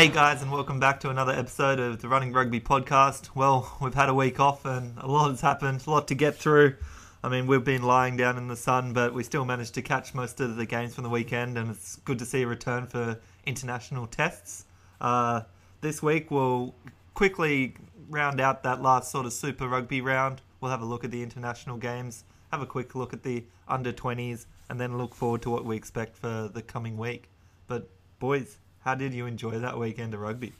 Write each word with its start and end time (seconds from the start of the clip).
Hey 0.00 0.08
guys, 0.08 0.40
and 0.40 0.50
welcome 0.50 0.80
back 0.80 1.00
to 1.00 1.10
another 1.10 1.34
episode 1.34 1.78
of 1.78 2.00
the 2.00 2.08
Running 2.08 2.32
Rugby 2.32 2.58
podcast. 2.58 3.34
Well, 3.34 3.76
we've 3.82 3.92
had 3.92 4.08
a 4.08 4.14
week 4.14 4.40
off 4.40 4.64
and 4.64 4.96
a 4.96 5.06
lot 5.06 5.28
has 5.28 5.42
happened, 5.42 5.84
a 5.86 5.90
lot 5.90 6.08
to 6.08 6.14
get 6.14 6.36
through. 6.36 6.76
I 7.22 7.28
mean, 7.28 7.46
we've 7.46 7.62
been 7.62 7.82
lying 7.82 8.16
down 8.16 8.38
in 8.38 8.48
the 8.48 8.56
sun, 8.56 8.94
but 8.94 9.12
we 9.12 9.22
still 9.22 9.44
managed 9.44 9.74
to 9.74 9.82
catch 9.82 10.14
most 10.14 10.40
of 10.40 10.56
the 10.56 10.64
games 10.64 10.94
from 10.94 11.04
the 11.04 11.10
weekend, 11.10 11.58
and 11.58 11.68
it's 11.68 11.96
good 11.96 12.18
to 12.20 12.24
see 12.24 12.40
a 12.40 12.46
return 12.46 12.86
for 12.86 13.20
international 13.44 14.06
tests. 14.06 14.64
Uh, 15.02 15.42
this 15.82 16.02
week, 16.02 16.30
we'll 16.30 16.74
quickly 17.12 17.74
round 18.08 18.40
out 18.40 18.62
that 18.62 18.80
last 18.80 19.10
sort 19.10 19.26
of 19.26 19.34
Super 19.34 19.68
Rugby 19.68 20.00
round. 20.00 20.40
We'll 20.62 20.70
have 20.70 20.80
a 20.80 20.86
look 20.86 21.04
at 21.04 21.10
the 21.10 21.22
international 21.22 21.76
games, 21.76 22.24
have 22.52 22.62
a 22.62 22.66
quick 22.66 22.94
look 22.94 23.12
at 23.12 23.22
the 23.22 23.44
under 23.68 23.92
20s, 23.92 24.46
and 24.70 24.80
then 24.80 24.96
look 24.96 25.14
forward 25.14 25.42
to 25.42 25.50
what 25.50 25.66
we 25.66 25.76
expect 25.76 26.16
for 26.16 26.50
the 26.50 26.62
coming 26.62 26.96
week. 26.96 27.28
But, 27.66 27.90
boys, 28.18 28.56
how 28.90 28.96
did 28.96 29.14
you 29.14 29.26
enjoy 29.26 29.52
that 29.52 29.78
weekend 29.78 30.14
of 30.14 30.20
rugby? 30.20 30.52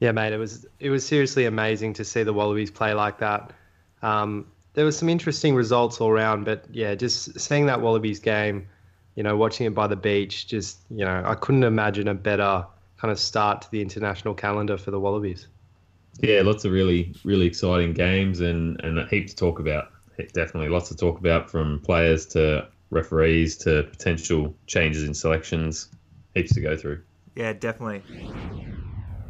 Yeah, 0.00 0.12
mate, 0.12 0.34
it 0.34 0.36
was 0.36 0.66
it 0.80 0.90
was 0.90 1.06
seriously 1.06 1.46
amazing 1.46 1.94
to 1.94 2.04
see 2.04 2.24
the 2.24 2.32
Wallabies 2.34 2.70
play 2.70 2.92
like 2.92 3.20
that. 3.20 3.54
Um, 4.02 4.48
there 4.74 4.84
was 4.84 4.98
some 4.98 5.08
interesting 5.08 5.54
results 5.54 5.98
all 5.98 6.10
around, 6.10 6.44
but 6.44 6.66
yeah, 6.70 6.94
just 6.94 7.40
seeing 7.40 7.64
that 7.66 7.80
Wallabies 7.80 8.18
game, 8.18 8.68
you 9.14 9.22
know, 9.22 9.34
watching 9.34 9.66
it 9.66 9.74
by 9.74 9.86
the 9.86 9.96
beach, 9.96 10.46
just 10.46 10.80
you 10.90 11.06
know, 11.06 11.22
I 11.24 11.34
couldn't 11.34 11.64
imagine 11.64 12.06
a 12.06 12.14
better 12.14 12.66
kind 12.98 13.10
of 13.10 13.18
start 13.18 13.62
to 13.62 13.70
the 13.70 13.80
international 13.80 14.34
calendar 14.34 14.76
for 14.76 14.90
the 14.90 15.00
Wallabies. 15.00 15.46
Yeah, 16.20 16.42
lots 16.42 16.66
of 16.66 16.72
really, 16.72 17.14
really 17.24 17.46
exciting 17.46 17.94
games 17.94 18.40
and, 18.40 18.78
and 18.84 18.98
a 18.98 19.06
heap 19.06 19.28
to 19.28 19.34
talk 19.34 19.58
about. 19.58 19.88
Definitely 20.34 20.68
lots 20.68 20.90
to 20.90 20.96
talk 20.96 21.18
about 21.18 21.50
from 21.50 21.80
players 21.80 22.26
to 22.26 22.68
referees 22.90 23.56
to 23.58 23.84
potential 23.84 24.54
changes 24.66 25.04
in 25.04 25.14
selections. 25.14 25.88
Heaps 26.34 26.52
to 26.54 26.60
go 26.60 26.76
through. 26.76 27.00
Yeah, 27.34 27.52
definitely. 27.52 28.02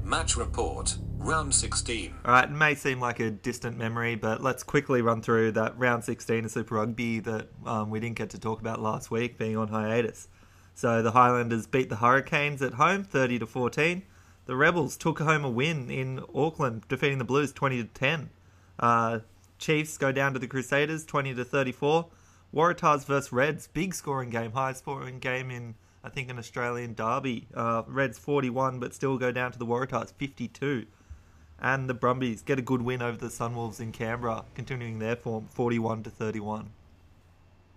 Match 0.03 0.36
report, 0.36 0.97
round 1.19 1.55
16. 1.55 2.14
All 2.25 2.33
right, 2.33 2.45
it 2.45 2.50
may 2.50 2.75
seem 2.75 3.00
like 3.00 3.20
a 3.20 3.31
distant 3.31 3.78
memory, 3.78 4.17
but 4.17 4.42
let's 4.42 4.62
quickly 4.62 5.00
run 5.00 5.22
through 5.22 5.53
that 5.53 5.78
round 5.78 6.05
16 6.05 6.45
of 6.45 6.50
Super 6.50 6.75
Rugby 6.75 7.20
that 7.20 7.48
um, 7.64 7.91
we 7.91 8.00
didn't 8.00 8.17
get 8.17 8.30
to 8.30 8.39
talk 8.39 8.61
about 8.61 8.80
last 8.80 9.11
week, 9.11 9.39
being 9.39 9.56
on 9.56 9.69
hiatus. 9.69 10.28
So 10.75 11.03
the 11.03 11.12
Highlanders 11.12 11.67
beat 11.67 11.89
the 11.89 11.97
Hurricanes 11.97 12.62
at 12.62 12.75
home, 12.75 13.05
30 13.05 13.41
to 13.41 13.47
14. 13.47 14.03
The 14.47 14.56
Rebels 14.56 14.97
took 14.97 15.20
home 15.20 15.45
a 15.45 15.50
win 15.50 15.91
in 15.91 16.20
Auckland, 16.34 16.83
defeating 16.89 17.19
the 17.19 17.25
Blues 17.25 17.53
20 17.53 17.83
to 17.83 17.89
10. 17.89 18.30
Uh, 18.80 19.20
Chiefs 19.58 19.97
go 19.97 20.11
down 20.11 20.33
to 20.33 20.41
the 20.41 20.48
Crusaders, 20.48 21.05
20 21.05 21.34
to 21.34 21.45
34. 21.45 22.08
Waratahs 22.53 23.05
versus 23.06 23.33
Reds, 23.33 23.69
big 23.69 23.95
scoring 23.95 24.30
game, 24.30 24.53
high 24.53 24.73
scoring 24.73 25.20
game 25.20 25.50
in 25.50 25.77
I 26.05 26.08
think 26.08 26.31
an 26.31 26.39
Australian 26.39 26.95
derby. 26.95 27.47
Uh, 27.55 27.83
Reds 27.86 28.19
41, 28.19 28.81
but 28.81 28.95
still 28.95 29.19
go 29.19 29.31
down 29.31 29.53
to 29.53 29.58
the 29.58 29.67
Waratahs 29.67 30.12
52. 30.12 30.86
And 31.61 31.89
the 31.89 31.95
Brumbies 31.95 32.42
get 32.42 32.58
a 32.58 32.63
good 32.63 32.83
win 32.83 33.02
over 33.02 33.17
the 33.17 33.29
Sunwolves 33.29 33.80
in 33.80 33.92
Canberra, 33.92 34.45
continuing 34.55 34.98
their 34.98 35.14
form 35.14 35.46
41 35.52 36.02
to 36.05 36.11
31. 36.11 36.70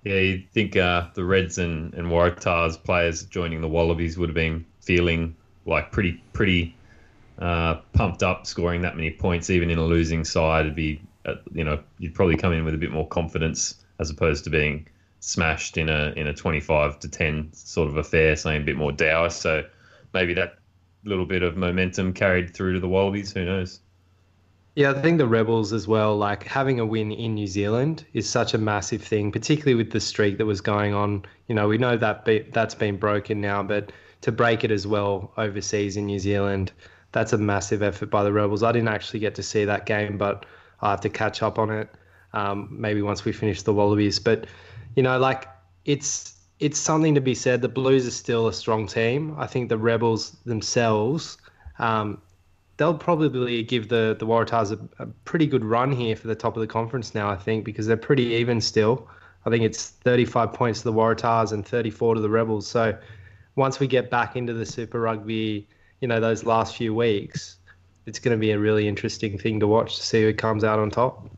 Yeah, 0.04 0.16
you'd 0.16 0.50
think 0.52 0.76
uh, 0.76 1.08
the 1.14 1.24
Reds 1.24 1.58
and, 1.58 1.94
and 1.94 2.08
Waratahs 2.08 2.82
players 2.84 3.24
joining 3.24 3.62
the 3.62 3.68
Wallabies 3.68 4.18
would 4.18 4.30
have 4.30 4.36
been 4.36 4.66
feeling 4.82 5.36
like 5.66 5.92
pretty 5.92 6.24
pretty 6.34 6.76
uh, 7.40 7.76
pumped 7.94 8.24
up, 8.24 8.46
scoring 8.46 8.82
that 8.84 8.96
many 8.96 9.12
points, 9.12 9.50
even 9.50 9.70
in 9.70 9.78
a 9.78 9.84
losing 9.84 10.24
side. 10.24 10.66
It'd 10.66 10.76
be, 10.76 11.02
uh, 11.26 11.36
you 11.52 11.64
know, 11.64 11.82
you'd 11.98 12.14
probably 12.14 12.38
come 12.38 12.54
in 12.54 12.66
with 12.66 12.74
a 12.74 12.78
bit 12.78 12.92
more 12.92 13.08
confidence 13.08 13.84
as 14.00 14.10
opposed 14.10 14.44
to 14.44 14.50
being 14.50 14.88
smashed 15.26 15.76
in 15.76 15.90
a 15.90 16.14
in 16.16 16.28
a 16.28 16.34
25 16.34 17.00
to 17.00 17.10
10 17.10 17.50
sort 17.52 17.90
of 17.90 17.98
affair, 17.98 18.36
something 18.36 18.62
a 18.62 18.66
bit 18.66 18.78
more 18.78 18.92
dour. 18.92 19.30
So 19.30 19.64
maybe 20.14 20.36
that 20.36 20.60
little 21.04 21.26
bit 21.26 21.42
of 21.42 21.58
momentum 21.58 22.14
carried 22.14 22.54
through 22.54 22.74
to 22.74 22.80
the 22.80 22.88
Wallabies. 22.88 23.32
Who 23.34 23.44
knows? 23.44 23.80
Yeah, 24.76 24.92
I 24.92 25.02
think 25.02 25.18
the 25.18 25.28
Rebels 25.28 25.72
as 25.74 25.88
well, 25.88 26.18
like 26.18 26.44
having 26.44 26.80
a 26.80 26.86
win 26.86 27.12
in 27.12 27.34
New 27.34 27.48
Zealand 27.48 28.06
is 28.14 28.30
such 28.30 28.54
a 28.54 28.58
massive 28.58 29.02
thing, 29.02 29.32
particularly 29.32 29.76
with 29.76 29.92
the 29.92 30.02
streak 30.02 30.38
that 30.38 30.46
was 30.46 30.62
going 30.62 30.94
on. 30.94 31.24
You 31.48 31.56
know, 31.56 31.68
we 31.68 31.78
know 31.78 31.98
that 31.98 32.26
be, 32.26 32.40
that's 32.52 32.76
been 32.76 32.98
broken 32.98 33.40
now, 33.40 33.64
but 33.64 33.92
to 34.22 34.32
break 34.32 34.64
it 34.64 34.72
as 34.72 34.86
well 34.86 35.32
overseas 35.38 35.96
in 35.96 36.06
New 36.06 36.20
Zealand, 36.20 36.72
that's 37.14 37.32
a 37.32 37.38
massive 37.38 37.82
effort 37.82 38.10
by 38.12 38.24
the 38.24 38.34
Rebels. 38.34 38.64
I 38.64 38.74
didn't 38.74 38.90
actually 38.90 39.22
get 39.22 39.34
to 39.36 39.44
see 39.44 39.64
that 39.64 39.86
game, 39.86 40.18
but 40.18 40.46
I 40.82 40.92
have 40.92 41.02
to 41.02 41.10
catch 41.10 41.42
up 41.42 41.58
on 41.58 41.72
it. 41.72 41.90
Um, 42.34 42.68
maybe 42.70 43.02
once 43.02 43.24
we 43.24 43.32
finish 43.32 43.62
the 43.62 43.74
Wallabies, 43.74 44.20
but 44.20 44.46
you 44.96 45.04
know, 45.04 45.18
like 45.20 45.48
it's 45.86 46.36
it's 46.60 46.80
something 46.80 47.16
to 47.16 47.22
be 47.22 47.36
said. 47.36 47.62
The 47.62 47.70
Blues 47.70 48.08
are 48.08 48.12
still 48.12 48.48
a 48.48 48.54
strong 48.54 48.88
team. 48.88 49.36
I 49.38 49.48
think 49.48 49.70
the 49.70 49.78
Rebels 49.78 50.32
themselves, 50.46 51.38
um, 51.80 52.22
they'll 52.78 52.98
probably 52.98 53.64
give 53.64 53.90
the 53.90 54.16
the 54.18 54.26
Waratahs 54.26 54.72
a, 54.72 55.04
a, 55.04 55.08
pretty 55.26 55.48
good 55.48 55.66
run 55.66 55.92
here 55.92 56.16
for 56.16 56.28
the 56.28 56.36
top 56.36 56.56
of 56.56 56.62
the 56.62 56.68
conference 56.68 57.14
now. 57.14 57.30
I 57.30 57.36
think 57.36 57.66
because 57.66 57.88
they're 57.88 57.98
pretty 57.98 58.24
even 58.36 58.62
still. 58.62 59.08
I 59.46 59.52
think 59.52 59.64
it's 59.64 59.90
35 59.90 60.54
points 60.54 60.80
to 60.80 60.86
the 60.86 60.94
Waratahs 60.94 61.52
and 61.52 61.66
34 61.66 62.16
to 62.16 62.22
the 62.22 62.30
Rebels. 62.30 62.66
So 62.66 62.98
once 63.56 63.80
we 63.80 63.86
get 63.86 64.10
back 64.10 64.36
into 64.36 64.54
the 64.54 64.66
Super 64.66 65.00
Rugby, 65.00 65.68
you 66.02 66.08
know, 66.08 66.20
those 66.20 66.44
last 66.46 66.76
few 66.76 66.96
weeks, 66.96 67.58
it's 68.08 68.18
going 68.18 68.36
to 68.36 68.40
be 68.40 68.52
a 68.52 68.60
really 68.60 68.88
interesting 68.88 69.38
thing 69.38 69.60
to 69.60 69.68
watch 69.68 69.98
to 69.98 70.04
see 70.04 70.24
who 70.24 70.34
comes 70.34 70.64
out 70.64 70.80
on 70.80 70.90
top. 70.90 71.30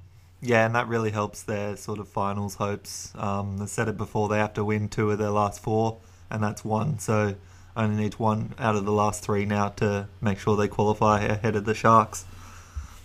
Yeah, 0.48 0.66
and 0.66 0.76
that 0.76 0.88
really 0.88 1.12
helps 1.12 1.44
their 1.44 1.76
sort 1.76 2.00
of 2.00 2.08
finals 2.08 2.56
hopes. 2.56 3.12
Um, 3.16 3.58
they 3.58 3.66
said 3.66 3.90
it 3.90 3.98
before; 3.98 4.30
they 4.30 4.38
have 4.38 4.54
to 4.54 4.64
win 4.64 4.88
two 4.88 5.12
of 5.12 5.18
their 5.18 5.30
last 5.30 5.62
four, 5.62 5.98
and 6.30 6.42
that's 6.42 6.64
one. 6.64 7.00
So 7.00 7.36
only 7.76 8.02
need 8.02 8.14
one 8.14 8.54
out 8.58 8.78
of 8.78 8.86
the 8.86 8.94
last 8.94 9.22
three 9.22 9.44
now 9.44 9.68
to 9.76 10.08
make 10.22 10.40
sure 10.40 10.56
they 10.56 10.70
qualify 10.70 11.20
ahead 11.24 11.58
of 11.58 11.66
the 11.66 11.74
Sharks. 11.74 12.24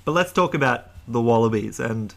But 0.05 0.13
let's 0.13 0.33
talk 0.33 0.55
about 0.55 0.87
the 1.09 1.21
Wallabies. 1.21 1.81
And 1.81 2.15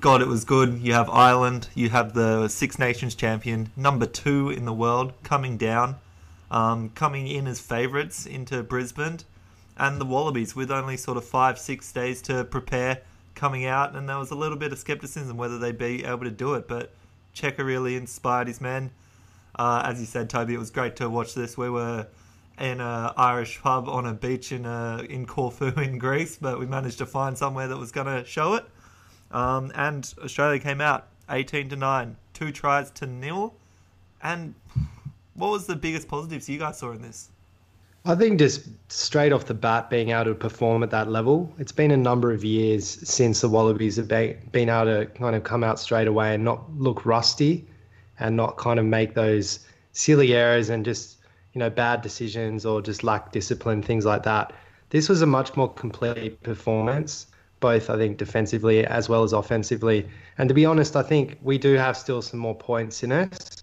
God, 0.00 0.20
it 0.20 0.26
was 0.26 0.44
good. 0.44 0.80
You 0.80 0.94
have 0.94 1.08
Ireland, 1.08 1.68
you 1.76 1.90
have 1.90 2.12
the 2.12 2.48
Six 2.48 2.80
Nations 2.80 3.14
champion, 3.14 3.70
number 3.76 4.06
two 4.06 4.50
in 4.50 4.64
the 4.64 4.72
world, 4.72 5.12
coming 5.22 5.56
down, 5.56 5.98
um, 6.50 6.90
coming 6.96 7.28
in 7.28 7.46
as 7.46 7.60
favourites 7.60 8.26
into 8.26 8.64
Brisbane, 8.64 9.20
and 9.78 10.00
the 10.00 10.04
Wallabies 10.04 10.56
with 10.56 10.72
only 10.72 10.96
sort 10.96 11.16
of 11.16 11.24
five, 11.24 11.60
six 11.60 11.92
days 11.92 12.20
to 12.22 12.42
prepare 12.42 13.02
coming 13.34 13.64
out, 13.66 13.94
and 13.94 14.08
there 14.08 14.18
was 14.18 14.30
a 14.30 14.34
little 14.34 14.58
bit 14.58 14.72
of 14.72 14.78
skepticism 14.78 15.36
whether 15.36 15.58
they'd 15.58 15.78
be 15.78 16.04
able 16.04 16.24
to 16.24 16.30
do 16.30 16.54
it. 16.54 16.68
But 16.68 16.92
Cheika 17.34 17.64
really 17.64 17.96
inspired 17.96 18.48
his 18.48 18.60
men. 18.60 18.90
Uh, 19.54 19.82
as 19.84 20.00
you 20.00 20.06
said, 20.06 20.30
Toby, 20.30 20.54
it 20.54 20.58
was 20.58 20.70
great 20.70 20.96
to 20.96 21.10
watch 21.10 21.34
this. 21.34 21.56
We 21.56 21.70
were 21.70 22.06
in 22.58 22.80
an 22.80 23.10
Irish 23.16 23.60
pub 23.60 23.88
on 23.88 24.06
a 24.06 24.12
beach 24.12 24.52
in 24.52 24.66
uh, 24.66 25.04
in 25.08 25.26
Corfu 25.26 25.66
in 25.80 25.98
Greece, 25.98 26.38
but 26.40 26.58
we 26.58 26.66
managed 26.66 26.98
to 26.98 27.06
find 27.06 27.36
somewhere 27.36 27.68
that 27.68 27.76
was 27.76 27.92
going 27.92 28.06
to 28.06 28.24
show 28.24 28.54
it. 28.54 28.64
Um, 29.30 29.72
and 29.74 30.12
Australia 30.22 30.60
came 30.60 30.80
out 30.80 31.08
18 31.30 31.70
to 31.70 31.76
nine, 31.76 32.16
two 32.34 32.52
tries 32.52 32.90
to 32.92 33.06
nil. 33.06 33.54
And 34.22 34.54
what 35.34 35.50
was 35.50 35.66
the 35.66 35.76
biggest 35.76 36.06
positives 36.06 36.48
you 36.48 36.58
guys 36.58 36.78
saw 36.78 36.92
in 36.92 37.02
this? 37.02 37.30
I 38.04 38.16
think 38.16 38.40
just 38.40 38.68
straight 38.90 39.32
off 39.32 39.46
the 39.46 39.54
bat, 39.54 39.88
being 39.88 40.10
able 40.10 40.24
to 40.24 40.34
perform 40.34 40.82
at 40.82 40.90
that 40.90 41.08
level, 41.08 41.52
it's 41.58 41.70
been 41.70 41.92
a 41.92 41.96
number 41.96 42.32
of 42.32 42.44
years 42.44 42.84
since 43.08 43.40
the 43.40 43.48
Wallabies 43.48 43.94
have 43.96 44.08
been, 44.08 44.36
able 44.68 44.84
to 44.86 45.06
kind 45.14 45.36
of 45.36 45.44
come 45.44 45.62
out 45.62 45.78
straight 45.78 46.08
away 46.08 46.34
and 46.34 46.44
not 46.44 46.68
look 46.76 47.06
rusty 47.06 47.64
and 48.18 48.36
not 48.36 48.56
kind 48.56 48.80
of 48.80 48.86
make 48.86 49.14
those 49.14 49.60
silly 49.92 50.34
errors 50.34 50.68
and 50.68 50.84
just, 50.84 51.18
you 51.52 51.60
know, 51.60 51.70
bad 51.70 52.02
decisions 52.02 52.66
or 52.66 52.82
just 52.82 53.04
lack 53.04 53.30
discipline, 53.30 53.82
things 53.82 54.04
like 54.04 54.24
that. 54.24 54.52
This 54.90 55.08
was 55.08 55.22
a 55.22 55.26
much 55.26 55.56
more 55.56 55.72
complete 55.72 56.42
performance, 56.42 57.28
both, 57.60 57.88
I 57.88 57.96
think, 57.96 58.18
defensively 58.18 58.84
as 58.84 59.08
well 59.08 59.22
as 59.22 59.32
offensively. 59.32 60.08
And 60.38 60.48
to 60.48 60.54
be 60.54 60.66
honest, 60.66 60.96
I 60.96 61.02
think 61.02 61.38
we 61.40 61.56
do 61.56 61.74
have 61.74 61.96
still 61.96 62.20
some 62.20 62.40
more 62.40 62.56
points 62.56 63.04
in 63.04 63.12
us. 63.12 63.62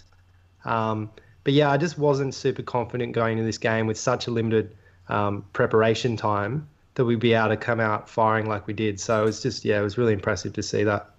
Um, 0.63 1.09
but 1.49 1.55
yeah, 1.55 1.71
I 1.71 1.77
just 1.77 1.97
wasn't 1.97 2.35
super 2.35 2.61
confident 2.61 3.13
going 3.13 3.39
into 3.39 3.43
this 3.43 3.57
game 3.57 3.87
with 3.87 3.97
such 3.97 4.27
a 4.27 4.29
limited 4.29 4.77
um, 5.07 5.43
preparation 5.51 6.15
time 6.15 6.69
that 6.93 7.05
we'd 7.05 7.19
be 7.19 7.33
able 7.33 7.49
to 7.49 7.57
come 7.57 7.79
out 7.79 8.07
firing 8.07 8.45
like 8.45 8.67
we 8.67 8.73
did. 8.73 8.99
So 8.99 9.23
it 9.23 9.25
was 9.25 9.41
just, 9.41 9.65
yeah, 9.65 9.79
it 9.79 9.81
was 9.81 9.97
really 9.97 10.13
impressive 10.13 10.53
to 10.53 10.61
see 10.61 10.83
that. 10.83 11.09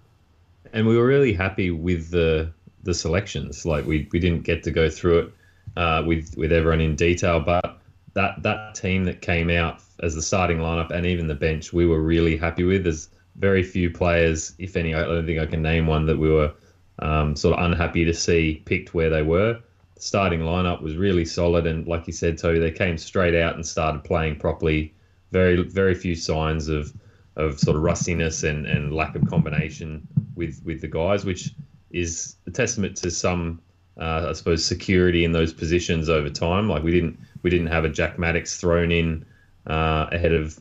And 0.73 0.87
we 0.87 0.97
were 0.97 1.05
really 1.05 1.33
happy 1.33 1.73
with 1.73 2.13
the 2.13 2.53
the 2.85 2.95
selections. 2.95 3.67
Like 3.67 3.87
we, 3.87 4.09
we 4.13 4.21
didn't 4.21 4.45
get 4.45 4.63
to 4.63 4.71
go 4.71 4.89
through 4.89 5.19
it 5.19 5.33
uh, 5.77 6.05
with 6.07 6.37
with 6.37 6.53
everyone 6.53 6.81
in 6.81 6.95
detail, 6.95 7.41
but 7.41 7.81
that 8.15 8.41
that 8.45 8.77
team 8.77 9.07
that 9.07 9.23
came 9.23 9.51
out 9.51 9.83
as 9.99 10.15
the 10.15 10.23
starting 10.23 10.59
lineup 10.59 10.93
and 10.93 11.07
even 11.07 11.27
the 11.27 11.35
bench, 11.35 11.73
we 11.73 11.87
were 11.87 12.01
really 12.01 12.37
happy 12.37 12.63
with. 12.63 12.85
There's 12.85 13.09
very 13.35 13.65
few 13.65 13.91
players, 13.91 14.55
if 14.61 14.77
any. 14.77 14.95
I 14.95 15.03
don't 15.03 15.27
think 15.27 15.41
I 15.41 15.47
can 15.47 15.61
name 15.61 15.89
one 15.89 16.07
that 16.07 16.21
we 16.21 16.31
were 16.31 16.53
um, 17.01 17.35
sort 17.35 17.59
of 17.59 17.65
unhappy 17.65 18.05
to 18.05 18.15
see 18.15 18.63
picked 18.65 18.95
where 18.95 19.11
they 19.11 19.23
were. 19.23 19.61
Starting 20.03 20.41
lineup 20.41 20.81
was 20.81 20.97
really 20.97 21.27
solid, 21.27 21.67
and 21.67 21.87
like 21.87 22.07
you 22.07 22.13
said, 22.13 22.39
Toby, 22.39 22.59
they 22.59 22.71
came 22.71 22.97
straight 22.97 23.35
out 23.35 23.55
and 23.55 23.67
started 23.67 24.03
playing 24.03 24.37
properly. 24.37 24.95
Very 25.31 25.63
very 25.63 25.95
few 25.95 26.15
signs 26.15 26.69
of 26.69 26.93
of 27.37 27.59
sort 27.59 27.77
of 27.77 27.83
rustiness 27.83 28.43
and, 28.43 28.67
and 28.67 28.95
lack 28.95 29.15
of 29.15 29.27
combination 29.29 30.07
with 30.35 30.61
with 30.65 30.81
the 30.81 30.89
guys, 30.89 31.25
which 31.25 31.51
is 31.91 32.37
a 32.47 32.51
testament 32.51 32.97
to 32.97 33.11
some, 33.11 33.61
uh, 34.01 34.27
I 34.31 34.33
suppose, 34.33 34.65
security 34.65 35.25
in 35.25 35.33
those 35.33 35.53
positions 35.53 36.09
over 36.09 36.31
time. 36.31 36.69
Like 36.69 36.83
we 36.83 36.93
didn't 36.93 37.19
we 37.43 37.51
didn't 37.51 37.69
have 37.69 37.85
a 37.85 37.89
Jack 37.91 38.19
Maddox 38.19 38.59
thrown 38.59 38.91
in 38.91 39.25
uh, 39.67 40.07
ahead 40.11 40.33
of 40.33 40.59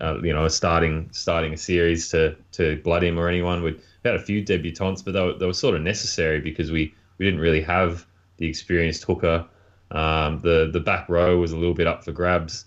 uh, 0.00 0.18
you 0.22 0.32
know 0.32 0.48
starting 0.48 1.08
starting 1.12 1.54
a 1.54 1.56
series 1.56 2.10
to 2.10 2.36
to 2.52 2.76
blood 2.82 3.02
him 3.02 3.18
or 3.18 3.28
anyone. 3.28 3.62
We'd 3.62 3.80
had 4.04 4.14
a 4.16 4.20
few 4.20 4.44
debutants, 4.44 5.04
but 5.04 5.12
they 5.12 5.22
were, 5.22 5.34
they 5.34 5.46
were 5.46 5.52
sort 5.52 5.74
of 5.74 5.82
necessary 5.82 6.40
because 6.40 6.70
we, 6.70 6.94
we 7.18 7.24
didn't 7.24 7.40
really 7.40 7.62
have 7.62 8.06
the 8.38 8.48
experienced 8.48 9.04
hooker. 9.04 9.46
Um, 9.90 10.40
the 10.40 10.70
the 10.72 10.80
back 10.80 11.08
row 11.08 11.38
was 11.38 11.52
a 11.52 11.56
little 11.56 11.74
bit 11.74 11.86
up 11.86 12.04
for 12.04 12.12
grabs, 12.12 12.66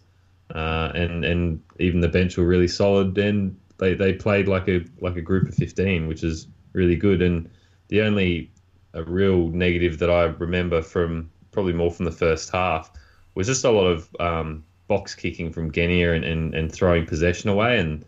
uh, 0.56 0.92
and 0.96 1.26
and 1.26 1.62
even 1.80 2.00
the 2.00 2.08
bench 2.08 2.38
were 2.38 2.46
really 2.46 2.68
solid. 2.68 3.18
And 3.18 3.58
they, 3.78 3.94
they 3.94 4.14
played 4.14 4.48
like 4.48 4.68
a 4.68 4.86
like 5.02 5.18
a 5.18 5.22
group 5.22 5.48
of 5.48 5.56
fifteen, 5.56 6.08
which 6.08 6.24
is 6.24 6.48
really 6.74 6.96
good. 6.96 7.22
And 7.22 7.50
the 7.90 8.02
only 8.02 8.52
a 8.94 9.04
real 9.04 9.50
negative 9.50 10.00
that 10.00 10.10
I 10.10 10.24
remember 10.24 10.82
from 10.82 11.30
probably 11.52 11.74
more 11.74 11.92
from 11.92 12.06
the 12.06 12.12
first 12.12 12.50
half 12.52 12.92
was 13.36 13.48
just 13.48 13.66
a 13.66 13.72
lot 13.72 13.86
of 13.86 14.10
um, 14.20 14.64
box 14.88 15.14
kicking 15.16 15.52
from 15.52 15.72
Genia 15.72 16.14
and, 16.14 16.26
and, 16.26 16.54
and 16.56 16.72
throwing 16.72 17.06
possession 17.06 17.50
away. 17.50 17.80
And 17.80 18.04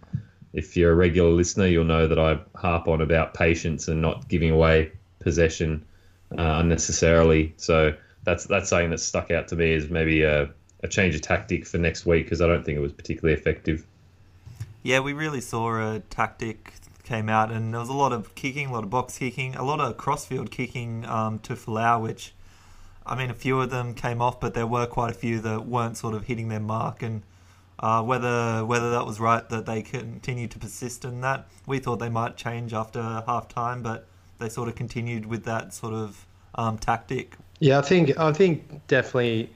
if 0.53 0.75
you're 0.75 0.91
a 0.91 0.95
regular 0.95 1.29
listener, 1.29 1.67
you'll 1.67 1.85
know 1.85 2.07
that 2.07 2.19
I 2.19 2.39
harp 2.55 2.87
on 2.87 3.01
about 3.01 3.33
patience 3.33 3.87
and 3.87 4.01
not 4.01 4.27
giving 4.27 4.51
away 4.51 4.91
possession 5.19 5.85
uh, 6.37 6.59
unnecessarily. 6.59 7.53
So 7.57 7.93
that's 8.23 8.45
that's 8.45 8.69
something 8.69 8.91
that 8.91 8.99
stuck 8.99 9.31
out 9.31 9.47
to 9.49 9.55
me 9.55 9.73
as 9.73 9.89
maybe 9.89 10.23
a, 10.23 10.49
a 10.83 10.87
change 10.87 11.15
of 11.15 11.21
tactic 11.21 11.65
for 11.65 11.77
next 11.77 12.05
week 12.05 12.25
because 12.25 12.41
I 12.41 12.47
don't 12.47 12.63
think 12.63 12.77
it 12.77 12.81
was 12.81 12.93
particularly 12.93 13.39
effective. 13.39 13.85
Yeah, 14.83 14.99
we 14.99 15.13
really 15.13 15.41
saw 15.41 15.95
a 15.95 15.99
tactic 16.09 16.73
came 17.03 17.29
out, 17.29 17.51
and 17.51 17.73
there 17.73 17.79
was 17.79 17.89
a 17.89 17.93
lot 17.93 18.13
of 18.13 18.35
kicking, 18.35 18.67
a 18.67 18.73
lot 18.73 18.83
of 18.83 18.89
box 18.89 19.17
kicking, 19.17 19.55
a 19.55 19.63
lot 19.63 19.79
of 19.79 19.97
crossfield 19.97 20.49
kicking 20.49 21.05
um, 21.05 21.39
to 21.39 21.53
Folau, 21.53 22.01
which 22.01 22.33
I 23.05 23.15
mean, 23.15 23.29
a 23.29 23.33
few 23.33 23.59
of 23.59 23.69
them 23.69 23.93
came 23.93 24.21
off, 24.21 24.39
but 24.39 24.53
there 24.53 24.67
were 24.67 24.85
quite 24.85 25.11
a 25.11 25.13
few 25.13 25.39
that 25.41 25.65
weren't 25.65 25.97
sort 25.97 26.13
of 26.13 26.25
hitting 26.25 26.49
their 26.49 26.59
mark, 26.59 27.01
and 27.03 27.23
uh, 27.79 28.01
whether 28.03 28.63
whether 28.65 28.91
that 28.91 29.05
was 29.05 29.19
right 29.19 29.47
that 29.49 29.65
they 29.65 29.81
continued 29.81 30.51
to 30.51 30.59
persist 30.59 31.03
in 31.03 31.21
that, 31.21 31.47
we 31.65 31.79
thought 31.79 31.97
they 31.97 32.09
might 32.09 32.37
change 32.37 32.73
after 32.73 33.01
half 33.01 33.47
time, 33.47 33.81
but 33.81 34.07
they 34.41 34.49
sort 34.49 34.67
of 34.67 34.75
continued 34.75 35.25
with 35.25 35.43
that 35.45 35.73
sort 35.73 35.93
of 35.93 36.25
um, 36.55 36.77
tactic. 36.77 37.37
Yeah, 37.59 37.79
I 37.79 37.81
think 37.81 38.17
I 38.17 38.33
think 38.33 38.85
definitely 38.87 39.49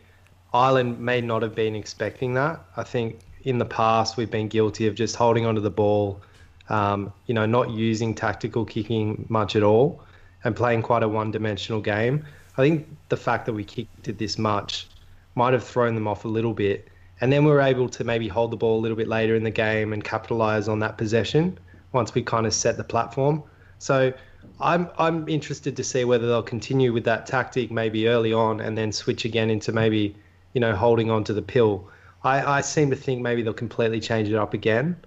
Ireland 0.53 0.99
may 0.99 1.21
not 1.21 1.41
have 1.41 1.55
been 1.55 1.75
expecting 1.75 2.33
that. 2.35 2.59
I 2.77 2.83
think 2.83 3.19
in 3.43 3.57
the 3.57 3.65
past 3.65 4.17
we've 4.17 4.31
been 4.31 4.47
guilty 4.47 4.87
of 4.87 4.95
just 4.95 5.15
holding 5.15 5.45
onto 5.45 5.61
the 5.61 5.71
ball, 5.71 6.21
um, 6.69 7.11
you 7.25 7.33
know, 7.33 7.45
not 7.45 7.69
using 7.71 8.15
tactical 8.15 8.65
kicking 8.65 9.25
much 9.29 9.55
at 9.55 9.63
all, 9.63 10.01
and 10.43 10.55
playing 10.55 10.81
quite 10.81 11.03
a 11.03 11.09
one-dimensional 11.09 11.81
game. 11.81 12.25
I 12.57 12.61
think 12.61 12.87
the 13.09 13.17
fact 13.17 13.45
that 13.47 13.53
we 13.53 13.63
kicked 13.63 14.07
it 14.07 14.17
this 14.17 14.37
much 14.37 14.87
might 15.35 15.53
have 15.53 15.63
thrown 15.63 15.95
them 15.95 16.07
off 16.07 16.23
a 16.23 16.29
little 16.29 16.53
bit 16.53 16.87
and 17.21 17.31
then 17.31 17.45
we 17.45 17.51
were 17.51 17.61
able 17.61 17.89
to 17.89 18.03
maybe 18.03 18.27
hold 18.27 18.51
the 18.51 18.57
ball 18.57 18.79
a 18.79 18.81
little 18.81 18.97
bit 18.97 19.07
later 19.07 19.35
in 19.35 19.43
the 19.43 19.51
game 19.51 19.93
and 19.93 20.03
capitalize 20.03 20.67
on 20.67 20.79
that 20.79 20.97
possession 20.97 21.57
once 21.93 22.13
we 22.13 22.21
kind 22.21 22.45
of 22.45 22.53
set 22.53 22.77
the 22.77 22.83
platform. 22.83 23.41
So 23.79 24.11
I'm 24.59 24.89
I'm 24.97 25.27
interested 25.29 25.75
to 25.77 25.83
see 25.83 26.05
whether 26.05 26.27
they'll 26.27 26.43
continue 26.43 26.93
with 26.93 27.03
that 27.05 27.25
tactic 27.25 27.71
maybe 27.71 28.07
early 28.07 28.33
on 28.33 28.59
and 28.59 28.77
then 28.77 28.91
switch 28.91 29.25
again 29.25 29.49
into 29.49 29.71
maybe 29.71 30.15
you 30.53 30.61
know 30.61 30.75
holding 30.75 31.11
on 31.11 31.23
to 31.25 31.33
the 31.33 31.41
pill. 31.41 31.89
I, 32.23 32.57
I 32.57 32.61
seem 32.61 32.89
to 32.89 32.95
think 32.95 33.21
maybe 33.21 33.43
they'll 33.43 33.53
completely 33.53 33.99
change 33.99 34.29
it 34.29 34.35
up 34.35 34.53
again. 34.53 34.97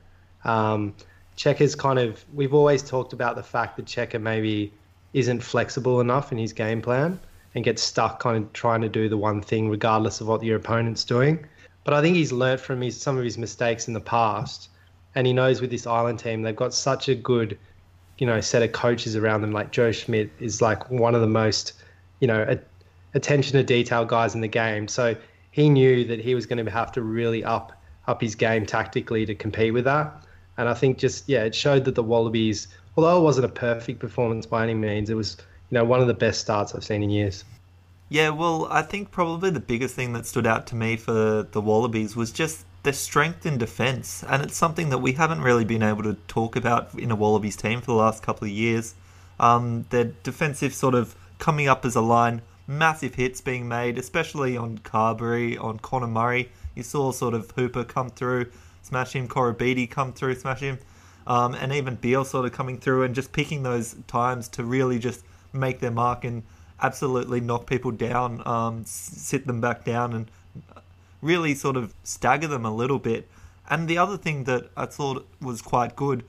Um, 0.44 0.94
Cheika's 1.36 1.74
kind 1.74 1.98
of 1.98 2.24
we've 2.32 2.54
always 2.54 2.82
talked 2.82 3.12
about 3.12 3.36
the 3.36 3.42
fact 3.42 3.76
that 3.76 3.86
Cheika 3.86 4.20
maybe 4.20 4.72
isn't 5.14 5.40
flexible 5.40 6.00
enough 6.00 6.32
in 6.32 6.38
his 6.38 6.52
game 6.52 6.82
plan 6.82 7.18
and 7.54 7.64
gets 7.64 7.82
stuck 7.82 8.20
kind 8.20 8.44
of 8.44 8.52
trying 8.52 8.80
to 8.82 8.88
do 8.88 9.08
the 9.08 9.16
one 9.16 9.40
thing 9.40 9.68
regardless 9.70 10.20
of 10.20 10.28
what 10.28 10.42
your 10.42 10.56
opponent's 10.56 11.04
doing. 11.04 11.44
But 11.84 11.94
I 11.94 12.02
think 12.02 12.16
he's 12.16 12.32
learnt 12.32 12.60
from 12.60 12.82
his 12.82 13.00
some 13.00 13.16
of 13.16 13.24
his 13.24 13.38
mistakes 13.38 13.88
in 13.88 13.94
the 13.94 14.00
past, 14.00 14.68
and 15.14 15.26
he 15.26 15.32
knows 15.32 15.60
with 15.60 15.70
this 15.70 15.86
Ireland 15.86 16.18
team 16.18 16.42
they've 16.42 16.54
got 16.54 16.74
such 16.74 17.08
a 17.08 17.14
good, 17.14 17.58
you 18.18 18.26
know, 18.26 18.40
set 18.40 18.62
of 18.62 18.72
coaches 18.72 19.16
around 19.16 19.40
them. 19.40 19.52
Like 19.52 19.70
Joe 19.70 19.92
Schmidt 19.92 20.30
is 20.40 20.60
like 20.60 20.90
one 20.90 21.14
of 21.14 21.20
the 21.20 21.28
most, 21.28 21.72
you 22.20 22.26
know, 22.28 22.44
a, 22.48 22.58
attention 23.14 23.52
to 23.56 23.62
detail 23.62 24.04
guys 24.04 24.34
in 24.34 24.40
the 24.40 24.48
game. 24.48 24.88
So 24.88 25.16
he 25.50 25.68
knew 25.68 26.04
that 26.04 26.20
he 26.20 26.34
was 26.34 26.46
going 26.46 26.64
to 26.64 26.70
have 26.70 26.92
to 26.92 27.02
really 27.02 27.44
up 27.44 27.72
up 28.06 28.20
his 28.22 28.34
game 28.34 28.64
tactically 28.64 29.26
to 29.26 29.34
compete 29.34 29.72
with 29.72 29.84
that. 29.84 30.24
And 30.56 30.68
I 30.68 30.74
think 30.74 30.98
just 30.98 31.28
yeah, 31.28 31.44
it 31.44 31.54
showed 31.54 31.84
that 31.84 31.94
the 31.94 32.02
Wallabies, 32.02 32.68
although 32.96 33.18
it 33.18 33.22
wasn't 33.22 33.44
a 33.46 33.50
perfect 33.50 34.00
performance 34.00 34.46
by 34.46 34.64
any 34.64 34.74
means, 34.74 35.10
it 35.10 35.14
was 35.14 35.36
you 35.70 35.76
know 35.76 35.84
one 35.84 36.00
of 36.00 36.06
the 36.06 36.14
best 36.14 36.40
starts 36.40 36.74
I've 36.74 36.84
seen 36.84 37.02
in 37.02 37.10
years. 37.10 37.44
Yeah, 38.08 38.30
well, 38.30 38.66
I 38.70 38.82
think 38.82 39.10
probably 39.10 39.50
the 39.50 39.60
biggest 39.60 39.94
thing 39.94 40.14
that 40.14 40.24
stood 40.24 40.46
out 40.46 40.66
to 40.68 40.74
me 40.74 40.96
for 40.96 41.46
the 41.50 41.60
Wallabies 41.60 42.16
was 42.16 42.32
just 42.32 42.64
their 42.88 42.94
strength 42.94 43.44
in 43.44 43.58
defence, 43.58 44.24
and 44.26 44.42
it's 44.42 44.56
something 44.56 44.88
that 44.88 44.96
we 44.96 45.12
haven't 45.12 45.42
really 45.42 45.66
been 45.66 45.82
able 45.82 46.02
to 46.02 46.14
talk 46.26 46.56
about 46.56 46.98
in 46.98 47.10
a 47.10 47.14
Wallabies 47.14 47.54
team 47.54 47.80
for 47.80 47.84
the 47.88 47.92
last 47.92 48.22
couple 48.22 48.46
of 48.46 48.50
years. 48.50 48.94
Um, 49.38 49.84
their 49.90 50.04
defensive 50.22 50.72
sort 50.72 50.94
of 50.94 51.14
coming 51.38 51.68
up 51.68 51.84
as 51.84 51.96
a 51.96 52.00
line, 52.00 52.40
massive 52.66 53.16
hits 53.16 53.42
being 53.42 53.68
made, 53.68 53.98
especially 53.98 54.56
on 54.56 54.78
Carbery, 54.78 55.62
on 55.62 55.78
Conor 55.80 56.06
Murray. 56.06 56.50
You 56.74 56.82
saw 56.82 57.12
sort 57.12 57.34
of 57.34 57.50
Hooper 57.50 57.84
come 57.84 58.08
through, 58.08 58.46
smash 58.80 59.14
him, 59.14 59.28
Koroibete 59.28 59.90
come 59.90 60.14
through, 60.14 60.36
smash 60.36 60.60
him, 60.60 60.78
um, 61.26 61.54
and 61.56 61.74
even 61.74 61.96
Beale 61.96 62.24
sort 62.24 62.46
of 62.46 62.52
coming 62.52 62.78
through 62.78 63.02
and 63.02 63.14
just 63.14 63.32
picking 63.32 63.64
those 63.64 63.96
times 64.06 64.48
to 64.48 64.64
really 64.64 64.98
just 64.98 65.26
make 65.52 65.80
their 65.80 65.90
mark 65.90 66.24
and 66.24 66.42
absolutely 66.80 67.42
knock 67.42 67.66
people 67.66 67.90
down, 67.90 68.40
um, 68.46 68.82
sit 68.86 69.46
them 69.46 69.60
back 69.60 69.84
down, 69.84 70.14
and 70.14 70.30
really 71.20 71.54
sort 71.54 71.76
of 71.76 71.94
stagger 72.04 72.46
them 72.46 72.64
a 72.64 72.74
little 72.74 72.98
bit. 72.98 73.28
And 73.68 73.88
the 73.88 73.98
other 73.98 74.16
thing 74.16 74.44
that 74.44 74.70
I 74.76 74.86
thought 74.86 75.26
was 75.40 75.60
quite 75.60 75.96
good, 75.96 76.24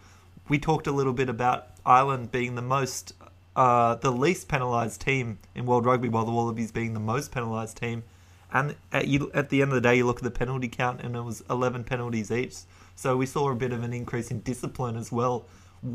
we 0.48 0.60
talked 0.60 0.88
a 0.88 0.92
little 0.92 1.14
bit 1.14 1.30
about 1.30 1.68
Ireland 1.86 2.32
being 2.32 2.56
the 2.56 2.62
most, 2.62 3.14
uh, 3.56 3.96
the 3.96 4.12
least 4.12 4.48
penalised 4.48 5.02
team 5.02 5.40
in 5.56 5.66
World 5.66 5.86
Rugby, 5.86 6.10
while 6.10 6.26
the 6.26 6.32
Wallabies 6.32 6.72
being 6.72 6.94
the 6.94 7.00
most 7.00 7.32
penalised 7.32 7.78
team. 7.78 8.04
And 8.52 8.76
at, 8.92 9.08
you, 9.08 9.32
at 9.34 9.50
the 9.50 9.62
end 9.62 9.72
of 9.72 9.76
the 9.76 9.82
day, 9.82 9.98
you 9.98 10.06
look 10.06 10.18
at 10.18 10.24
the 10.24 10.32
penalty 10.32 10.68
count, 10.68 11.02
and 11.02 11.16
it 11.16 11.22
was 11.22 11.44
11 11.50 11.84
penalties 11.84 12.32
each. 12.32 12.58
So 12.96 13.16
we 13.16 13.26
saw 13.26 13.50
a 13.52 13.56
bit 13.56 13.72
of 13.72 13.84
an 13.84 13.94
increase 13.94 14.32
in 14.32 14.42
discipline 14.42 14.98
as 14.98 15.12
well, 15.12 15.46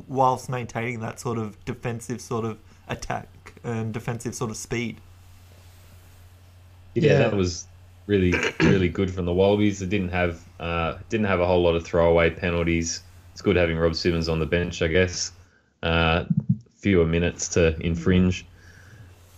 whilst 0.08 0.48
maintaining 0.48 1.00
that 1.00 1.20
sort 1.20 1.36
of 1.36 1.62
defensive 1.64 2.20
sort 2.20 2.44
of 2.44 2.58
attack 2.88 3.28
and 3.62 3.92
defensive 3.92 4.34
sort 4.34 4.50
of 4.50 4.56
speed. 4.56 5.00
Yeah, 6.94 7.12
yeah. 7.12 7.18
that 7.18 7.34
was 7.34 7.66
really 8.06 8.34
really 8.60 8.88
good 8.88 9.10
from 9.10 9.24
the 9.24 9.32
Wallabies. 9.32 9.78
They 9.78 9.86
didn't 9.86 10.10
have 10.10 10.42
uh, 10.60 10.98
didn't 11.08 11.26
have 11.26 11.40
a 11.40 11.46
whole 11.46 11.62
lot 11.62 11.74
of 11.74 11.84
throwaway 11.84 12.30
penalties. 12.30 13.02
It's 13.32 13.42
good 13.42 13.56
having 13.56 13.76
Rob 13.76 13.94
Simmons 13.94 14.28
on 14.28 14.38
the 14.38 14.46
bench, 14.46 14.82
I 14.82 14.88
guess. 14.88 15.32
Uh, 15.82 16.24
fewer 16.76 17.06
minutes 17.06 17.48
to 17.48 17.78
infringe, 17.80 18.46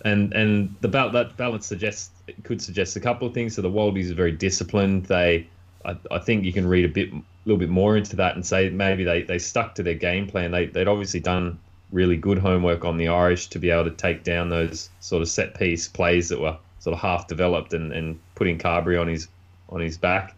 and 0.05 0.33
and 0.33 0.75
the 0.81 0.89
that 0.89 1.37
balance 1.37 1.67
suggests 1.67 2.11
could 2.43 2.61
suggest 2.61 2.97
a 2.97 3.01
couple 3.01 3.27
of 3.27 3.35
things. 3.35 3.55
So 3.55 3.63
the 3.63 3.71
Wallabies 3.71 4.11
are 4.11 4.15
very 4.15 4.33
disciplined. 4.33 5.07
They, 5.07 5.49
I, 5.85 5.97
I 6.11 6.19
think 6.19 6.45
you 6.45 6.53
can 6.53 6.67
read 6.67 6.85
a 6.85 6.89
bit, 6.89 7.13
a 7.13 7.23
little 7.45 7.59
bit 7.59 7.69
more 7.69 7.97
into 7.97 8.17
that 8.17 8.35
and 8.35 8.45
say 8.45 8.69
maybe 8.69 9.05
they, 9.05 9.23
they 9.23 9.39
stuck 9.39 9.77
to 9.77 9.83
their 9.83 9.95
game 9.95 10.27
plan. 10.27 10.51
They 10.51 10.67
they'd 10.67 10.89
obviously 10.89 11.21
done 11.21 11.59
really 11.93 12.17
good 12.17 12.39
homework 12.39 12.85
on 12.85 12.97
the 12.97 13.09
Irish 13.09 13.47
to 13.49 13.59
be 13.59 13.71
able 13.71 13.85
to 13.85 13.91
take 13.93 14.25
down 14.25 14.49
those 14.49 14.91
sort 15.01 15.23
of 15.23 15.29
set 15.29 15.55
piece 15.55 15.87
plays 15.87 16.29
that 16.29 16.41
were 16.41 16.59
sort 16.81 16.95
of 16.95 17.01
half 17.01 17.29
developed 17.29 17.73
and, 17.73 17.93
and 17.93 18.19
putting 18.37 18.59
Carbery 18.59 19.01
on 19.01 19.09
his 19.09 19.27
on 19.69 19.81
his 19.81 19.99
back. 19.99 20.37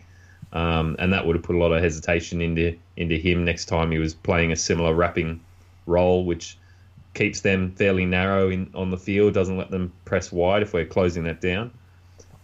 Um, 0.51 0.97
and 0.99 1.13
that 1.13 1.27
would 1.27 1.37
have 1.37 1.43
put 1.43 1.57
a 1.57 1.59
lot 1.59 1.73
of 1.73 1.83
hesitation 1.83 2.41
into 2.41 2.75
into 2.97 3.17
him 3.17 3.45
next 3.45 3.67
time 3.67 3.91
he 3.91 3.99
was 3.99 4.15
playing 4.15 4.51
a 4.51 4.57
similar 4.57 4.95
wrapping 4.95 5.41
role, 5.85 6.25
which 6.25 6.57
keeps 7.13 7.41
them 7.41 7.73
fairly 7.73 8.07
narrow 8.07 8.49
in 8.49 8.71
on 8.75 8.91
the 8.91 8.97
field, 8.97 9.35
doesn't 9.35 9.59
let 9.59 9.71
them 9.71 9.93
press 10.07 10.33
wide 10.33 10.63
if 10.63 10.73
we're 10.73 10.87
closing 10.87 11.25
that 11.25 11.43
down. 11.43 11.71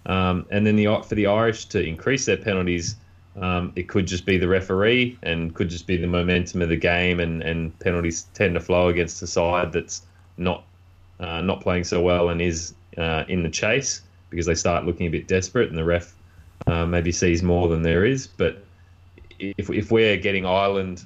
Um, 0.05 0.47
and 0.51 0.67
then 0.67 0.77
the 0.77 1.03
for 1.09 1.15
the 1.15 1.27
Irish 1.27 1.65
to 1.67 1.83
increase 1.83 2.27
their 2.27 2.37
penalties, 2.37 2.97
um, 3.41 3.73
it 3.75 3.89
could 3.89 4.07
just 4.07 4.27
be 4.27 4.37
the 4.37 4.49
referee 4.49 5.19
and 5.23 5.55
could 5.55 5.71
just 5.71 5.87
be 5.87 5.97
the 5.97 6.07
momentum 6.07 6.61
of 6.61 6.69
the 6.69 6.77
game, 6.77 7.21
and, 7.21 7.43
and 7.43 7.79
penalties 7.79 8.27
tend 8.35 8.55
to 8.55 8.61
flow 8.61 8.89
against 8.89 9.23
a 9.23 9.27
side 9.27 9.73
that's 9.73 10.03
not 10.37 10.65
uh, 11.21 11.41
not 11.41 11.63
playing 11.63 11.85
so 11.85 12.03
well 12.03 12.29
and 12.29 12.43
is 12.43 12.75
uh, 12.99 13.25
in 13.29 13.43
the 13.43 13.49
chase 13.49 14.03
because 14.35 14.47
they 14.47 14.55
start 14.55 14.85
looking 14.85 15.07
a 15.07 15.11
bit 15.11 15.29
desperate 15.29 15.69
and 15.69 15.79
the 15.79 15.85
ref 15.85 16.13
uh, 16.67 16.85
maybe 16.85 17.13
sees 17.13 17.43
more 17.43 17.69
than 17.69 17.83
there 17.83 18.05
is. 18.05 18.27
But 18.27 18.65
if, 19.39 19.71
if 19.71 19.93
we're 19.93 20.17
getting 20.17 20.45
Ireland 20.45 21.05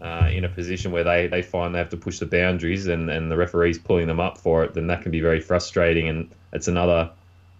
uh, 0.00 0.28
in 0.32 0.44
a 0.44 0.48
position 0.48 0.90
where 0.90 1.04
they, 1.04 1.28
they 1.28 1.40
find 1.40 1.74
they 1.74 1.78
have 1.78 1.90
to 1.90 1.96
push 1.96 2.18
the 2.18 2.26
boundaries 2.26 2.88
and, 2.88 3.08
and 3.08 3.30
the 3.30 3.36
referee's 3.36 3.78
pulling 3.78 4.08
them 4.08 4.18
up 4.18 4.38
for 4.38 4.64
it, 4.64 4.74
then 4.74 4.88
that 4.88 5.02
can 5.02 5.12
be 5.12 5.20
very 5.20 5.40
frustrating. 5.40 6.08
And 6.08 6.30
it's 6.52 6.68
another 6.68 7.10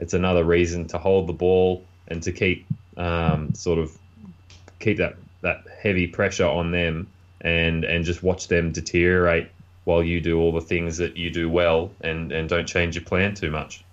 it's 0.01 0.15
another 0.15 0.43
reason 0.43 0.89
to 0.89 0.99
hold 0.99 1.29
the 1.29 1.33
ball 1.33 1.85
and 2.09 2.21
to 2.25 2.33
keep 2.33 2.67
um, 2.97 3.55
sort 3.55 3.79
of 3.79 3.97
keep 4.81 4.99
that, 4.99 5.15
that 5.43 5.63
heavy 5.81 6.09
pressure 6.09 6.47
on 6.47 6.73
them 6.73 7.07
and 7.41 7.85
and 7.85 8.05
just 8.05 8.23
watch 8.23 8.49
them 8.49 8.73
deteriorate 8.73 9.49
while 9.85 10.03
you 10.03 10.21
do 10.21 10.41
all 10.41 10.51
the 10.51 10.61
things 10.61 10.97
that 10.97 11.17
you 11.17 11.31
do 11.31 11.49
well 11.49 11.91
and, 12.01 12.33
and 12.33 12.49
don't 12.49 12.67
change 12.67 12.97
your 12.97 13.05
plan 13.05 13.35
too 13.35 13.51
much. 13.51 13.85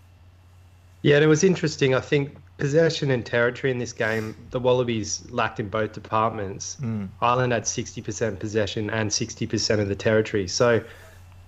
Yeah, 1.02 1.16
and 1.16 1.24
it 1.24 1.28
was 1.28 1.44
interesting. 1.44 1.96
I 1.96 2.00
think 2.00 2.36
possession 2.58 3.10
and 3.10 3.26
territory 3.26 3.72
in 3.72 3.80
this 3.80 3.92
game, 3.92 4.36
the 4.52 4.60
Wallabies 4.60 5.24
lacked 5.32 5.60
in 5.60 5.68
both 5.68 5.94
departments. 5.94 6.78
Mm. 6.80 7.10
Ireland 7.22 7.54
had 7.54 7.64
60% 7.64 8.40
possession 8.40 8.90
and 8.92 9.10
60% 9.10 9.80
of 9.80 9.88
the 9.88 9.96
territory. 9.96 10.48
So 10.48 10.84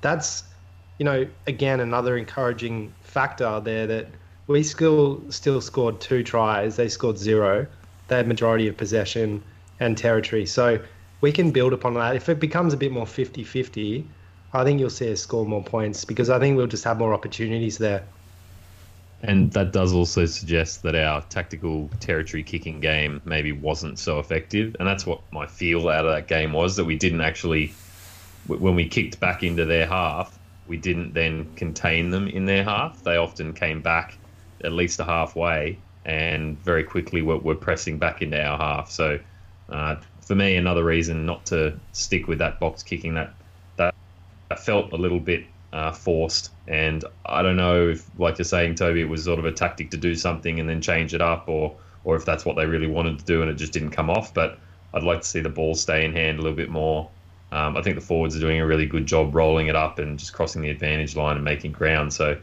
that's, 0.01 0.43
you 0.97 1.05
know, 1.05 1.27
again, 1.45 1.79
another 1.79 2.17
encouraging 2.17 2.91
factor 3.03 3.59
there 3.59 3.85
that 3.85 4.07
we 4.47 4.63
still 4.63 5.21
still 5.29 5.61
scored 5.61 6.01
two 6.01 6.23
tries. 6.23 6.75
They 6.75 6.89
scored 6.89 7.17
zero. 7.17 7.67
They 8.07 8.17
had 8.17 8.27
majority 8.27 8.67
of 8.67 8.75
possession 8.75 9.43
and 9.79 9.97
territory. 9.97 10.45
So 10.47 10.79
we 11.21 11.31
can 11.31 11.51
build 11.51 11.73
upon 11.73 11.93
that. 11.93 12.15
If 12.15 12.27
it 12.27 12.39
becomes 12.39 12.73
a 12.73 12.77
bit 12.77 12.91
more 12.91 13.07
50 13.07 13.43
50, 13.43 14.05
I 14.53 14.63
think 14.63 14.79
you'll 14.79 14.89
see 14.89 15.11
us 15.11 15.21
score 15.21 15.45
more 15.45 15.63
points 15.63 16.05
because 16.05 16.29
I 16.29 16.39
think 16.39 16.57
we'll 16.57 16.67
just 16.67 16.83
have 16.83 16.97
more 16.97 17.13
opportunities 17.13 17.77
there. 17.77 18.03
And 19.23 19.51
that 19.53 19.71
does 19.71 19.93
also 19.93 20.25
suggest 20.25 20.83
that 20.83 20.95
our 20.95 21.21
tactical 21.21 21.89
territory 22.01 22.43
kicking 22.43 22.81
game 22.81 23.21
maybe 23.23 23.53
wasn't 23.53 23.97
so 23.97 24.19
effective. 24.19 24.75
And 24.79 24.87
that's 24.87 25.05
what 25.05 25.21
my 25.31 25.47
feel 25.47 25.87
out 25.87 26.05
of 26.05 26.13
that 26.13 26.27
game 26.27 26.51
was 26.51 26.75
that 26.75 26.83
we 26.83 26.97
didn't 26.97 27.21
actually, 27.21 27.73
when 28.47 28.75
we 28.75 28.87
kicked 28.87 29.21
back 29.21 29.41
into 29.41 29.63
their 29.63 29.87
half, 29.87 30.37
we 30.67 30.75
didn't 30.75 31.13
then 31.13 31.53
contain 31.55 32.09
them 32.09 32.27
in 32.27 32.45
their 32.45 32.65
half. 32.65 33.01
They 33.03 33.15
often 33.15 33.53
came 33.53 33.81
back 33.81 34.17
at 34.61 34.73
least 34.73 34.99
a 34.99 35.05
halfway 35.05 35.77
and 36.05 36.61
very 36.63 36.83
quickly 36.83 37.21
were, 37.21 37.37
were 37.37 37.55
pressing 37.55 37.97
back 37.97 38.21
into 38.21 38.41
our 38.41 38.57
half. 38.57 38.91
So 38.91 39.19
uh, 39.69 39.95
for 40.19 40.35
me, 40.35 40.57
another 40.57 40.83
reason 40.83 41.25
not 41.25 41.45
to 41.47 41.79
stick 41.93 42.27
with 42.27 42.39
that 42.39 42.59
box 42.59 42.83
kicking 42.83 43.13
that 43.15 43.33
that, 43.77 43.93
felt 44.59 44.91
a 44.91 44.97
little 44.97 45.19
bit 45.19 45.45
uh, 45.71 45.91
forced. 45.91 46.51
And 46.67 47.03
I 47.25 47.41
don't 47.41 47.57
know 47.57 47.89
if, 47.89 48.09
like 48.17 48.37
you're 48.37 48.45
saying, 48.45 48.75
Toby, 48.75 49.01
it 49.01 49.09
was 49.09 49.23
sort 49.23 49.39
of 49.39 49.45
a 49.45 49.51
tactic 49.51 49.91
to 49.91 49.97
do 49.97 50.15
something 50.15 50.59
and 50.59 50.69
then 50.69 50.81
change 50.81 51.13
it 51.13 51.21
up, 51.21 51.47
or 51.47 51.75
or 52.05 52.15
if 52.15 52.25
that's 52.25 52.45
what 52.45 52.55
they 52.55 52.65
really 52.65 52.87
wanted 52.87 53.17
to 53.19 53.25
do 53.25 53.41
and 53.41 53.49
it 53.49 53.55
just 53.55 53.71
didn't 53.71 53.91
come 53.91 54.09
off. 54.09 54.33
But 54.33 54.59
I'd 54.93 55.03
like 55.03 55.21
to 55.21 55.27
see 55.27 55.39
the 55.39 55.49
ball 55.49 55.75
stay 55.75 56.05
in 56.05 56.13
hand 56.13 56.39
a 56.39 56.41
little 56.41 56.55
bit 56.55 56.69
more. 56.69 57.09
Um, 57.51 57.77
I 57.77 57.81
think 57.81 57.95
the 57.95 58.01
forwards 58.01 58.35
are 58.35 58.39
doing 58.39 58.59
a 58.59 58.65
really 58.65 58.85
good 58.85 59.05
job 59.05 59.35
rolling 59.35 59.67
it 59.67 59.75
up 59.75 59.99
and 59.99 60.17
just 60.17 60.33
crossing 60.33 60.61
the 60.61 60.69
advantage 60.69 61.15
line 61.15 61.35
and 61.35 61.45
making 61.45 61.71
ground. 61.71 62.11
So 62.11 62.37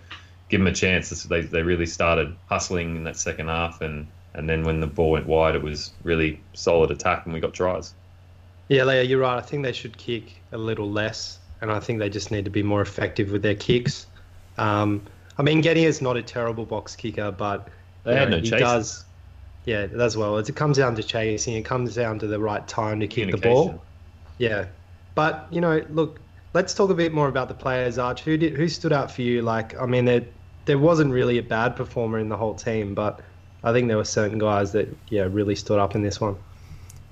give 0.48 0.60
them 0.60 0.66
a 0.66 0.72
chance. 0.72 1.10
They, 1.24 1.40
they 1.40 1.62
really 1.62 1.86
started 1.86 2.34
hustling 2.48 2.96
in 2.96 3.04
that 3.04 3.16
second 3.16 3.48
half, 3.48 3.80
and, 3.80 4.06
and 4.34 4.48
then 4.48 4.64
when 4.64 4.80
the 4.80 4.86
ball 4.86 5.10
went 5.12 5.26
wide, 5.26 5.54
it 5.56 5.62
was 5.62 5.92
really 6.04 6.40
solid 6.52 6.90
attack, 6.90 7.24
and 7.24 7.34
we 7.34 7.40
got 7.40 7.54
tries. 7.54 7.94
Yeah, 8.68 8.84
Leah, 8.84 9.02
you're 9.02 9.20
right. 9.20 9.36
I 9.36 9.40
think 9.40 9.64
they 9.64 9.72
should 9.72 9.96
kick 9.96 10.40
a 10.52 10.58
little 10.58 10.90
less, 10.90 11.38
and 11.60 11.72
I 11.72 11.80
think 11.80 11.98
they 11.98 12.08
just 12.08 12.30
need 12.30 12.44
to 12.44 12.50
be 12.50 12.62
more 12.62 12.82
effective 12.82 13.32
with 13.32 13.42
their 13.42 13.56
kicks. 13.56 14.06
Um, 14.60 15.02
I 15.38 15.42
mean, 15.42 15.60
Getty 15.60 15.84
is 15.84 16.02
not 16.02 16.16
a 16.16 16.22
terrible 16.22 16.66
box 16.66 16.94
kicker, 16.94 17.30
but 17.30 17.68
they 18.04 18.14
had 18.14 18.30
know, 18.30 18.36
no 18.36 18.42
he 18.42 18.50
chase. 18.50 18.60
does. 18.60 19.04
Yeah, 19.64 19.86
as 19.98 20.16
well. 20.16 20.38
It 20.38 20.54
comes 20.56 20.78
down 20.78 20.94
to 20.96 21.02
chasing. 21.02 21.54
It 21.54 21.64
comes 21.64 21.94
down 21.94 22.18
to 22.20 22.26
the 22.26 22.38
right 22.38 22.66
time 22.66 23.00
to 23.00 23.06
kick 23.06 23.30
the 23.30 23.36
ball. 23.36 23.82
Yeah, 24.38 24.66
but 25.14 25.46
you 25.50 25.60
know, 25.60 25.84
look, 25.90 26.20
let's 26.54 26.74
talk 26.74 26.90
a 26.90 26.94
bit 26.94 27.12
more 27.12 27.28
about 27.28 27.48
the 27.48 27.54
players. 27.54 27.98
Arch, 27.98 28.22
who 28.22 28.36
did 28.36 28.54
who 28.54 28.68
stood 28.68 28.92
out 28.92 29.10
for 29.10 29.22
you? 29.22 29.42
Like, 29.42 29.78
I 29.78 29.86
mean, 29.86 30.04
there 30.04 30.24
there 30.64 30.78
wasn't 30.78 31.12
really 31.12 31.38
a 31.38 31.42
bad 31.42 31.76
performer 31.76 32.18
in 32.18 32.28
the 32.28 32.36
whole 32.36 32.54
team, 32.54 32.94
but 32.94 33.20
I 33.62 33.72
think 33.72 33.88
there 33.88 33.96
were 33.96 34.04
certain 34.04 34.38
guys 34.38 34.72
that 34.72 34.94
yeah 35.08 35.26
really 35.30 35.56
stood 35.56 35.78
up 35.78 35.94
in 35.94 36.02
this 36.02 36.20
one. 36.20 36.36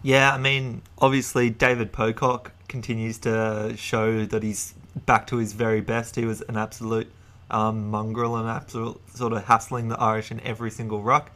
Yeah, 0.02 0.32
I 0.32 0.38
mean, 0.38 0.82
obviously 0.98 1.50
David 1.50 1.92
Pocock 1.92 2.52
continues 2.68 3.18
to 3.18 3.74
show 3.76 4.24
that 4.26 4.42
he's 4.42 4.74
back 5.06 5.26
to 5.28 5.36
his 5.36 5.52
very 5.52 5.80
best. 5.80 6.16
He 6.16 6.24
was 6.24 6.40
an 6.42 6.56
absolute 6.56 7.10
um, 7.50 7.90
mongrel 7.90 8.36
and 8.36 8.48
absolute 8.48 9.00
sort 9.14 9.32
of 9.32 9.44
hassling 9.44 9.88
the 9.88 9.98
Irish 9.98 10.30
in 10.30 10.40
every 10.40 10.70
single 10.70 11.02
ruck. 11.02 11.30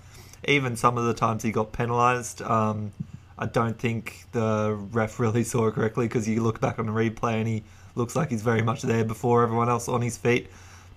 Even 0.47 0.76
some 0.76 0.99
of 0.99 1.04
the 1.04 1.14
times 1.14 1.42
he 1.42 1.52
got 1.52 1.73
penalised. 1.73 2.42
Um, 2.42 2.92
I 3.38 3.47
don't 3.47 3.78
think 3.78 4.25
the 4.33 4.76
ref 4.92 5.19
really 5.19 5.45
saw 5.52 5.69
it 5.69 5.75
correctly 5.75 6.07
because 6.07 6.28
you 6.28 6.42
look 6.42 6.61
back 6.61 6.78
on 6.78 6.87
the 6.87 6.92
replay 6.92 7.35
and 7.35 7.49
he 7.49 7.64
looks 7.95 8.16
like 8.16 8.31
he's 8.31 8.42
very 8.42 8.62
much 8.62 8.83
there 8.83 9.04
before 9.04 9.42
everyone 9.42 9.69
else 9.69 9.88
on 9.88 10.02
his 10.02 10.16
feet. 10.16 10.49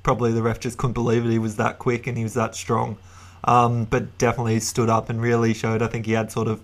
Probably 0.03 0.31
the 0.31 0.41
ref 0.41 0.59
just 0.59 0.77
couldn't 0.77 0.93
believe 0.93 1.25
it. 1.25 1.31
He 1.31 1.39
was 1.39 1.57
that 1.57 1.79
quick 1.79 2.07
and 2.07 2.17
he 2.17 2.23
was 2.23 2.33
that 2.35 2.55
strong. 2.55 2.97
Um, 3.43 3.85
but 3.85 4.17
definitely 4.17 4.59
stood 4.59 4.89
up 4.89 5.09
and 5.09 5.21
really 5.21 5.53
showed. 5.53 5.81
I 5.81 5.87
think 5.87 6.05
he 6.05 6.13
had 6.13 6.31
sort 6.31 6.47
of 6.47 6.61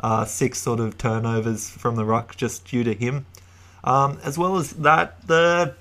uh, 0.00 0.24
six 0.24 0.58
sort 0.60 0.80
of 0.80 0.98
turnovers 0.98 1.70
from 1.70 1.96
the 1.96 2.04
ruck 2.04 2.36
just 2.36 2.66
due 2.66 2.84
to 2.84 2.94
him. 2.94 3.26
Um, 3.84 4.18
as 4.24 4.36
well 4.36 4.56
as 4.56 4.72
that, 4.72 5.26
the 5.26 5.74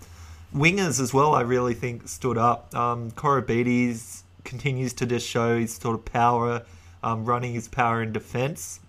wingers 0.54 1.00
as 1.00 1.14
well, 1.14 1.34
I 1.34 1.42
really 1.42 1.74
think 1.74 2.08
stood 2.08 2.38
up. 2.38 2.74
Um, 2.76 3.12
Koroibete 3.12 4.22
continues 4.44 4.94
to 4.94 5.06
just 5.06 5.28
show 5.28 5.60
his 5.60 5.74
sort 5.74 5.96
of 5.96 6.06
power, 6.06 6.64
um, 7.02 7.26
running 7.26 7.54
his 7.54 7.68
power 7.68 8.02
in 8.02 8.14
defence. 8.14 8.80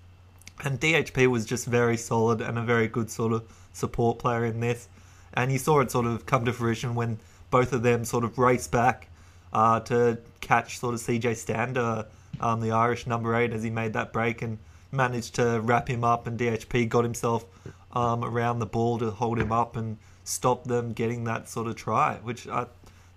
And 0.62 0.78
DHP 0.80 1.26
was 1.26 1.44
just 1.44 1.66
very 1.66 1.97
solid 1.97 2.40
and 2.40 2.59
a 2.59 2.62
very 2.62 2.87
good 2.87 3.11
sort 3.11 3.33
of 3.33 3.44
support 3.73 4.18
player 4.18 4.44
in 4.44 4.61
this. 4.61 4.88
And 5.33 5.50
you 5.50 5.59
saw 5.59 5.80
it 5.80 5.90
sort 5.90 6.06
of 6.06 6.26
come 6.26 6.44
to 6.44 6.52
fruition 6.52 6.94
when 6.94 7.18
both 7.50 7.73
of 7.73 7.83
them 7.83 8.04
sort 8.04 8.25
of 8.25 8.38
raced 8.38 8.71
back 8.71 9.09
uh, 9.52 9.80
to 9.80 10.18
catch 10.40 10.78
sort 10.78 10.94
of 10.94 11.00
CJ 11.00 11.37
Stander, 11.37 12.06
um, 12.40 12.61
the 12.61 12.71
Irish 12.71 13.06
number 13.06 13.35
eight, 13.35 13.52
as 13.52 13.62
he 13.62 13.71
made 13.71 13.92
that 13.94 14.12
break 14.12 14.42
and 14.42 14.59
managed 14.92 15.35
to 15.37 15.61
wrap 15.61 15.88
him 15.88 16.04
up. 16.04 16.26
And 16.26 16.38
DHP 16.38 16.88
got 16.88 17.04
himself 17.04 17.44
um, 17.92 18.25
around 18.25 18.59
the 18.59 18.66
ball 18.66 18.99
to 18.99 19.11
hold 19.11 19.38
him 19.38 19.50
up 19.50 19.76
and 19.76 19.97
stop 20.25 20.64
them 20.64 20.93
getting 20.93 21.25
that 21.25 21.49
sort 21.49 21.66
of 21.66 21.76
try, 21.76 22.19
which 22.23 22.49
I 22.49 22.66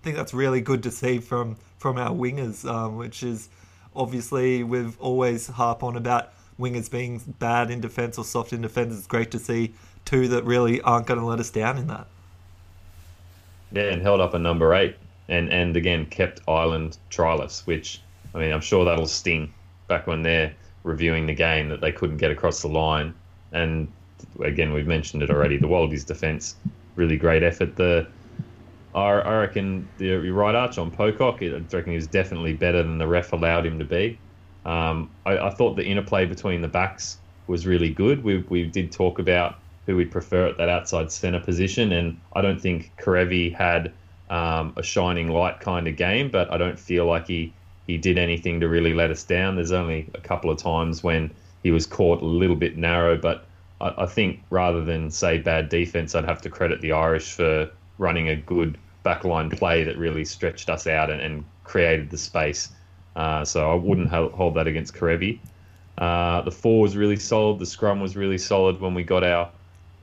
think 0.04 0.16
that's 0.16 0.34
really 0.34 0.62
good 0.62 0.84
to 0.84 0.92
see 0.92 1.20
from 1.20 1.56
from 1.78 1.98
our 1.98 2.12
wingers, 2.12 2.70
um, 2.70 2.98
which 2.98 3.24
is 3.24 3.50
obviously 3.96 4.64
we've 4.64 5.00
always 5.00 5.48
harp 5.48 5.84
on 5.84 5.96
about 5.96 6.34
wingers 6.60 6.90
being 6.90 7.22
bad 7.40 7.72
in 7.72 7.80
defence 7.82 8.18
or 8.18 8.26
soft 8.26 8.54
in 8.54 8.62
defence. 8.62 8.98
It's 8.98 9.08
great 9.08 9.32
to 9.32 9.40
see 9.40 9.74
two 10.06 10.28
that 10.30 10.44
really 10.44 10.82
aren't 10.82 11.08
going 11.08 11.20
to 11.20 11.26
let 11.26 11.40
us 11.40 11.50
down 11.50 11.78
in 11.78 11.88
that. 11.88 12.08
Yeah, 13.72 13.84
and 13.84 14.02
held 14.02 14.22
up 14.22 14.34
a 14.34 14.40
number 14.40 14.74
eight, 14.74 14.96
and 15.28 15.52
and 15.52 15.76
again 15.76 16.06
kept 16.06 16.42
Ireland 16.48 16.98
tryless, 17.10 17.66
which 17.66 18.02
I 18.34 18.40
mean 18.40 18.52
I'm 18.52 18.62
sure 18.62 18.86
that'll 18.86 19.08
sting 19.08 19.54
back 19.88 20.08
when 20.08 20.22
they're 20.22 20.54
reviewing 20.84 21.26
the 21.26 21.34
game 21.34 21.70
that 21.70 21.82
they 21.82 21.92
couldn't 21.92 22.18
get 22.18 22.32
across 22.32 22.62
the 22.62 22.70
line. 22.70 23.14
And 23.52 23.88
again, 24.42 24.74
we've 24.74 24.88
mentioned 24.88 25.24
it 25.24 25.30
already. 25.30 25.58
The 25.58 25.68
Wallabies 25.68 26.04
defence, 26.04 26.56
really 26.98 27.16
great 27.16 27.44
effort. 27.44 27.77
The 27.77 28.08
I, 28.94 29.39
reckon 29.39 29.88
the 29.98 30.16
right 30.16 30.56
arch 30.56 30.77
on 30.77 30.92
Pocock, 30.92 31.38
I 31.42 31.62
reckon 31.72 31.92
he 31.92 31.96
was 31.96 32.08
definitely 32.08 32.54
better 32.54 32.82
than 32.82 32.98
the 32.98 33.08
ref 33.08 33.32
allowed 33.32 33.66
him 33.66 33.80
to 33.80 33.86
be. 33.86 34.20
Um, 34.66 35.10
I, 35.25 35.38
I, 35.38 35.50
thought 35.51 35.75
the 35.75 35.86
interplay 35.86 36.25
between 36.25 36.62
the 36.62 36.68
backs 36.68 37.20
was 37.46 37.66
really 37.66 37.89
good. 37.89 38.24
We, 38.24 38.39
we 38.50 38.66
did 38.66 38.92
talk 38.92 39.20
about 39.20 39.56
who 39.86 39.96
we'd 39.96 40.12
prefer 40.12 40.48
at 40.48 40.58
that 40.58 40.68
outside 40.68 41.12
centre 41.12 41.39
position, 41.39 41.94
and 41.94 42.20
I 42.36 42.42
don't 42.42 42.60
think 42.60 42.92
Kerevi 42.98 43.54
had 43.56 43.94
um, 44.30 44.74
a 44.75 44.84
shining 44.84 45.30
light 45.30 45.62
kind 45.62 45.88
of 45.88 45.96
game, 45.96 46.30
but 46.30 46.51
I 46.51 46.58
don't 46.58 46.77
feel 46.77 47.06
like 47.06 47.27
he, 47.27 47.54
he 47.86 47.98
did 47.98 48.18
anything 48.18 48.60
to 48.60 48.68
really 48.68 48.94
let 48.94 49.10
us 49.10 49.24
down. 49.24 49.56
There's 49.56 49.72
only 49.72 50.10
a 50.16 50.20
couple 50.20 50.50
of 50.50 50.58
times 50.58 51.01
when 51.01 51.32
he 51.63 51.72
was 51.72 51.86
caught 51.86 52.22
a 52.22 52.25
little 52.25 52.56
bit 52.56 52.77
narrow, 52.77 53.18
but 53.18 53.46
I, 53.81 53.93
I 54.03 54.05
think 54.05 54.41
rather 54.50 54.84
than 54.84 55.12
say 55.12 55.38
bad 55.38 55.69
defence, 55.69 56.15
I'd 56.15 56.25
have 56.25 56.41
to 56.41 56.50
credit 56.50 56.81
the 56.81 56.91
Irish 56.91 57.34
for 57.34 57.69
running 57.98 58.29
a 58.29 58.36
good 58.36 58.77
backline 59.05 59.55
play 59.57 59.84
that 59.84 59.98
really 59.98 60.25
stretched 60.25 60.69
us 60.69 60.88
out 60.88 61.10
and, 61.10 61.22
and 61.22 61.46
created 61.63 62.10
the 62.10 62.17
space. 62.17 62.69
Uh, 63.15 63.43
so 63.43 63.72
I 63.72 63.75
wouldn't 63.75 64.10
hold 64.10 64.55
that 64.55 64.67
against 64.67 64.93
Kerevi. 64.93 65.39
Uh, 65.98 66.41
the 66.41 66.51
four 66.51 66.81
was 66.81 66.96
really 66.96 67.15
solid. 67.15 67.60
The 67.60 67.65
scrum 67.65 68.00
was 68.00 68.15
really 68.15 68.38
solid 68.38 68.79
when 68.79 68.93
we 68.93 69.03
got 69.03 69.24
our, 69.24 69.50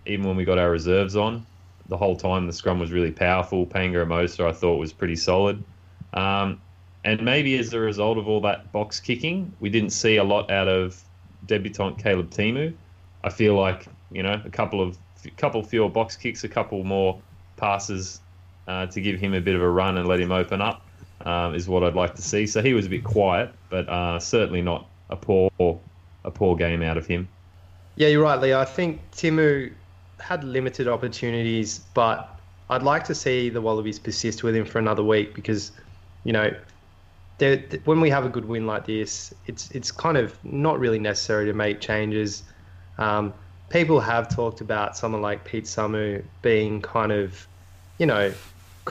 even 0.06 0.26
when 0.26 0.36
we 0.36 0.44
got 0.44 0.58
our 0.58 0.70
reserves 0.70 1.14
on. 1.14 1.46
The 1.88 1.96
whole 1.96 2.16
time 2.16 2.46
the 2.46 2.52
scrum 2.52 2.80
was 2.80 2.90
really 2.90 3.12
powerful. 3.12 3.66
Paenga-Amosa 3.66 4.48
I 4.48 4.52
thought 4.52 4.76
was 4.76 4.92
pretty 4.92 5.16
solid. 5.16 5.62
Um, 6.14 6.60
and 7.04 7.22
maybe 7.22 7.58
as 7.58 7.72
a 7.74 7.78
result 7.78 8.18
of 8.18 8.26
all 8.26 8.40
that 8.40 8.72
box 8.72 8.98
kicking, 8.98 9.52
we 9.60 9.68
didn't 9.68 9.90
see 9.90 10.16
a 10.16 10.24
lot 10.24 10.50
out 10.50 10.66
of 10.66 11.00
debutant 11.46 11.98
Caleb 11.98 12.30
Timu. 12.30 12.72
I 13.24 13.30
feel 13.30 13.54
like 13.54 13.86
you 14.12 14.22
know 14.22 14.40
a 14.44 14.50
couple 14.50 14.80
of 14.80 14.96
couple 15.36 15.62
fewer 15.62 15.88
box 15.88 16.16
kicks, 16.16 16.44
a 16.44 16.48
couple 16.48 16.84
more 16.84 17.20
passes 17.56 18.20
uh, 18.68 18.86
to 18.86 19.00
give 19.00 19.18
him 19.18 19.34
a 19.34 19.40
bit 19.40 19.54
of 19.54 19.62
a 19.62 19.68
run 19.68 19.96
and 19.96 20.06
let 20.06 20.20
him 20.20 20.30
open 20.30 20.60
up 20.60 20.86
um, 21.24 21.54
is 21.54 21.68
what 21.68 21.82
I'd 21.82 21.94
like 21.94 22.14
to 22.16 22.22
see. 22.22 22.46
So 22.46 22.62
he 22.62 22.74
was 22.74 22.86
a 22.86 22.90
bit 22.90 23.02
quiet, 23.02 23.50
but 23.70 23.88
uh, 23.88 24.18
certainly 24.20 24.62
not 24.62 24.86
a 25.10 25.16
poor 25.16 25.50
a 26.24 26.30
poor 26.30 26.56
game 26.56 26.82
out 26.82 26.96
of 26.96 27.06
him. 27.06 27.28
Yeah, 27.96 28.08
you're 28.08 28.22
right, 28.22 28.40
Lee. 28.40 28.54
I 28.54 28.64
think 28.64 29.00
Timu 29.12 29.72
had 30.18 30.42
limited 30.44 30.88
opportunities, 30.88 31.80
but 31.94 32.38
I'd 32.70 32.82
like 32.82 33.04
to 33.04 33.14
see 33.14 33.50
the 33.50 33.60
Wallabies 33.60 33.98
persist 33.98 34.42
with 34.42 34.56
him 34.56 34.64
for 34.64 34.78
another 34.78 35.02
week 35.02 35.34
because, 35.34 35.72
you 36.24 36.32
know, 36.32 36.54
when 37.84 38.00
we 38.00 38.10
have 38.10 38.24
a 38.24 38.28
good 38.28 38.46
win 38.46 38.66
like 38.66 38.86
this, 38.86 39.34
it's 39.46 39.70
it's 39.72 39.90
kind 39.90 40.16
of 40.16 40.42
not 40.44 40.78
really 40.78 40.98
necessary 40.98 41.46
to 41.46 41.52
make 41.52 41.80
changes. 41.80 42.42
Um, 42.98 43.34
people 43.70 44.00
have 44.00 44.28
talked 44.28 44.60
about 44.60 44.96
someone 44.96 45.22
like 45.22 45.44
Pete 45.44 45.64
Samu 45.64 46.22
being 46.42 46.80
kind 46.80 47.12
of, 47.12 47.46
you 47.98 48.06
know, 48.06 48.32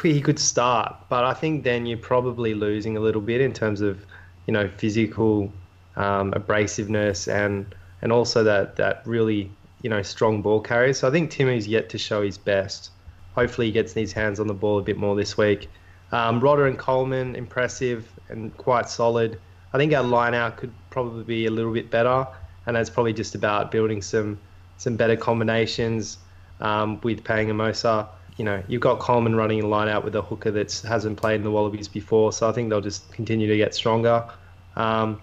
he 0.01 0.21
could 0.21 0.39
start, 0.39 0.95
but 1.09 1.23
I 1.23 1.33
think 1.33 1.63
then 1.63 1.85
you're 1.85 1.97
probably 1.97 2.53
losing 2.53 2.97
a 2.97 2.99
little 2.99 3.21
bit 3.21 3.41
in 3.41 3.53
terms 3.53 3.81
of, 3.81 4.03
you 4.47 4.53
know, 4.53 4.67
physical 4.67 5.51
um, 5.95 6.31
abrasiveness 6.33 7.31
and 7.31 7.73
and 8.01 8.11
also 8.11 8.43
that 8.43 8.75
that 8.75 9.01
really 9.05 9.49
you 9.81 9.89
know 9.89 10.01
strong 10.01 10.41
ball 10.41 10.59
carrier. 10.59 10.93
So 10.93 11.07
I 11.07 11.11
think 11.11 11.31
Timu's 11.31 11.67
yet 11.67 11.89
to 11.89 11.97
show 11.97 12.21
his 12.21 12.37
best. 12.37 12.89
Hopefully 13.35 13.67
he 13.67 13.73
gets 13.73 13.93
his 13.93 14.13
hands 14.13 14.39
on 14.39 14.47
the 14.47 14.53
ball 14.53 14.79
a 14.79 14.81
bit 14.81 14.97
more 14.97 15.15
this 15.15 15.37
week. 15.37 15.69
Um, 16.11 16.39
Rodda 16.41 16.67
and 16.67 16.77
Coleman 16.77 17.35
impressive 17.35 18.07
and 18.29 18.55
quite 18.57 18.89
solid. 18.89 19.39
I 19.73 19.77
think 19.77 19.93
our 19.93 20.03
line 20.03 20.35
out 20.35 20.57
could 20.57 20.71
probably 20.91 21.23
be 21.23 21.45
a 21.47 21.51
little 21.51 21.73
bit 21.73 21.89
better, 21.89 22.27
and 22.65 22.75
that's 22.75 22.89
probably 22.89 23.13
just 23.13 23.35
about 23.35 23.71
building 23.71 24.01
some 24.01 24.39
some 24.77 24.95
better 24.95 25.15
combinations 25.15 26.17
um, 26.59 26.99
with 27.01 27.23
Paenga-Amosa. 27.23 28.07
You 28.37 28.45
know, 28.45 28.63
you've 28.67 28.81
got 28.81 28.99
Coleman 28.99 29.35
running 29.35 29.61
a 29.61 29.67
line 29.67 29.87
out 29.87 30.03
with 30.03 30.15
a 30.15 30.21
hooker 30.21 30.49
that 30.51 30.81
hasn't 30.87 31.17
played 31.17 31.35
in 31.35 31.43
the 31.43 31.51
Wallabies 31.51 31.87
before, 31.87 32.33
so 32.33 32.49
I 32.49 32.51
think 32.51 32.69
they'll 32.69 32.81
just 32.81 33.11
continue 33.11 33.47
to 33.47 33.57
get 33.57 33.75
stronger. 33.75 34.27
Um, 34.75 35.21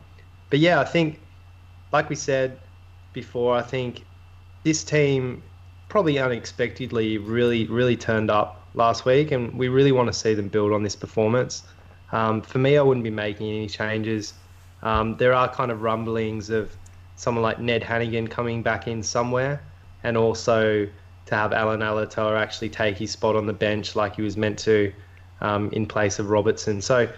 but 0.48 0.60
yeah, 0.60 0.80
I 0.80 0.84
think, 0.84 1.20
like 1.92 2.08
we 2.08 2.14
said 2.14 2.58
before, 3.12 3.56
I 3.56 3.62
think 3.62 4.04
this 4.62 4.84
team 4.84 5.42
probably 5.88 6.18
unexpectedly 6.20 7.18
really, 7.18 7.66
really 7.66 7.96
turned 7.96 8.30
up 8.30 8.64
last 8.74 9.04
week, 9.04 9.32
and 9.32 9.52
we 9.58 9.68
really 9.68 9.92
want 9.92 10.06
to 10.06 10.12
see 10.12 10.34
them 10.34 10.48
build 10.48 10.72
on 10.72 10.84
this 10.84 10.94
performance. 10.94 11.64
Um, 12.12 12.42
for 12.42 12.58
me, 12.58 12.78
I 12.78 12.82
wouldn't 12.82 13.04
be 13.04 13.10
making 13.10 13.48
any 13.48 13.68
changes. 13.68 14.34
Um, 14.82 15.16
there 15.16 15.32
are 15.32 15.48
kind 15.52 15.70
of 15.70 15.82
rumblings 15.82 16.50
of 16.50 16.74
someone 17.20 17.42
like 17.42 17.60
Ned 17.60 17.82
Hanigan 17.82 18.30
coming 18.30 18.62
back 18.62 18.88
in 18.88 19.02
somewhere, 19.02 19.60
and 20.02 20.16
also 20.16 20.88
to 21.26 21.34
have 21.34 21.52
Allan 21.52 21.80
Alaalatoa 21.80 22.40
actually 22.40 22.70
take 22.70 22.96
his 22.96 23.10
spot 23.10 23.36
on 23.36 23.44
the 23.44 23.52
bench 23.52 23.94
like 23.94 24.16
he 24.16 24.22
was 24.22 24.38
meant 24.38 24.58
to 24.60 24.90
um, 25.42 25.68
in 25.72 25.84
place 25.84 26.18
of 26.18 26.30
Robertson. 26.30 26.80
So 26.80 27.10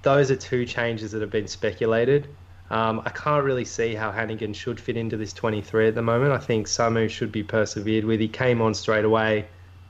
those 0.00 0.30
are 0.30 0.36
two 0.36 0.64
changes 0.64 1.12
that 1.12 1.20
have 1.20 1.30
been 1.30 1.46
speculated. 1.48 2.28
Um, 2.70 3.02
I 3.04 3.10
can't 3.10 3.44
really 3.44 3.66
see 3.66 3.94
how 3.94 4.10
Hanigan 4.10 4.54
should 4.54 4.80
fit 4.80 4.96
into 4.96 5.18
this 5.18 5.34
23 5.34 5.88
at 5.88 5.94
the 5.94 6.02
moment. 6.02 6.32
I 6.32 6.38
think 6.38 6.66
Samu 6.66 7.08
should 7.10 7.30
be 7.30 7.42
persevered 7.42 8.06
with. 8.06 8.20
He 8.20 8.28
came 8.28 8.62
on 8.62 8.72
straight 8.72 9.04
away, 9.04 9.46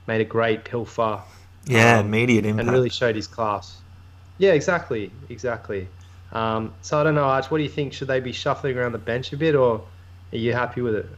made 0.07 0.19
a 0.19 0.25
great 0.25 0.65
pilfer. 0.65 1.21
Yeah, 1.65 1.99
um, 1.99 2.07
immediate 2.07 2.45
impact. 2.45 2.67
And 2.67 2.75
really 2.75 2.89
showed 2.89 3.15
his 3.15 3.27
class. 3.27 3.79
Yeah, 4.39 4.51
exactly, 4.51 5.09
exactly. 5.29 5.87
Um, 6.31 6.73
so 6.81 6.99
I 6.99 7.03
don't 7.03 7.15
know, 7.15 7.23
Arch. 7.23 7.49
What 7.49 7.57
do 7.57 7.63
you 7.63 7.69
think? 7.69 7.93
Should 7.93 8.07
they 8.07 8.19
be 8.19 8.31
shuffling 8.31 8.77
around 8.77 8.91
the 8.91 8.97
bench 8.97 9.31
a 9.33 9.37
bit, 9.37 9.55
or 9.55 9.81
are 10.31 10.37
you 10.37 10.53
happy 10.53 10.81
with 10.81 10.95
it? 10.95 11.09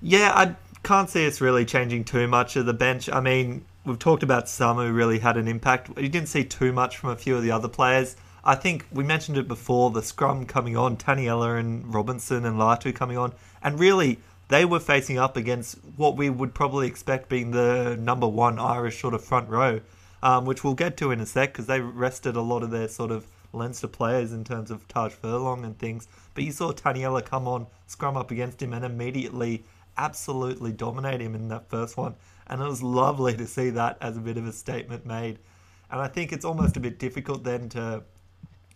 Yeah, 0.00 0.32
I 0.34 0.56
can't 0.82 1.08
see 1.08 1.24
it's 1.24 1.40
really 1.40 1.64
changing 1.64 2.04
too 2.04 2.26
much 2.28 2.56
of 2.56 2.66
the 2.66 2.74
bench. 2.74 3.08
I 3.08 3.20
mean, 3.20 3.64
we've 3.84 3.98
talked 3.98 4.22
about 4.22 4.48
some 4.48 4.76
who 4.76 4.92
really 4.92 5.18
had 5.18 5.36
an 5.36 5.48
impact. 5.48 5.88
You 5.98 6.08
didn't 6.08 6.28
see 6.28 6.44
too 6.44 6.72
much 6.72 6.96
from 6.96 7.10
a 7.10 7.16
few 7.16 7.36
of 7.36 7.42
the 7.42 7.50
other 7.50 7.68
players. 7.68 8.16
I 8.44 8.54
think 8.54 8.86
we 8.92 9.04
mentioned 9.04 9.38
it 9.38 9.48
before 9.48 9.90
the 9.90 10.02
scrum 10.02 10.44
coming 10.44 10.76
on, 10.76 10.98
Taniela 10.98 11.58
and 11.58 11.92
Robinson 11.94 12.44
and 12.44 12.58
Latu 12.58 12.94
coming 12.94 13.16
on, 13.16 13.32
and 13.62 13.78
really 13.78 14.18
they 14.48 14.66
were 14.66 14.80
facing 14.80 15.18
up 15.18 15.36
against 15.36 15.78
what 15.96 16.16
we 16.16 16.28
would 16.28 16.52
probably 16.54 16.86
expect 16.86 17.30
being 17.30 17.52
the 17.52 17.96
number 17.98 18.28
one 18.28 18.58
Irish 18.58 19.00
sort 19.00 19.14
of 19.14 19.24
front 19.24 19.48
row, 19.48 19.80
um, 20.22 20.44
which 20.44 20.62
we'll 20.62 20.74
get 20.74 20.98
to 20.98 21.10
in 21.10 21.20
a 21.20 21.26
sec 21.26 21.52
because 21.52 21.66
they 21.66 21.80
rested 21.80 22.36
a 22.36 22.42
lot 22.42 22.62
of 22.62 22.70
their 22.70 22.88
sort 22.88 23.10
of 23.10 23.26
Leinster 23.54 23.88
players 23.88 24.32
in 24.32 24.44
terms 24.44 24.70
of 24.70 24.86
Tadhg 24.88 25.12
Furlong 25.12 25.64
and 25.64 25.78
things. 25.78 26.08
But 26.34 26.44
you 26.44 26.52
saw 26.52 26.72
Taniela 26.72 27.24
come 27.24 27.48
on, 27.48 27.66
scrum 27.86 28.16
up 28.16 28.30
against 28.30 28.60
him, 28.60 28.72
and 28.72 28.84
immediately 28.84 29.64
absolutely 29.96 30.72
dominate 30.72 31.20
him 31.20 31.34
in 31.34 31.48
that 31.48 31.68
first 31.68 31.96
one. 31.96 32.14
And 32.46 32.60
it 32.60 32.66
was 32.66 32.82
lovely 32.82 33.36
to 33.36 33.46
see 33.46 33.70
that 33.70 33.96
as 34.00 34.16
a 34.16 34.20
bit 34.20 34.36
of 34.36 34.46
a 34.46 34.52
statement 34.52 35.06
made. 35.06 35.38
And 35.90 36.00
I 36.00 36.08
think 36.08 36.32
it's 36.32 36.44
almost 36.44 36.76
a 36.76 36.80
bit 36.80 36.98
difficult 36.98 37.44
then 37.44 37.68
to 37.70 38.02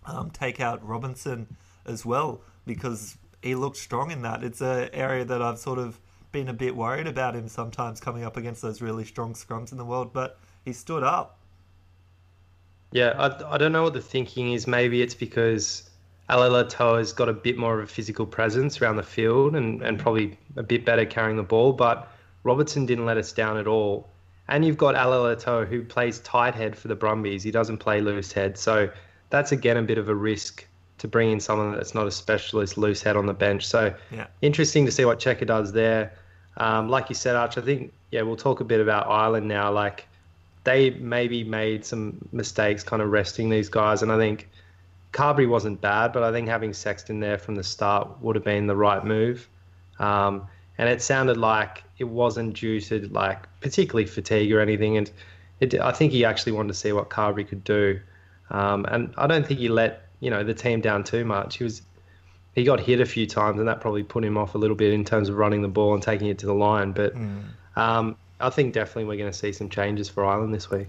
um, 0.06 0.30
take 0.30 0.60
out 0.60 0.86
Robinson 0.86 1.46
as 1.84 2.04
well 2.04 2.42
because 2.66 3.16
he 3.42 3.54
looked 3.54 3.76
strong 3.76 4.10
in 4.10 4.22
that. 4.22 4.42
It's 4.42 4.60
an 4.60 4.90
area 4.92 5.24
that 5.24 5.42
I've 5.42 5.58
sort 5.58 5.78
of 5.78 6.00
been 6.32 6.48
a 6.48 6.52
bit 6.52 6.76
worried 6.76 7.06
about 7.06 7.34
him 7.34 7.48
sometimes 7.48 8.00
coming 8.00 8.24
up 8.24 8.36
against 8.36 8.62
those 8.62 8.82
really 8.82 9.04
strong 9.04 9.34
scrums 9.34 9.72
in 9.72 9.78
the 9.78 9.84
world, 9.84 10.12
but 10.12 10.38
he 10.64 10.72
stood 10.72 11.02
up. 11.02 11.37
Yeah, 12.92 13.14
I, 13.18 13.54
I 13.54 13.58
don't 13.58 13.72
know 13.72 13.82
what 13.82 13.92
the 13.92 14.00
thinking 14.00 14.52
is. 14.52 14.66
Maybe 14.66 15.02
it's 15.02 15.14
because 15.14 15.88
Alaalatoa's 16.30 17.12
got 17.12 17.28
a 17.28 17.32
bit 17.32 17.58
more 17.58 17.78
of 17.78 17.84
a 17.84 17.86
physical 17.86 18.26
presence 18.26 18.80
around 18.80 18.96
the 18.96 19.02
field 19.02 19.56
and, 19.56 19.82
and 19.82 19.98
probably 19.98 20.38
a 20.56 20.62
bit 20.62 20.84
better 20.84 21.04
carrying 21.04 21.36
the 21.36 21.42
ball, 21.42 21.72
but 21.72 22.10
Robertson 22.44 22.86
didn't 22.86 23.06
let 23.06 23.16
us 23.16 23.32
down 23.32 23.56
at 23.56 23.66
all. 23.66 24.08
And 24.48 24.64
you've 24.64 24.78
got 24.78 24.94
Alaalatoa 24.94 25.68
who 25.68 25.82
plays 25.82 26.20
tight 26.20 26.54
head 26.54 26.76
for 26.76 26.88
the 26.88 26.94
Brumbies. 26.94 27.42
He 27.42 27.50
doesn't 27.50 27.78
play 27.78 28.00
loose 28.00 28.32
head. 28.32 28.56
So 28.56 28.90
that's 29.28 29.52
again 29.52 29.76
a 29.76 29.82
bit 29.82 29.98
of 29.98 30.08
a 30.08 30.14
risk 30.14 30.66
to 30.98 31.08
bring 31.08 31.30
in 31.30 31.40
someone 31.40 31.72
that's 31.72 31.94
not 31.94 32.06
a 32.06 32.10
specialist 32.10 32.78
loose 32.78 33.02
head 33.02 33.16
on 33.16 33.26
the 33.26 33.34
bench. 33.34 33.66
So 33.66 33.94
yeah. 34.10 34.26
interesting 34.40 34.86
to 34.86 34.92
see 34.92 35.04
what 35.04 35.18
Cheika 35.18 35.46
does 35.46 35.72
there. 35.72 36.12
Um, 36.56 36.88
like 36.88 37.08
you 37.08 37.14
said, 37.14 37.36
Arch, 37.36 37.58
I 37.58 37.60
think 37.60 37.92
yeah, 38.10 38.22
we'll 38.22 38.36
talk 38.36 38.60
a 38.60 38.64
bit 38.64 38.80
about 38.80 39.06
Ireland 39.06 39.46
now. 39.46 39.70
Like 39.70 40.07
they 40.68 40.90
maybe 40.90 41.44
made 41.44 41.82
some 41.82 42.28
mistakes, 42.30 42.82
kind 42.82 43.00
of 43.00 43.10
resting 43.10 43.48
these 43.48 43.70
guys, 43.70 44.02
and 44.02 44.12
I 44.12 44.18
think 44.18 44.50
Carbery 45.12 45.48
wasn't 45.48 45.80
bad, 45.80 46.12
but 46.12 46.22
I 46.22 46.30
think 46.30 46.46
having 46.46 46.74
Sexton 46.74 47.20
there 47.20 47.38
from 47.38 47.54
the 47.54 47.64
start 47.64 48.20
would 48.20 48.36
have 48.36 48.44
been 48.44 48.66
the 48.66 48.76
right 48.76 49.02
move. 49.02 49.48
Um, 49.98 50.46
and 50.76 50.90
it 50.90 51.00
sounded 51.00 51.38
like 51.38 51.84
it 51.96 52.04
wasn't 52.04 52.52
due 52.54 52.82
to 52.82 53.08
like 53.08 53.46
particularly 53.62 54.04
fatigue 54.04 54.52
or 54.52 54.60
anything, 54.60 54.98
and 54.98 55.10
it, 55.60 55.74
I 55.80 55.90
think 55.90 56.12
he 56.12 56.26
actually 56.26 56.52
wanted 56.52 56.68
to 56.68 56.74
see 56.74 56.92
what 56.92 57.08
Carbery 57.08 57.48
could 57.48 57.64
do. 57.64 58.00
Um, 58.50 58.84
and 58.90 59.14
I 59.16 59.26
don't 59.26 59.46
think 59.46 59.60
he 59.60 59.68
let 59.68 60.02
you 60.20 60.28
know 60.28 60.44
the 60.44 60.54
team 60.54 60.82
down 60.82 61.02
too 61.02 61.24
much. 61.24 61.56
He 61.56 61.64
was 61.64 61.80
he 62.54 62.64
got 62.64 62.78
hit 62.78 63.00
a 63.00 63.06
few 63.06 63.26
times, 63.26 63.58
and 63.58 63.66
that 63.68 63.80
probably 63.80 64.02
put 64.02 64.22
him 64.22 64.36
off 64.36 64.54
a 64.54 64.58
little 64.58 64.76
bit 64.76 64.92
in 64.92 65.02
terms 65.02 65.30
of 65.30 65.36
running 65.36 65.62
the 65.62 65.68
ball 65.68 65.94
and 65.94 66.02
taking 66.02 66.28
it 66.28 66.38
to 66.40 66.46
the 66.46 66.54
line. 66.54 66.92
But 66.92 67.14
mm. 67.16 67.42
um, 67.74 68.16
I 68.40 68.50
think 68.50 68.72
definitely 68.72 69.04
we're 69.04 69.16
going 69.16 69.30
to 69.30 69.36
see 69.36 69.52
some 69.52 69.68
changes 69.68 70.08
for 70.08 70.24
Ireland 70.24 70.54
this 70.54 70.70
week. 70.70 70.88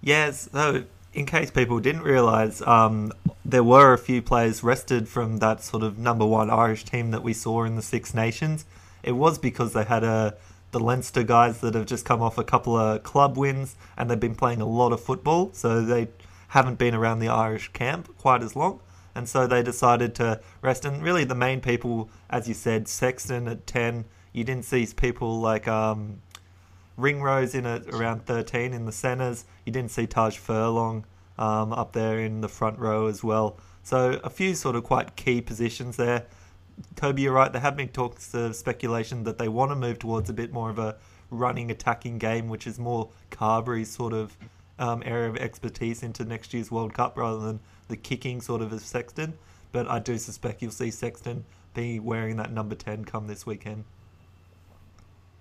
Yes, 0.00 0.48
so 0.52 0.84
in 1.12 1.26
case 1.26 1.50
people 1.50 1.78
didn't 1.80 2.02
realise, 2.02 2.62
um, 2.62 3.12
there 3.44 3.64
were 3.64 3.92
a 3.92 3.98
few 3.98 4.22
players 4.22 4.62
rested 4.62 5.08
from 5.08 5.38
that 5.38 5.62
sort 5.62 5.82
of 5.82 5.98
number 5.98 6.24
one 6.24 6.50
Irish 6.50 6.84
team 6.84 7.10
that 7.10 7.22
we 7.22 7.32
saw 7.32 7.64
in 7.64 7.76
the 7.76 7.82
Six 7.82 8.14
Nations. 8.14 8.64
It 9.02 9.12
was 9.12 9.38
because 9.38 9.72
they 9.72 9.84
had 9.84 10.04
a 10.04 10.36
the 10.70 10.80
Leinster 10.80 11.24
guys 11.24 11.60
that 11.62 11.74
have 11.74 11.86
just 11.86 12.04
come 12.04 12.22
off 12.22 12.38
a 12.38 12.44
couple 12.44 12.76
of 12.76 13.02
club 13.02 13.36
wins 13.36 13.74
and 13.96 14.08
they've 14.08 14.20
been 14.20 14.36
playing 14.36 14.60
a 14.60 14.66
lot 14.66 14.92
of 14.92 15.00
football, 15.02 15.50
so 15.52 15.82
they 15.82 16.08
haven't 16.48 16.78
been 16.78 16.94
around 16.94 17.18
the 17.18 17.28
Irish 17.28 17.72
camp 17.72 18.16
quite 18.18 18.42
as 18.42 18.54
long. 18.54 18.80
And 19.14 19.28
so 19.28 19.46
they 19.46 19.62
decided 19.62 20.14
to 20.16 20.40
rest. 20.62 20.84
And 20.84 21.02
really, 21.02 21.24
the 21.24 21.34
main 21.34 21.60
people, 21.60 22.08
as 22.28 22.46
you 22.46 22.54
said, 22.54 22.86
Sexton 22.86 23.48
at 23.48 23.66
10. 23.66 24.04
You 24.32 24.44
didn't 24.44 24.64
see 24.64 24.86
people 24.86 25.40
like 25.40 25.66
um, 25.66 26.20
Ringrose 27.00 27.54
in 27.54 27.66
at 27.66 27.86
around 27.88 28.26
13 28.26 28.72
in 28.72 28.84
the 28.84 28.92
centres. 28.92 29.44
You 29.64 29.72
didn't 29.72 29.90
see 29.90 30.06
Tadhg 30.06 30.36
Furlong 30.36 31.04
um, 31.38 31.72
up 31.72 31.92
there 31.92 32.18
in 32.18 32.40
the 32.40 32.48
front 32.48 32.78
row 32.78 33.06
as 33.06 33.24
well. 33.24 33.58
So 33.82 34.20
a 34.22 34.30
few 34.30 34.54
sort 34.54 34.76
of 34.76 34.84
quite 34.84 35.16
key 35.16 35.40
positions 35.40 35.96
there. 35.96 36.26
Toby, 36.96 37.22
you're 37.22 37.32
right. 37.32 37.52
There 37.52 37.60
have 37.60 37.76
been 37.76 37.88
talks 37.88 38.32
of 38.34 38.54
speculation 38.54 39.24
that 39.24 39.38
they 39.38 39.48
want 39.48 39.70
to 39.70 39.76
move 39.76 39.98
towards 39.98 40.30
a 40.30 40.32
bit 40.32 40.52
more 40.52 40.70
of 40.70 40.78
a 40.78 40.96
running, 41.30 41.70
attacking 41.70 42.18
game, 42.18 42.48
which 42.48 42.66
is 42.66 42.78
more 42.78 43.10
Carbery's 43.30 43.90
sort 43.90 44.12
of 44.12 44.36
um, 44.78 45.02
area 45.04 45.28
of 45.28 45.36
expertise 45.36 46.02
into 46.02 46.24
next 46.24 46.52
year's 46.54 46.70
World 46.70 46.94
Cup 46.94 47.16
rather 47.16 47.40
than 47.40 47.60
the 47.88 47.96
kicking 47.96 48.40
sort 48.40 48.62
of 48.62 48.72
as 48.72 48.82
Sexton. 48.82 49.34
But 49.72 49.88
I 49.88 49.98
do 49.98 50.18
suspect 50.18 50.62
you'll 50.62 50.72
see 50.72 50.90
Sexton 50.90 51.44
be 51.74 52.00
wearing 52.00 52.36
that 52.36 52.52
number 52.52 52.74
10 52.74 53.04
come 53.04 53.26
this 53.26 53.46
weekend. 53.46 53.84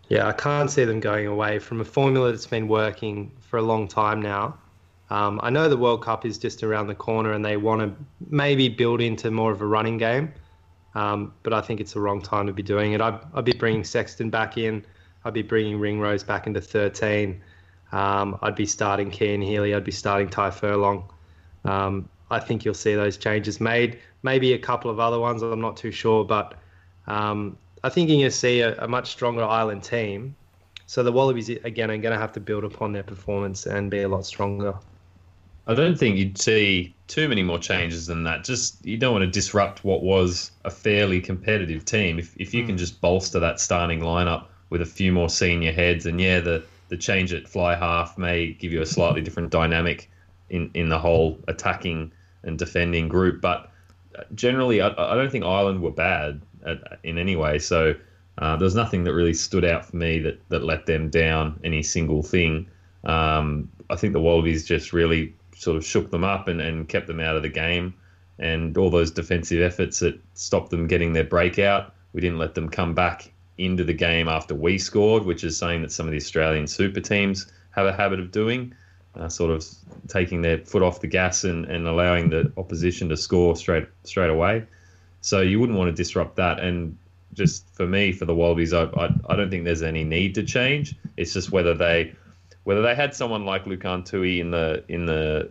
Yeah, 0.09 0.27
I 0.27 0.31
can't 0.31 0.69
see 0.71 0.85
them 0.85 0.99
going 0.99 1.27
away 1.27 1.59
from 1.59 1.81
a 1.81 1.85
formula 1.85 2.31
that's 2.31 2.47
been 2.47 2.67
working 2.67 3.31
for 3.39 3.57
a 3.57 3.61
long 3.61 3.87
time 3.87 4.21
now. 4.21 4.57
Um, 5.11 5.39
I 5.41 5.49
know 5.49 5.69
the 5.69 5.77
World 5.77 6.03
Cup 6.03 6.25
is 6.25 6.37
just 6.37 6.63
around 6.63 6.87
the 6.87 6.95
corner 6.95 7.31
and 7.31 7.43
they 7.43 7.57
want 7.57 7.81
to 7.81 8.05
maybe 8.29 8.69
build 8.69 9.01
into 9.01 9.31
more 9.31 9.51
of 9.51 9.61
a 9.61 9.65
running 9.65 9.97
game, 9.97 10.33
um, 10.95 11.33
but 11.43 11.53
I 11.53 11.61
think 11.61 11.79
it's 11.79 11.93
the 11.93 11.99
wrong 11.99 12.21
time 12.21 12.47
to 12.47 12.53
be 12.53 12.63
doing 12.63 12.93
it. 12.93 13.01
I'd, 13.01 13.19
I'd 13.33 13.45
be 13.45 13.53
bringing 13.53 13.83
Sexton 13.83 14.29
back 14.29 14.57
in. 14.57 14.85
I'd 15.25 15.33
be 15.33 15.41
bringing 15.41 15.79
Ringrose 15.79 16.23
back 16.23 16.47
into 16.47 16.61
13 16.61 17.41
Um, 17.91 18.37
I'd 18.41 18.55
be 18.55 18.65
starting 18.65 19.11
Cian 19.11 19.41
Healy. 19.41 19.73
I'd 19.73 19.83
be 19.83 19.91
starting 19.91 20.29
Tadhg 20.29 20.53
Furlong. 20.53 21.11
Um, 21.65 22.09
I 22.31 22.39
think 22.39 22.63
you'll 22.63 22.73
see 22.73 22.95
those 22.95 23.17
changes 23.17 23.59
made. 23.59 23.99
Maybe 24.21 24.53
a 24.53 24.59
couple 24.59 24.91
of 24.91 24.99
other 24.99 25.19
ones. 25.19 25.41
I'm 25.41 25.61
not 25.61 25.77
too 25.77 25.91
sure, 25.91 26.23
but 26.23 26.55
um, 27.07 27.57
I 27.83 27.89
think 27.89 28.09
you're 28.09 28.17
going 28.17 28.29
to 28.29 28.35
see 28.35 28.61
a, 28.61 28.77
a, 28.77 28.87
much 28.87 29.11
stronger 29.11 29.43
Ireland 29.43 29.83
team. 29.83 30.35
So 30.85 31.03
the 31.03 31.11
Wallabies 31.11 31.49
again 31.49 31.91
are 31.91 31.97
going 31.97 32.13
to 32.13 32.19
have 32.19 32.33
to 32.33 32.39
build 32.39 32.63
upon 32.63 32.93
their 32.93 33.03
performance 33.03 33.65
and 33.65 33.91
be 33.91 34.01
a 34.01 34.09
lot 34.09 34.25
stronger. 34.25 34.75
I 35.67 35.75
don't 35.75 35.97
think 35.97 36.17
you'd 36.17 36.37
see 36.39 36.95
too 37.07 37.29
many 37.29 37.43
more 37.43 37.59
changes 37.59 38.07
than 38.07 38.23
that. 38.23 38.43
Just 38.43 38.83
you 38.83 38.97
don't 38.97 39.13
want 39.13 39.21
to 39.21 39.29
disrupt 39.29 39.83
what 39.83 40.01
was 40.01 40.51
a 40.65 40.71
fairly 40.71 41.21
competitive 41.21 41.85
team. 41.85 42.17
If 42.17 42.35
if 42.37 42.55
you 42.55 42.63
mm. 42.63 42.67
can 42.67 42.75
hmm. 42.75 42.79
just 42.79 42.99
bolster 43.01 43.39
that 43.39 43.59
starting 43.59 43.99
lineup 43.99 44.45
with 44.71 44.81
a 44.81 44.85
few 44.85 45.11
more 45.11 45.29
senior 45.29 45.71
heads, 45.71 46.07
and 46.07 46.19
yeah, 46.19 46.39
the 46.39 46.63
the 46.87 46.97
change 46.97 47.33
at 47.33 47.47
fly 47.47 47.75
half 47.75 48.17
may 48.17 48.53
give 48.53 48.73
you 48.73 48.81
a 48.81 48.85
slightly 48.85 49.21
different 49.27 49.51
dynamic 49.51 50.09
in 50.49 50.71
in 50.73 50.89
the 50.89 50.97
whole 50.97 51.37
attacking 51.47 52.11
and 52.41 52.57
defending 52.57 53.07
group. 53.07 53.39
But 53.39 53.69
generally, 54.33 54.81
I, 54.81 54.87
I 54.87 55.15
don't 55.15 55.31
think 55.31 55.45
Ireland 55.45 55.83
were 55.83 55.91
bad 55.91 56.41
at, 56.65 56.99
in 57.03 57.17
any 57.17 57.35
way. 57.35 57.59
So 57.59 57.95
uh, 58.37 58.55
there's 58.55 58.75
nothing 58.75 59.03
that 59.03 59.13
really 59.13 59.33
stood 59.33 59.65
out 59.65 59.85
for 59.85 59.97
me 59.97 60.19
that 60.19 60.39
that 60.49 60.63
let 60.63 60.85
them 60.85 61.09
down 61.09 61.59
any 61.63 61.83
single 61.83 62.23
thing. 62.23 62.67
Um, 63.03 63.69
I 63.89 63.95
think 63.95 64.13
the 64.13 64.21
Wallabies 64.21 64.65
just 64.65 64.93
really 64.93 65.35
sort 65.55 65.75
of 65.75 65.85
shook 65.85 66.09
them 66.09 66.23
up 66.23 66.47
and, 66.47 66.61
and 66.61 66.87
kept 66.87 67.07
them 67.07 67.19
out 67.19 67.35
of 67.35 67.43
the 67.43 67.49
game. 67.49 67.93
And 68.39 68.77
all 68.77 68.89
those 68.89 69.11
defensive 69.11 69.61
efforts 69.61 69.99
that 69.99 70.17
stopped 70.33 70.69
them 70.69 70.87
getting 70.87 71.11
their 71.11 71.25
breakout, 71.25 71.93
we 72.13 72.21
didn't 72.21 72.37
let 72.37 72.55
them 72.55 72.69
come 72.69 72.93
back 72.93 73.33
into 73.57 73.83
the 73.83 73.93
game 73.93 74.29
after 74.29 74.55
we 74.55 74.77
scored, 74.77 75.25
which 75.25 75.43
is 75.43 75.57
something 75.57 75.81
that 75.81 75.91
some 75.91 76.05
of 76.05 76.11
the 76.11 76.17
Australian 76.17 76.65
super 76.65 77.01
teams 77.01 77.51
have 77.71 77.85
a 77.85 77.91
habit 77.91 78.19
of 78.19 78.31
doing, 78.31 78.73
uh, 79.15 79.27
sort 79.27 79.51
of 79.51 79.65
taking 80.07 80.41
their 80.41 80.59
foot 80.59 80.81
off 80.81 81.01
the 81.01 81.07
gas 81.07 81.43
and, 81.43 81.65
and 81.65 81.85
allowing 81.85 82.29
the 82.29 82.51
opposition 82.55 83.09
to 83.09 83.17
score 83.17 83.57
straight 83.57 83.87
straight 84.03 84.29
away. 84.29 84.65
So 85.21 85.41
you 85.41 85.59
wouldn't 85.59 85.77
want 85.77 85.89
to 85.89 85.95
disrupt 85.95 86.35
that. 86.37 86.59
And 86.59 86.97
just 87.33 87.67
for 87.73 87.87
me, 87.87 88.11
for 88.11 88.25
the 88.25 88.35
Wallabies, 88.35 88.73
I, 88.73 88.83
I, 88.83 89.09
I 89.29 89.35
don't 89.35 89.49
think 89.49 89.65
there's 89.65 89.83
any 89.83 90.03
need 90.03 90.35
to 90.35 90.43
change. 90.43 90.95
It's 91.17 91.33
just 91.33 91.51
whether 91.51 91.73
they 91.73 92.13
whether 92.63 92.81
they 92.81 92.95
had 92.95 93.13
someone 93.15 93.45
like 93.45 93.65
Lukhan 93.65 94.05
Tui 94.05 94.39
in 94.39 94.51
the 94.51 94.83
in 94.87 95.05
the 95.05 95.49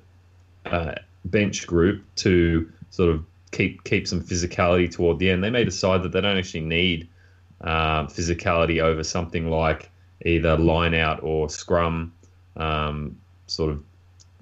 uh, 0.66 0.94
bench 1.24 1.66
group 1.66 2.04
to 2.16 2.70
sort 2.90 3.10
of 3.10 3.24
keep 3.50 3.84
keep 3.84 4.06
some 4.06 4.22
physicality 4.22 4.90
toward 4.90 5.18
the 5.18 5.30
end, 5.30 5.42
they 5.42 5.50
may 5.50 5.64
decide 5.64 6.02
that 6.02 6.12
they 6.12 6.20
don't 6.20 6.36
actually 6.36 6.60
need 6.60 7.08
uh, 7.62 8.04
physicality 8.06 8.80
over 8.80 9.02
something 9.02 9.50
like 9.50 9.90
either 10.24 10.56
line 10.56 10.94
out 10.94 11.22
or 11.22 11.48
scrum 11.48 12.12
um, 12.56 13.16
sort 13.46 13.70
of 13.70 13.82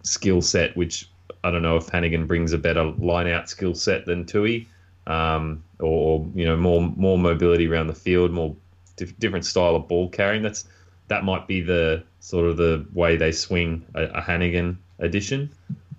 skill 0.03 0.41
set, 0.41 0.77
which 0.77 1.09
I 1.45 1.51
don't 1.51 1.63
know 1.63 1.77
if 1.77 1.87
Hanigan 1.87 2.27
brings 2.27 2.53
a 2.53 2.59
better 2.59 2.85
line 2.85 3.29
out 3.29 3.49
skill 3.49 3.75
set 3.75 4.07
than 4.07 4.25
Tui, 4.25 4.69
um, 5.07 5.63
or 5.79 6.27
you 6.35 6.45
know 6.45 6.57
more 6.57 6.81
more 6.81 7.19
mobility 7.19 7.67
around 7.67 7.87
the 7.87 7.95
field, 7.95 8.31
more 8.31 8.55
dif- 8.97 9.19
different 9.19 9.45
style 9.45 9.77
of 9.77 9.89
ball 9.89 10.09
carrying. 10.09 10.43
That's 10.43 10.67
that 11.09 11.25
might 11.25 11.47
be 11.47 11.61
the 11.61 12.03
sort 12.21 12.47
of 12.47 12.57
the 12.57 12.85
way 12.93 13.17
they 13.17 13.33
swing 13.33 13.85
a, 13.95 14.05
a 14.05 14.23
Hanigan 14.23 14.77
edition. 14.99 15.51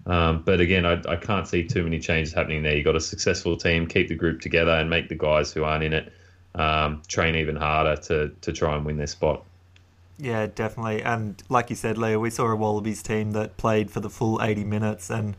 Um, 0.06 0.42
but 0.46 0.62
again, 0.62 0.86
I, 0.86 1.02
I, 1.08 1.18
can't 1.18 1.46
see 1.46 1.66
too 1.66 1.84
many 1.84 2.00
changes 2.00 2.34
happening 2.34 2.64
there. 2.64 2.74
You've 2.74 2.86
got 2.86 2.96
a 2.96 3.02
successful 3.02 3.58
team, 3.58 3.88
keep 3.88 4.08
the 4.08 4.16
group 4.16 4.40
together, 4.40 4.72
and 4.72 4.90
make 4.90 5.10
the 5.10 5.16
guys 5.16 5.52
who 5.52 5.66
aren't 5.66 5.84
in 5.84 5.92
it 5.92 6.14
um, 6.56 7.02
train 7.10 7.36
even 7.36 7.58
harder 7.58 8.02
to, 8.04 8.30
to 8.42 8.54
try 8.54 8.78
and 8.78 8.86
win 8.86 8.96
their 8.96 9.08
spot. 9.08 9.44
Yeah, 10.18 10.48
definitely. 10.48 11.04
And 11.04 11.42
like 11.50 11.70
you 11.70 11.76
said, 11.76 11.98
Leo, 11.98 12.20
we 12.20 12.30
saw 12.30 12.46
a 12.48 12.56
Wallabies 12.56 13.04
team 13.04 13.32
that 13.34 13.58
played 13.58 13.92
for 13.92 14.00
the 14.00 14.10
full 14.10 14.42
80 14.42 14.64
minutes, 14.64 15.10
and 15.10 15.36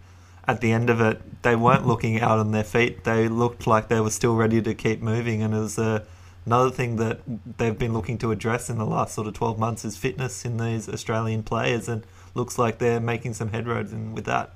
at 0.49 0.61
the 0.61 0.73
end 0.73 0.91
of 0.91 1.01
it, 1.01 1.21
they 1.43 1.55
weren't 1.55 1.87
looking 1.87 2.21
out 2.21 2.39
on 2.39 2.51
their 2.51 2.65
feet. 2.65 3.05
They 3.05 3.29
looked 3.29 3.67
like 3.67 3.89
they 3.89 4.01
were 4.01 4.11
still 4.11 4.35
ready 4.35 4.61
to 4.63 4.75
keep 4.75 5.01
moving, 5.01 5.43
and 5.43 5.55
was 5.55 5.79
a 5.79 6.05
Another 6.49 6.71
thing 6.71 6.97
that 6.97 7.21
they've 7.59 7.79
been 7.79 7.93
looking 7.93 8.17
to 8.17 8.31
address 8.31 8.71
in 8.71 8.79
the 8.79 8.87
last 8.87 9.13
sort 9.15 9.27
of 9.27 9.35
12 9.35 9.59
months 9.59 9.85
is 9.85 9.99
fitness 9.99 10.47
in 10.47 10.57
these 10.57 10.89
Australian 10.89 11.43
players, 11.43 11.91
and 11.91 12.07
looks 12.35 12.57
like 12.57 12.79
they're 12.79 13.01
making 13.01 13.35
some 13.35 13.51
headroads 13.51 13.93
in 13.93 14.15
with 14.15 14.25
that. 14.25 14.55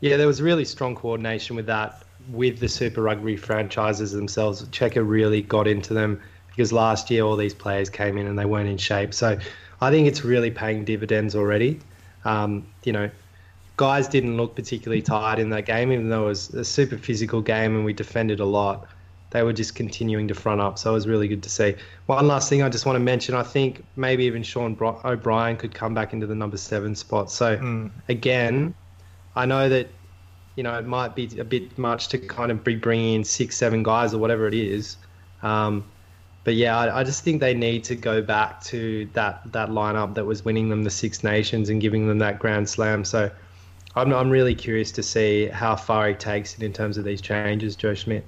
Yeah, 0.00 0.16
there 0.16 0.26
was 0.26 0.40
really 0.40 0.64
strong 0.64 0.96
coordination 0.96 1.56
with 1.56 1.66
that 1.66 2.04
with 2.30 2.58
the 2.58 2.70
Super 2.70 3.02
Rugby 3.02 3.36
franchises 3.36 4.12
themselves. 4.12 4.64
Cheika 4.68 5.06
really 5.06 5.42
got 5.42 5.68
into 5.68 5.92
them 5.92 6.22
because 6.48 6.72
last 6.72 7.10
year 7.10 7.22
all 7.22 7.36
these 7.36 7.52
players 7.52 7.90
came 7.90 8.16
in 8.16 8.26
and 8.26 8.38
they 8.38 8.46
weren't 8.46 8.70
in 8.70 8.78
shape. 8.78 9.12
So 9.12 9.36
I 9.82 9.90
think 9.90 10.08
it's 10.08 10.24
really 10.24 10.50
paying 10.50 10.86
dividends 10.86 11.36
already. 11.36 11.80
Um, 12.24 12.66
you 12.82 12.94
know, 12.94 13.10
guys 13.76 14.08
didn't 14.08 14.36
look 14.36 14.54
particularly 14.54 15.02
tired 15.02 15.38
in 15.38 15.50
that 15.50 15.66
game, 15.66 15.92
even 15.92 16.08
though 16.08 16.24
it 16.24 16.28
was 16.28 16.50
a 16.50 16.64
super 16.64 16.96
physical 16.96 17.40
game 17.40 17.74
and 17.76 17.84
we 17.84 17.92
defended 17.92 18.40
a 18.40 18.44
lot 18.44 18.88
they 19.34 19.42
were 19.42 19.52
just 19.52 19.74
continuing 19.74 20.28
to 20.28 20.34
front 20.34 20.60
up. 20.60 20.78
So 20.78 20.92
it 20.92 20.94
was 20.94 21.08
really 21.08 21.26
good 21.26 21.42
to 21.42 21.50
see. 21.50 21.74
One 22.06 22.28
last 22.28 22.48
thing 22.48 22.62
I 22.62 22.68
just 22.68 22.86
want 22.86 22.94
to 22.94 23.00
mention 23.00 23.34
I 23.34 23.42
think 23.42 23.84
maybe 23.96 24.24
even 24.24 24.44
Sean 24.44 24.78
O'Brien 24.80 25.56
could 25.56 25.74
come 25.74 25.92
back 25.92 26.12
into 26.12 26.24
the 26.24 26.36
number 26.36 26.56
seven 26.56 26.94
spot. 26.94 27.32
So 27.32 27.56
mm. 27.58 27.90
again, 28.08 28.74
I 29.36 29.44
know 29.44 29.68
that. 29.68 29.88
You 30.56 30.62
know, 30.62 30.78
it 30.78 30.86
might 30.86 31.16
be 31.16 31.28
a 31.40 31.42
bit 31.42 31.76
much 31.76 32.06
to 32.10 32.18
kind 32.18 32.52
of 32.52 32.62
be 32.62 32.76
bringing 32.76 33.14
in 33.14 33.24
six, 33.24 33.56
seven 33.56 33.82
guys 33.82 34.14
or 34.14 34.18
whatever 34.18 34.46
it 34.46 34.54
is. 34.54 34.96
Um, 35.42 35.84
but 36.44 36.54
yeah, 36.54 36.78
I, 36.78 37.00
I, 37.00 37.02
just 37.02 37.24
think 37.24 37.40
they 37.40 37.54
need 37.54 37.82
to 37.82 37.96
go 37.96 38.22
back 38.22 38.62
to 38.66 39.08
that 39.14 39.40
that 39.50 39.70
lineup 39.70 40.14
that 40.14 40.24
was 40.24 40.44
winning 40.44 40.68
them 40.68 40.84
the 40.84 40.90
Six 40.90 41.24
Nations 41.24 41.70
and 41.70 41.80
giving 41.80 42.06
them 42.06 42.18
that 42.18 42.38
Grand 42.38 42.68
Slam. 42.68 43.04
So 43.04 43.32
I'm 43.96 44.12
I'm 44.12 44.30
really 44.30 44.54
curious 44.54 44.90
to 44.92 45.02
see 45.02 45.46
how 45.46 45.76
far 45.76 46.08
he 46.08 46.14
takes 46.14 46.54
it 46.54 46.62
in 46.62 46.72
terms 46.72 46.98
of 46.98 47.04
these 47.04 47.20
changes, 47.20 47.76
Joe 47.76 47.94
Schmidt. 47.94 48.24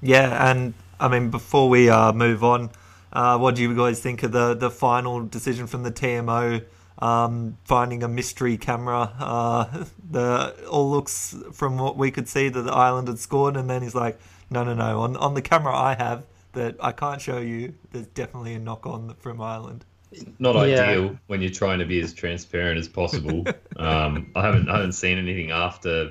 Yeah, 0.00 0.50
and 0.50 0.74
I 1.00 1.08
mean, 1.08 1.30
before 1.30 1.68
we 1.68 1.90
uh, 1.90 2.12
move 2.12 2.44
on, 2.44 2.70
uh, 3.12 3.38
what 3.38 3.54
do 3.56 3.62
you 3.62 3.76
guys 3.76 4.00
think 4.00 4.22
of 4.22 4.32
the, 4.32 4.54
the 4.54 4.70
final 4.70 5.20
decision 5.24 5.66
from 5.66 5.82
the 5.82 5.92
TMO 5.92 6.64
um, 6.98 7.58
finding 7.64 8.02
a 8.02 8.08
mystery 8.08 8.56
camera? 8.56 9.12
Uh, 9.18 9.84
the 10.10 10.54
all 10.68 10.90
looks 10.90 11.34
from 11.52 11.78
what 11.78 11.96
we 11.96 12.10
could 12.10 12.28
see 12.28 12.48
that 12.48 12.62
the 12.62 12.72
Ireland 12.72 13.08
had 13.08 13.18
scored, 13.18 13.56
and 13.56 13.68
then 13.68 13.82
he's 13.82 13.94
like, 13.94 14.18
"No, 14.50 14.62
no, 14.64 14.74
no! 14.74 15.00
On 15.00 15.16
on 15.16 15.34
the 15.34 15.42
camera 15.42 15.76
I 15.76 15.94
have 15.94 16.24
that 16.52 16.76
I 16.80 16.92
can't 16.92 17.20
show 17.20 17.38
you, 17.38 17.74
there's 17.90 18.06
definitely 18.08 18.54
a 18.54 18.58
knock 18.58 18.86
on 18.86 19.14
from 19.18 19.40
Ireland." 19.40 19.84
Not 20.38 20.54
yeah. 20.68 20.82
ideal 20.82 21.18
when 21.26 21.40
you're 21.40 21.50
trying 21.50 21.78
to 21.78 21.84
be 21.84 22.00
as 22.00 22.12
transparent 22.12 22.78
as 22.78 22.88
possible. 22.88 23.44
um, 23.76 24.30
I 24.34 24.42
haven't 24.42 24.68
I 24.68 24.76
haven't 24.76 24.92
seen 24.92 25.18
anything 25.18 25.50
after 25.50 26.10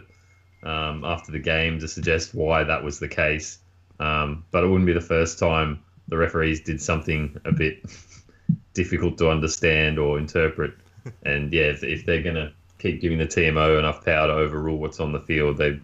um, 0.64 1.04
after 1.04 1.32
the 1.32 1.40
game 1.40 1.80
to 1.80 1.88
suggest 1.88 2.34
why 2.34 2.64
that 2.64 2.84
was 2.84 3.00
the 3.00 3.08
case. 3.08 3.60
Um, 4.00 4.46
but 4.52 4.64
it 4.64 4.68
wouldn't 4.68 4.88
be 4.88 4.94
the 4.94 5.02
first 5.02 5.38
time 5.38 5.84
the 6.08 6.18
referees 6.18 6.62
did 6.62 6.82
something 6.82 7.40
a 7.46 7.52
bit 7.52 7.84
difficult 8.74 9.18
to 9.20 9.30
understand 9.30 10.00
or 10.00 10.18
interpret. 10.18 10.74
And 11.24 11.52
yeah, 11.52 11.64
if, 11.64 11.84
if 11.84 12.06
they're 12.06 12.22
going 12.22 12.36
to 12.36 12.54
keep 12.78 13.02
giving 13.02 13.18
the 13.18 13.26
TMO 13.26 13.80
enough 13.80 14.06
power 14.06 14.28
to 14.28 14.34
overrule 14.34 14.78
what's 14.78 15.00
on 15.00 15.12
the 15.12 15.20
field, 15.20 15.58
they 15.58 15.80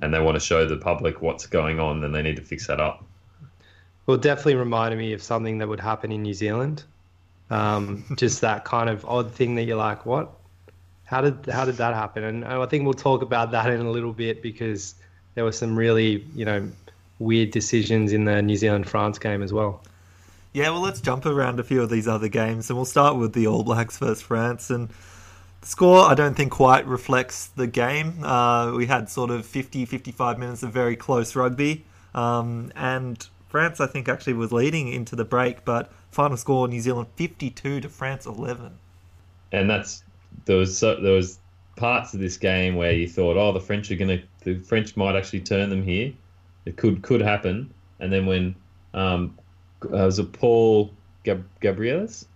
and 0.00 0.14
they 0.14 0.18
want 0.18 0.36
to 0.36 0.40
show 0.40 0.66
the 0.66 0.78
public 0.78 1.20
what's 1.20 1.46
going 1.46 1.78
on, 1.78 2.00
then 2.00 2.12
they 2.12 2.22
need 2.22 2.36
to 2.36 2.42
fix 2.42 2.68
that 2.68 2.80
up. 2.80 3.04
Well, 4.06 4.16
definitely 4.16 4.54
reminded 4.54 4.98
me 4.98 5.12
of 5.12 5.22
something 5.22 5.58
that 5.58 5.68
would 5.68 5.80
happen 5.80 6.10
in 6.10 6.22
New 6.22 6.32
Zealand. 6.32 6.84
Um, 7.52 8.04
just 8.16 8.40
that 8.40 8.64
kind 8.64 8.88
of 8.88 9.04
odd 9.04 9.32
thing 9.32 9.54
that 9.56 9.64
you're 9.64 9.76
like, 9.76 10.06
what? 10.06 10.32
How 11.04 11.20
did 11.20 11.46
how 11.46 11.64
did 11.66 11.76
that 11.76 11.94
happen? 11.94 12.24
And 12.24 12.44
I 12.44 12.64
think 12.66 12.84
we'll 12.84 12.94
talk 12.94 13.22
about 13.22 13.50
that 13.50 13.70
in 13.70 13.80
a 13.80 13.90
little 13.90 14.14
bit 14.14 14.42
because 14.42 14.94
there 15.34 15.44
were 15.44 15.52
some 15.52 15.76
really 15.76 16.24
you 16.34 16.44
know 16.44 16.70
weird 17.18 17.50
decisions 17.50 18.12
in 18.12 18.24
the 18.24 18.40
New 18.42 18.56
Zealand 18.56 18.88
France 18.88 19.18
game 19.18 19.42
as 19.42 19.52
well. 19.52 19.82
Yeah, 20.52 20.70
well, 20.70 20.80
let's 20.80 21.00
jump 21.00 21.24
around 21.24 21.60
a 21.60 21.64
few 21.64 21.82
of 21.82 21.88
these 21.88 22.06
other 22.06 22.28
games, 22.28 22.68
and 22.68 22.76
we'll 22.76 22.84
start 22.84 23.16
with 23.16 23.32
the 23.32 23.46
All 23.46 23.62
Blacks 23.62 23.96
versus 23.98 24.20
France. 24.20 24.68
And 24.68 24.90
the 25.62 25.66
score, 25.66 26.04
I 26.04 26.14
don't 26.14 26.34
think, 26.34 26.52
quite 26.52 26.86
reflects 26.86 27.46
the 27.46 27.66
game. 27.66 28.22
Uh, 28.22 28.72
we 28.72 28.86
had 28.86 29.08
sort 29.08 29.30
of 29.30 29.46
50, 29.46 29.86
55 29.86 30.38
minutes 30.38 30.62
of 30.62 30.70
very 30.70 30.94
close 30.94 31.34
rugby, 31.34 31.84
um, 32.14 32.70
and 32.76 33.26
France, 33.48 33.80
I 33.80 33.86
think, 33.86 34.10
actually 34.10 34.34
was 34.34 34.52
leading 34.52 34.88
into 34.88 35.16
the 35.16 35.24
break, 35.24 35.64
but 35.64 35.90
final 36.12 36.36
score 36.36 36.68
New 36.68 36.80
Zealand 36.80 37.08
52 37.16 37.80
to 37.80 37.88
France 37.88 38.26
11. 38.26 38.78
And 39.50 39.68
that's 39.68 40.04
there 40.44 40.56
was 40.56 40.76
so, 40.76 41.00
there 41.00 41.14
was 41.14 41.38
parts 41.76 42.14
of 42.14 42.20
this 42.20 42.36
game 42.36 42.76
where 42.76 42.92
you 42.92 43.08
thought, 43.08 43.36
oh, 43.36 43.52
the 43.52 43.60
French 43.60 43.90
are 43.90 43.96
going 43.96 44.18
to 44.18 44.24
the 44.44 44.58
French 44.62 44.96
might 44.96 45.16
actually 45.16 45.40
turn 45.40 45.70
them 45.70 45.82
here, 45.82 46.12
it 46.64 46.76
could 46.76 47.02
could 47.02 47.20
happen. 47.20 47.72
And 47.98 48.12
then 48.12 48.26
when 48.26 48.54
um, 48.94 49.38
uh, 49.84 49.88
was 50.06 50.18
it 50.18 50.32
Paul 50.32 50.90
Gab- 51.24 51.48
Gabrielis? 51.60 52.26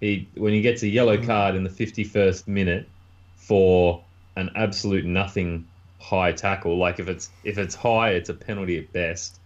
He 0.00 0.28
when 0.34 0.52
he 0.52 0.60
gets 0.60 0.82
a 0.82 0.88
yellow 0.88 1.16
mm. 1.16 1.26
card 1.26 1.54
in 1.54 1.64
the 1.64 1.70
51st 1.70 2.46
minute 2.46 2.88
for 3.36 4.02
an 4.36 4.50
absolute 4.54 5.04
nothing 5.04 5.66
high 5.98 6.32
tackle. 6.32 6.76
Like 6.76 6.98
if 7.00 7.08
it's 7.08 7.30
if 7.44 7.58
it's 7.58 7.74
high, 7.74 8.10
it's 8.10 8.28
a 8.28 8.34
penalty 8.34 8.78
at 8.78 8.92
best. 8.92 9.40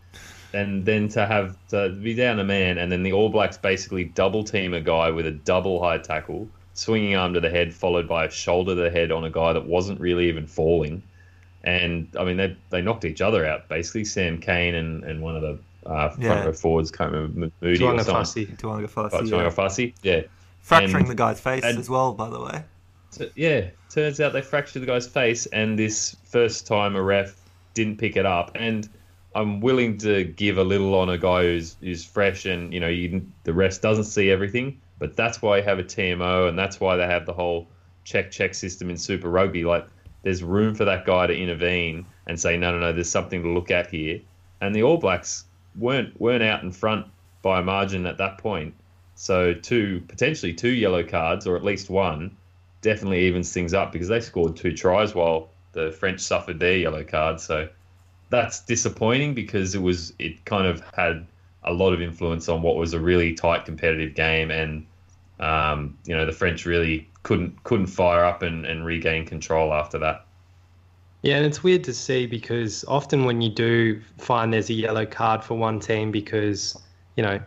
And 0.55 0.85
then 0.85 1.09
to 1.11 1.27
have 1.27 1.57
to 1.69 1.91
be 1.91 2.15
down 2.15 2.39
a 2.39 2.45
man, 2.45 2.79
and 2.79 2.93
then 2.93 3.03
the 3.03 3.13
All 3.13 3.29
Blacks 3.31 3.57
basically 3.57 4.05
double 4.05 4.45
team 4.45 4.75
a 4.75 4.81
guy 4.81 5.11
with 5.11 5.27
a 5.27 5.31
double 5.31 5.83
high 5.83 5.99
tackle 5.99 6.49
swinging 6.75 7.15
arm 7.17 7.35
to 7.35 7.41
the 7.41 7.51
head, 7.51 7.73
followed 7.75 8.09
by 8.09 8.25
a 8.27 8.31
shoulder 8.31 8.75
to 8.75 8.81
the 8.83 8.91
head 8.91 9.13
on 9.13 9.25
a 9.25 9.31
guy 9.31 9.53
that 9.53 9.67
wasn't 9.67 9.99
really 10.01 10.29
even 10.29 10.47
falling. 10.47 11.03
And 11.65 12.09
I 12.19 12.25
mean, 12.25 12.37
they 12.37 12.57
they 12.71 12.83
knocked 12.83 13.05
each 13.05 13.21
other 13.21 13.47
out 13.47 13.69
basically. 13.69 14.05
Sam 14.05 14.39
Cane 14.39 14.75
and, 14.75 15.05
and 15.05 15.23
one 15.23 15.37
of 15.37 15.43
the 15.43 15.59
uh, 15.89 16.09
front 16.11 16.23
Yeah. 16.23 16.45
row 16.45 16.53
forwards, 16.53 16.91
can't 16.91 17.13
remember 17.13 17.51
Moody 17.61 17.83
or 17.85 17.93
Tuanga 17.93 18.05
something. 18.05 18.15
Fussy. 18.15 18.47
Tu'ungafasi, 18.47 19.93
But 20.03 20.05
yeah. 20.05 20.17
Yeah. 20.17 20.23
Fracturing 20.61 20.97
And- 21.03 21.09
the 21.11 21.15
guy's 21.15 21.41
face 21.41 21.65
and- 21.65 21.79
as 21.79 21.89
well, 21.91 22.13
by 22.13 22.29
the 22.31 22.41
way. 22.41 22.63
So, 23.11 23.27
yeah, 23.35 23.69
turns 23.91 24.21
out 24.21 24.33
they 24.33 24.41
fractured 24.41 24.81
the 24.81 24.87
guy's 24.87 25.07
face, 25.07 25.45
and 25.47 25.79
this 25.79 26.17
first 26.25 26.67
time 26.67 26.97
a 26.97 27.03
ref 27.03 27.35
didn't 27.75 27.99
pick 27.99 28.17
it 28.17 28.25
up. 28.25 28.53
And 28.55 28.89
I'm 29.35 29.61
willing 29.61 29.99
to 29.99 30.25
give 30.25 30.59
a 30.59 30.65
little 30.65 30.95
on 30.95 31.09
a 31.09 31.19
guy 31.19 31.43
who's 31.43 31.77
who's 31.81 32.05
fresh, 32.05 32.45
and 32.45 32.73
you 32.73 32.81
know, 32.81 32.89
you, 32.89 33.27
the 33.45 33.55
rest 33.55 33.83
doesn't 33.83 34.05
see 34.05 34.31
everything. 34.31 34.81
But 34.99 35.17
that's 35.17 35.43
why 35.43 35.59
you 35.59 35.63
have 35.65 35.79
a 35.79 35.85
TMO, 35.85 36.49
and 36.49 36.59
that's 36.59 36.79
why 36.79 36.97
they 36.97 37.07
have 37.07 37.27
the 37.27 37.33
whole 37.33 37.67
check 38.05 38.31
check 38.31 38.55
system 38.55 38.91
in 38.91 38.97
Super 38.97 39.29
Rugby. 39.29 39.65
Like, 39.65 39.87
there's 40.23 40.43
room 40.43 40.75
for 40.75 40.85
that 40.85 41.05
guy 41.05 41.27
to 41.27 41.37
intervene 41.37 42.07
and 42.27 42.39
say, 42.39 42.57
no, 42.57 42.73
no, 42.73 42.79
no, 42.79 42.93
there's 42.93 43.11
something 43.11 43.43
to 43.43 43.49
look 43.49 43.71
at 43.71 43.91
here. 43.91 44.21
And 44.61 44.75
the 44.75 44.83
All 44.83 44.99
Blacks 44.99 45.45
weren't 45.77 46.21
weren't 46.21 46.43
out 46.43 46.63
in 46.63 46.71
front 46.71 47.07
by 47.43 47.59
a 47.59 47.63
margin 47.63 48.07
at 48.07 48.19
that 48.19 48.39
point. 48.39 48.75
So 49.15 49.55
two 49.55 50.03
potentially 50.09 50.53
two 50.53 50.71
yellow 50.71 51.03
cards, 51.03 51.47
or 51.47 51.57
at 51.57 51.65
least 51.65 51.91
one, 51.91 52.37
definitely 52.81 53.27
evens 53.27 53.53
things 53.53 53.75
up 53.75 53.93
because 53.93 54.09
they 54.09 54.21
scored 54.21 54.57
two 54.57 54.73
tries 54.73 55.15
while 55.15 55.49
the 55.73 55.91
French 55.93 56.21
suffered 56.21 56.61
their 56.61 56.77
yellow 56.77 57.03
card. 57.03 57.41
So 57.41 57.69
that's 58.33 58.61
disappointing 58.61 59.35
because 59.35 59.75
it 59.75 59.83
was 59.83 60.15
it 60.19 60.43
kind 60.47 60.67
of 60.67 60.83
had 60.95 61.25
a 61.65 61.73
lot 61.73 61.93
of 61.93 62.01
influence 62.01 62.49
on 62.49 62.63
what 62.63 62.77
was 62.77 62.95
a 62.95 62.99
really 62.99 63.35
tight 63.35 63.67
competitive 63.67 64.15
game, 64.15 64.51
and 64.51 64.87
um, 65.39 65.97
you 66.07 66.17
know 66.17 66.25
the 66.25 66.33
French 66.33 66.65
really 66.65 67.07
couldn't 67.23 67.63
couldn't 67.63 67.87
fire 67.87 68.25
up 68.25 68.43
and, 68.43 68.65
and 68.65 68.85
regain 68.87 69.27
control 69.27 69.73
after 69.73 69.99
that. 69.99 70.25
Yeah, 71.21 71.37
and 71.37 71.47
it's 71.47 71.63
weird 71.63 71.85
to 71.85 71.93
see 71.93 72.27
because 72.27 72.85
often 72.89 73.27
when 73.27 73.43
you 73.43 73.51
do 73.51 74.01
find 74.19 74.53
there's 74.53 74.71
a 74.71 74.75
yellow 74.75 75.07
card 75.07 75.45
for 75.45 75.57
one 75.57 75.79
team 75.79 76.11
because 76.11 76.77
you 77.17 77.23
know 77.23 77.39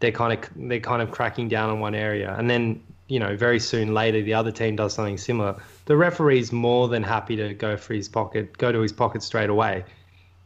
they're 0.00 0.12
kind 0.12 0.38
of 0.38 0.50
they're 0.68 0.78
kind 0.78 1.00
of 1.00 1.10
cracking 1.10 1.48
down 1.48 1.70
on 1.70 1.80
one 1.80 1.94
area, 1.94 2.36
and 2.38 2.50
then 2.50 2.82
you 3.08 3.18
know 3.18 3.34
very 3.34 3.58
soon 3.58 3.94
later 3.94 4.20
the 4.20 4.34
other 4.34 4.52
team 4.52 4.76
does 4.76 4.92
something 4.92 5.16
similar. 5.16 5.56
The 5.86 5.96
referee's 5.96 6.52
more 6.52 6.86
than 6.86 7.02
happy 7.02 7.34
to 7.36 7.54
go 7.54 7.78
for 7.78 7.94
his 7.94 8.10
pocket, 8.10 8.58
go 8.58 8.70
to 8.72 8.80
his 8.80 8.92
pocket 8.92 9.22
straight 9.22 9.48
away. 9.48 9.86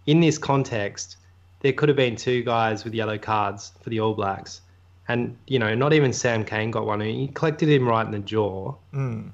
In 0.07 0.21
this 0.21 0.39
context, 0.39 1.17
there 1.61 1.73
could 1.73 1.89
have 1.89 1.97
been 1.97 2.17
two 2.17 2.43
guys 2.43 2.85
with 2.85 2.95
yellow 2.95 3.19
cards 3.19 3.73
for 3.81 3.91
the 3.91 4.01
All 4.01 4.15
Blacks, 4.15 4.61
and 5.09 5.37
you 5.47 5.59
know 5.59 5.75
not 5.75 5.93
even 5.93 6.13
Sam 6.13 6.45
Cane 6.45 6.71
got 6.71 6.87
one. 6.87 7.01
He 7.01 7.29
collected 7.29 7.69
him 7.69 7.89
right 7.89 8.05
in 8.05 8.13
the 8.13 8.19
jaw. 8.19 8.75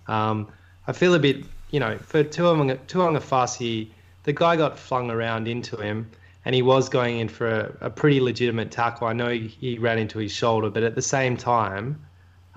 Um, 0.07 0.49
I 0.87 0.93
feel 0.93 1.15
a 1.15 1.19
bit, 1.19 1.45
you 1.71 1.81
know, 1.81 1.99
for 1.99 2.25
Tuanga 2.25 2.79
Fasi, 3.21 3.89
the 4.25 4.33
guy 4.33 4.57
got 4.57 4.79
flung 4.79 5.11
around 5.11 5.49
into 5.49 5.77
him 5.77 6.11
and 6.49 6.55
he 6.55 6.63
was 6.63 6.89
going 6.89 7.19
in 7.19 7.29
for 7.29 7.47
a, 7.47 7.77
a 7.83 7.91
pretty 7.91 8.21
legitimate 8.21 8.71
tackle. 8.71 9.07
I 9.07 9.13
know 9.13 9.29
he, 9.29 9.49
he 9.49 9.79
ran 9.79 9.99
into 9.99 10.19
his 10.19 10.33
shoulder, 10.33 10.71
but 10.71 10.83
at 10.83 10.95
the 10.95 11.03
same 11.03 11.37
time, 11.37 12.03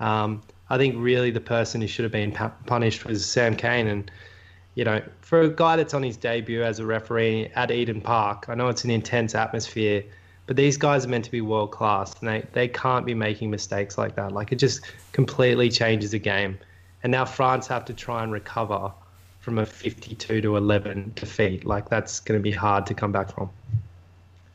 um, 0.00 0.42
I 0.70 0.78
think 0.78 0.94
really 0.96 1.30
the 1.30 1.42
person 1.42 1.82
who 1.82 1.86
should 1.86 2.04
have 2.04 2.12
been 2.12 2.32
pu- 2.32 2.52
punished 2.64 3.04
was 3.04 3.26
Sam 3.26 3.54
Cane. 3.54 3.86
And, 3.88 4.10
you 4.74 4.84
know, 4.84 5.02
for 5.20 5.42
a 5.42 5.48
guy 5.50 5.76
that's 5.76 5.94
on 5.94 6.02
his 6.02 6.16
debut 6.16 6.62
as 6.62 6.78
a 6.78 6.86
referee 6.86 7.50
at 7.54 7.70
Eden 7.70 8.00
Park, 8.00 8.46
I 8.48 8.54
know 8.54 8.68
it's 8.68 8.84
an 8.84 8.90
intense 8.90 9.34
atmosphere, 9.34 10.02
but 10.46 10.56
these 10.56 10.76
guys 10.76 11.04
are 11.04 11.08
meant 11.08 11.24
to 11.26 11.30
be 11.30 11.40
world 11.40 11.70
class 11.70 12.18
and 12.20 12.28
they, 12.28 12.46
they 12.52 12.68
can't 12.68 13.04
be 13.04 13.14
making 13.14 13.50
mistakes 13.50 13.98
like 13.98 14.16
that. 14.16 14.32
Like 14.32 14.50
it 14.52 14.56
just 14.56 14.80
completely 15.12 15.68
changes 15.68 16.12
the 16.12 16.18
game. 16.18 16.58
And 17.02 17.10
now 17.10 17.24
France 17.24 17.66
have 17.66 17.84
to 17.86 17.94
try 17.94 18.22
and 18.22 18.32
recover 18.32 18.92
from 19.40 19.58
a 19.58 19.66
52 19.66 20.40
to 20.40 20.56
11 20.56 21.12
defeat. 21.16 21.64
Like 21.64 21.88
that's 21.88 22.20
going 22.20 22.38
to 22.38 22.42
be 22.42 22.52
hard 22.52 22.86
to 22.86 22.94
come 22.94 23.12
back 23.12 23.34
from. 23.34 23.50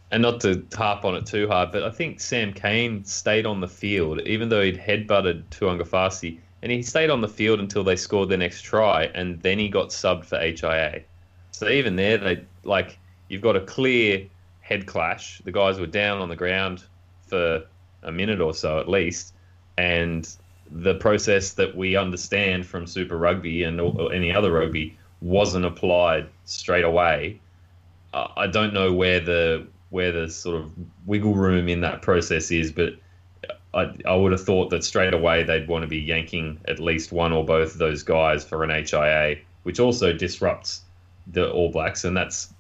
And 0.10 0.22
not 0.22 0.40
to 0.42 0.64
harp 0.74 1.04
on 1.04 1.16
it 1.16 1.26
too 1.26 1.48
hard, 1.48 1.74
but 1.74 1.84
I 1.84 1.92
think 1.92 2.22
Sam 2.22 2.54
Cane 2.54 3.04
stayed 3.04 3.46
on 3.46 3.60
the 3.60 3.68
field, 3.68 4.22
even 4.22 4.48
though 4.48 4.62
he'd 4.62 4.78
headbutted 4.78 5.44
Tu'ungafasi, 5.52 6.40
and 6.62 6.72
he 6.72 6.82
stayed 6.82 7.10
on 7.10 7.22
the 7.22 7.28
field 7.28 7.60
until 7.60 7.84
they 7.84 7.96
scored 7.96 8.30
their 8.30 8.38
next 8.38 8.62
try, 8.62 9.04
and 9.14 9.42
then 9.42 9.60
he 9.60 9.70
got 9.70 9.90
subbed 9.90 10.26
for 10.26 10.40
HIA. 10.40 11.04
So 11.52 11.70
even 11.70 11.96
there, 11.96 12.18
they 12.18 12.46
like 12.64 12.98
you've 13.30 13.42
got 13.42 13.56
a 13.56 13.62
clear 13.62 14.28
head 14.62 14.86
clash. 14.86 15.42
The 15.44 15.52
guys 15.52 15.80
were 15.80 15.88
down 15.88 16.20
on 16.20 16.30
the 16.30 16.36
ground 16.36 16.84
for 17.28 17.64
a 18.04 18.12
minute 18.12 18.42
or 18.42 18.54
so 18.54 18.80
at 18.80 18.90
least, 18.90 19.34
and 19.78 20.28
the 20.70 20.96
process 20.96 21.54
that 21.54 21.76
we 21.76 21.96
understand 21.96 22.66
from 22.66 22.86
Super 22.86 23.18
Rugby 23.18 23.64
and 23.64 23.80
any 24.14 24.34
other 24.34 24.52
rugby 24.52 24.98
wasn't 25.22 25.66
applied 25.66 26.28
straight 26.46 26.84
away. 26.84 27.40
I 28.14 28.48
don't 28.48 28.74
know 28.74 28.92
where 28.94 29.20
the 29.20 29.68
where 29.90 30.12
the 30.12 30.30
sort 30.30 30.58
of 30.58 30.72
wiggle 31.06 31.36
room 31.36 31.70
in 31.70 31.82
that 31.82 32.02
process 32.02 32.52
is, 32.52 32.72
but 32.72 32.94
I, 33.74 33.94
I 34.06 34.16
would 34.16 34.32
have 34.32 34.44
thought 34.44 34.70
that 34.70 34.84
straight 34.84 35.14
away 35.14 35.44
they'd 35.44 35.68
want 35.68 35.84
to 35.84 35.88
be 35.88 36.00
yanking 36.00 36.60
at 36.68 36.80
least 36.80 37.12
one 37.12 37.34
or 37.34 37.46
both 37.46 37.74
of 37.74 37.78
those 37.78 38.04
guys 38.04 38.44
for 38.44 38.64
an 38.64 38.70
HIA, 38.70 39.38
which 39.64 39.80
also 39.80 40.14
disrupts 40.14 40.82
the 41.28 41.50
All 41.52 41.70
Blacks, 41.70 42.06
and 42.06 42.16
that's 42.16 42.54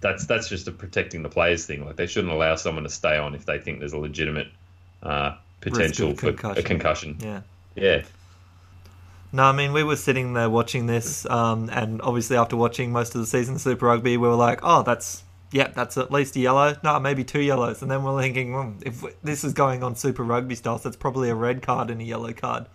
that's 0.00 0.26
that's 0.26 0.48
just 0.48 0.68
a 0.68 0.72
protecting 0.72 1.22
the 1.22 1.28
players 1.28 1.66
thing. 1.66 1.84
Like 1.84 1.96
they 1.96 2.06
shouldn't 2.06 2.32
allow 2.32 2.56
someone 2.56 2.84
to 2.84 2.90
stay 2.90 3.16
on 3.16 3.34
if 3.34 3.46
they 3.46 3.58
think 3.58 3.80
there's 3.80 3.92
a 3.92 3.98
legitimate 3.98 4.48
uh, 5.02 5.36
potential 5.60 6.14
for 6.14 6.28
a 6.28 6.32
concussion. 6.32 6.64
concussion. 6.64 7.18
Yeah. 7.20 7.40
Yeah. 7.74 8.02
No, 9.32 9.44
I 9.44 9.52
mean 9.52 9.72
we 9.72 9.84
were 9.84 9.96
sitting 9.96 10.32
there 10.32 10.48
watching 10.48 10.86
this, 10.86 11.26
um, 11.26 11.68
and 11.70 12.00
obviously 12.02 12.36
after 12.36 12.56
watching 12.56 12.92
most 12.92 13.14
of 13.14 13.20
the 13.20 13.26
season 13.26 13.58
Super 13.58 13.86
Rugby, 13.86 14.16
we 14.16 14.26
were 14.28 14.34
like, 14.34 14.60
"Oh, 14.62 14.82
that's 14.82 15.22
yeah, 15.50 15.68
that's 15.68 15.96
at 15.96 16.10
least 16.10 16.36
a 16.36 16.40
yellow. 16.40 16.76
No, 16.84 16.98
maybe 17.00 17.24
two 17.24 17.40
yellows." 17.40 17.82
And 17.82 17.90
then 17.90 18.02
we're 18.02 18.20
thinking, 18.20 18.52
hmm, 18.52 18.78
if 18.84 19.02
this 19.22 19.44
is 19.44 19.52
going 19.52 19.82
on 19.82 19.94
Super 19.96 20.22
Rugby 20.24 20.54
style, 20.54 20.78
so 20.78 20.88
it's 20.88 20.96
probably 20.96 21.30
a 21.30 21.34
red 21.34 21.62
card 21.62 21.90
and 21.90 22.00
a 22.00 22.04
yellow 22.04 22.32
card. 22.32 22.66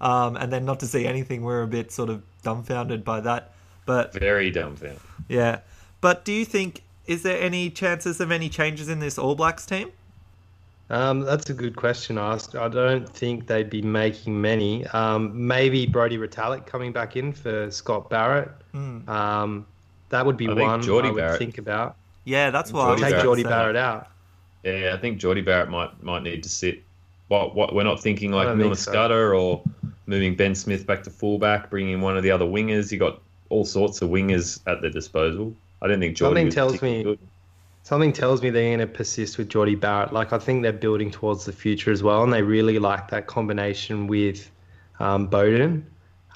Um, 0.00 0.36
and 0.36 0.52
then 0.52 0.64
not 0.64 0.80
to 0.80 0.86
see 0.86 1.06
anything, 1.06 1.42
we're 1.42 1.62
a 1.62 1.66
bit 1.66 1.90
sort 1.90 2.08
of 2.08 2.22
dumbfounded 2.42 3.04
by 3.04 3.20
that. 3.20 3.52
But 3.84 4.12
Very 4.12 4.50
dumbfounded. 4.50 5.00
yeah, 5.28 5.60
but 6.00 6.24
do 6.24 6.32
you 6.32 6.44
think 6.44 6.82
is 7.06 7.22
there 7.22 7.40
any 7.40 7.70
chances 7.70 8.20
of 8.20 8.30
any 8.30 8.48
changes 8.50 8.88
in 8.88 9.00
this 9.00 9.18
All 9.18 9.34
Blacks 9.34 9.64
team? 9.66 9.90
Um, 10.90 11.20
that's 11.20 11.50
a 11.50 11.54
good 11.54 11.76
question 11.76 12.16
asked. 12.16 12.54
I 12.54 12.68
don't 12.68 13.06
think 13.08 13.46
they'd 13.46 13.68
be 13.68 13.82
making 13.82 14.40
many. 14.40 14.86
Um, 14.86 15.46
maybe 15.46 15.84
Brodie 15.86 16.16
Retallick 16.16 16.64
coming 16.66 16.92
back 16.92 17.16
in 17.16 17.32
for 17.32 17.70
Scott 17.70 18.08
Barrett. 18.08 18.50
Um, 18.74 19.66
that 20.10 20.24
would 20.24 20.36
be 20.38 20.48
I 20.48 20.52
one 20.54 20.80
Jordie 20.82 21.08
I 21.08 21.10
would 21.10 21.18
Barrett. 21.18 21.38
think 21.38 21.58
about. 21.58 21.96
Yeah, 22.28 22.50
that's 22.50 22.72
why. 22.72 22.82
I 22.82 22.84
Jordie 22.84 22.92
was 22.92 23.00
Take 23.00 23.10
Barrett. 23.10 23.24
Jordie. 23.24 23.42
Barrett 23.44 23.76
out. 23.76 24.08
Yeah, 24.64 24.92
I 24.94 24.98
think 24.98 25.18
Jordie 25.18 25.40
Barrett 25.40 25.70
might 25.70 26.02
might 26.02 26.22
need 26.22 26.42
to 26.42 26.48
sit. 26.48 26.82
What 27.28 27.54
what 27.54 27.74
we're 27.74 27.84
not 27.84 28.00
thinking 28.00 28.32
like 28.32 28.48
don't 28.48 28.58
Milner 28.58 28.74
think 28.74 28.84
so. 28.84 28.92
Skudder 28.92 29.40
or 29.40 29.62
moving 30.06 30.34
Ben 30.34 30.54
Smith 30.54 30.86
back 30.86 31.02
to 31.04 31.10
fullback, 31.10 31.70
bringing 31.70 31.94
in 31.94 32.00
one 32.00 32.16
of 32.16 32.22
the 32.22 32.30
other 32.30 32.44
wingers. 32.44 32.92
You 32.92 32.98
got 32.98 33.20
all 33.48 33.64
sorts 33.64 34.02
of 34.02 34.10
wingers 34.10 34.60
at 34.66 34.82
their 34.82 34.90
disposal. 34.90 35.54
I 35.80 35.86
don't 35.86 36.00
think 36.00 36.16
Jordie 36.16 36.40
Something 36.40 36.50
tells 36.50 36.82
me- 36.82 37.02
good. 37.02 37.18
Something 37.84 38.12
tells 38.12 38.42
me 38.42 38.50
they're 38.50 38.76
going 38.76 38.86
to 38.86 38.86
persist 38.86 39.38
with 39.38 39.48
Jordie 39.48 39.74
Barrett. 39.74 40.12
Like 40.12 40.34
I 40.34 40.38
think 40.38 40.62
they're 40.62 40.72
building 40.74 41.10
towards 41.10 41.46
the 41.46 41.52
future 41.52 41.90
as 41.90 42.02
well, 42.02 42.22
and 42.22 42.30
they 42.30 42.42
really 42.42 42.78
like 42.78 43.08
that 43.08 43.26
combination 43.26 44.06
with 44.06 44.50
um, 45.00 45.30
Beauden. 45.30 45.84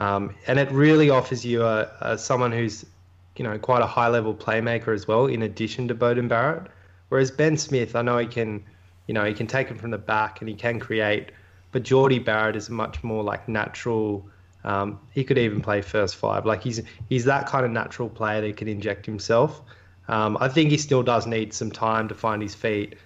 Um, 0.00 0.34
and 0.46 0.58
it 0.58 0.70
really 0.70 1.10
offers 1.10 1.44
you 1.44 1.62
a, 1.62 1.90
a 2.00 2.16
someone 2.16 2.52
who's, 2.52 2.86
you 3.36 3.44
know, 3.44 3.58
quite 3.58 3.82
a 3.82 3.86
high 3.86 4.08
level 4.08 4.34
playmaker 4.34 4.94
as 4.94 5.08
well, 5.08 5.26
in 5.26 5.42
addition 5.42 5.88
to 5.88 5.94
Beauden 5.94 6.28
Barrett. 6.28 6.70
Whereas 7.08 7.30
Ben 7.30 7.56
Smith, 7.56 7.96
I 7.96 8.02
know 8.02 8.18
he 8.18 8.26
can, 8.26 8.64
you 9.06 9.14
know, 9.14 9.24
he 9.24 9.34
can 9.34 9.46
take 9.46 9.70
it 9.70 9.78
from 9.78 9.90
the 9.90 9.98
back 9.98 10.40
and 10.40 10.48
he 10.48 10.54
can 10.54 10.80
create, 10.80 11.32
but 11.70 11.82
Jordie 11.82 12.18
Barrett 12.18 12.56
is 12.56 12.70
much 12.70 13.02
more 13.02 13.22
like 13.22 13.48
natural. 13.48 14.26
Um, 14.64 15.00
he 15.10 15.24
could 15.24 15.38
even 15.38 15.60
play 15.60 15.82
first 15.82 16.16
five. 16.16 16.46
Like 16.46 16.62
he's 16.62 16.80
he's 17.08 17.24
that 17.24 17.46
kind 17.46 17.64
of 17.64 17.70
natural 17.70 18.08
player 18.08 18.40
that 18.42 18.56
can 18.56 18.68
inject 18.68 19.06
himself. 19.06 19.62
Um, 20.08 20.36
I 20.40 20.48
think 20.48 20.70
he 20.70 20.78
still 20.78 21.02
does 21.02 21.26
need 21.26 21.52
some 21.52 21.70
time 21.70 22.08
to 22.08 22.14
find 22.14 22.42
his 22.42 22.54
feet. 22.54 22.96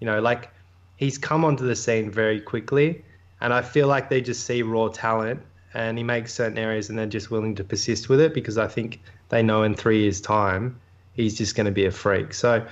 You 0.00 0.06
know, 0.06 0.20
like 0.20 0.50
he's 0.96 1.18
come 1.18 1.44
onto 1.44 1.66
the 1.66 1.76
scene 1.76 2.10
very 2.10 2.40
quickly, 2.40 3.04
and 3.40 3.52
I 3.52 3.62
feel 3.62 3.86
like 3.86 4.10
they 4.10 4.20
just 4.20 4.44
see 4.44 4.62
raw 4.62 4.88
talent, 4.88 5.42
and 5.74 5.96
he 5.96 6.04
makes 6.04 6.34
certain 6.34 6.58
areas, 6.58 6.90
and 6.90 6.98
they're 6.98 7.06
just 7.06 7.30
willing 7.30 7.54
to 7.56 7.64
persist 7.64 8.08
with 8.08 8.20
it 8.20 8.34
because 8.34 8.58
I 8.58 8.66
think 8.66 9.00
they 9.28 9.42
know 9.42 9.62
in 9.62 9.74
three 9.74 10.02
years' 10.02 10.20
time 10.20 10.78
he's 11.12 11.36
just 11.36 11.54
going 11.54 11.64
to 11.64 11.72
be 11.72 11.86
a 11.86 11.90
freak. 11.90 12.34
So 12.34 12.64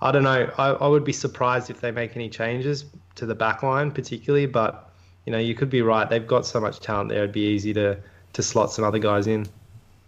I 0.00 0.12
don't 0.12 0.22
know. 0.22 0.50
I, 0.58 0.68
I 0.68 0.86
would 0.86 1.04
be 1.04 1.12
surprised 1.12 1.70
if 1.70 1.80
they 1.80 1.90
make 1.90 2.16
any 2.16 2.28
changes 2.28 2.84
to 3.16 3.26
the 3.26 3.34
back 3.34 3.62
line, 3.62 3.90
particularly, 3.90 4.46
but 4.46 4.90
you 5.24 5.32
know, 5.32 5.38
you 5.38 5.54
could 5.54 5.70
be 5.70 5.82
right. 5.82 6.08
They've 6.08 6.26
got 6.26 6.46
so 6.46 6.60
much 6.60 6.80
talent 6.80 7.08
there; 7.08 7.18
it'd 7.18 7.32
be 7.32 7.46
easy 7.46 7.72
to 7.74 7.98
to 8.34 8.42
slot 8.42 8.70
some 8.70 8.84
other 8.84 8.98
guys 8.98 9.26
in. 9.26 9.46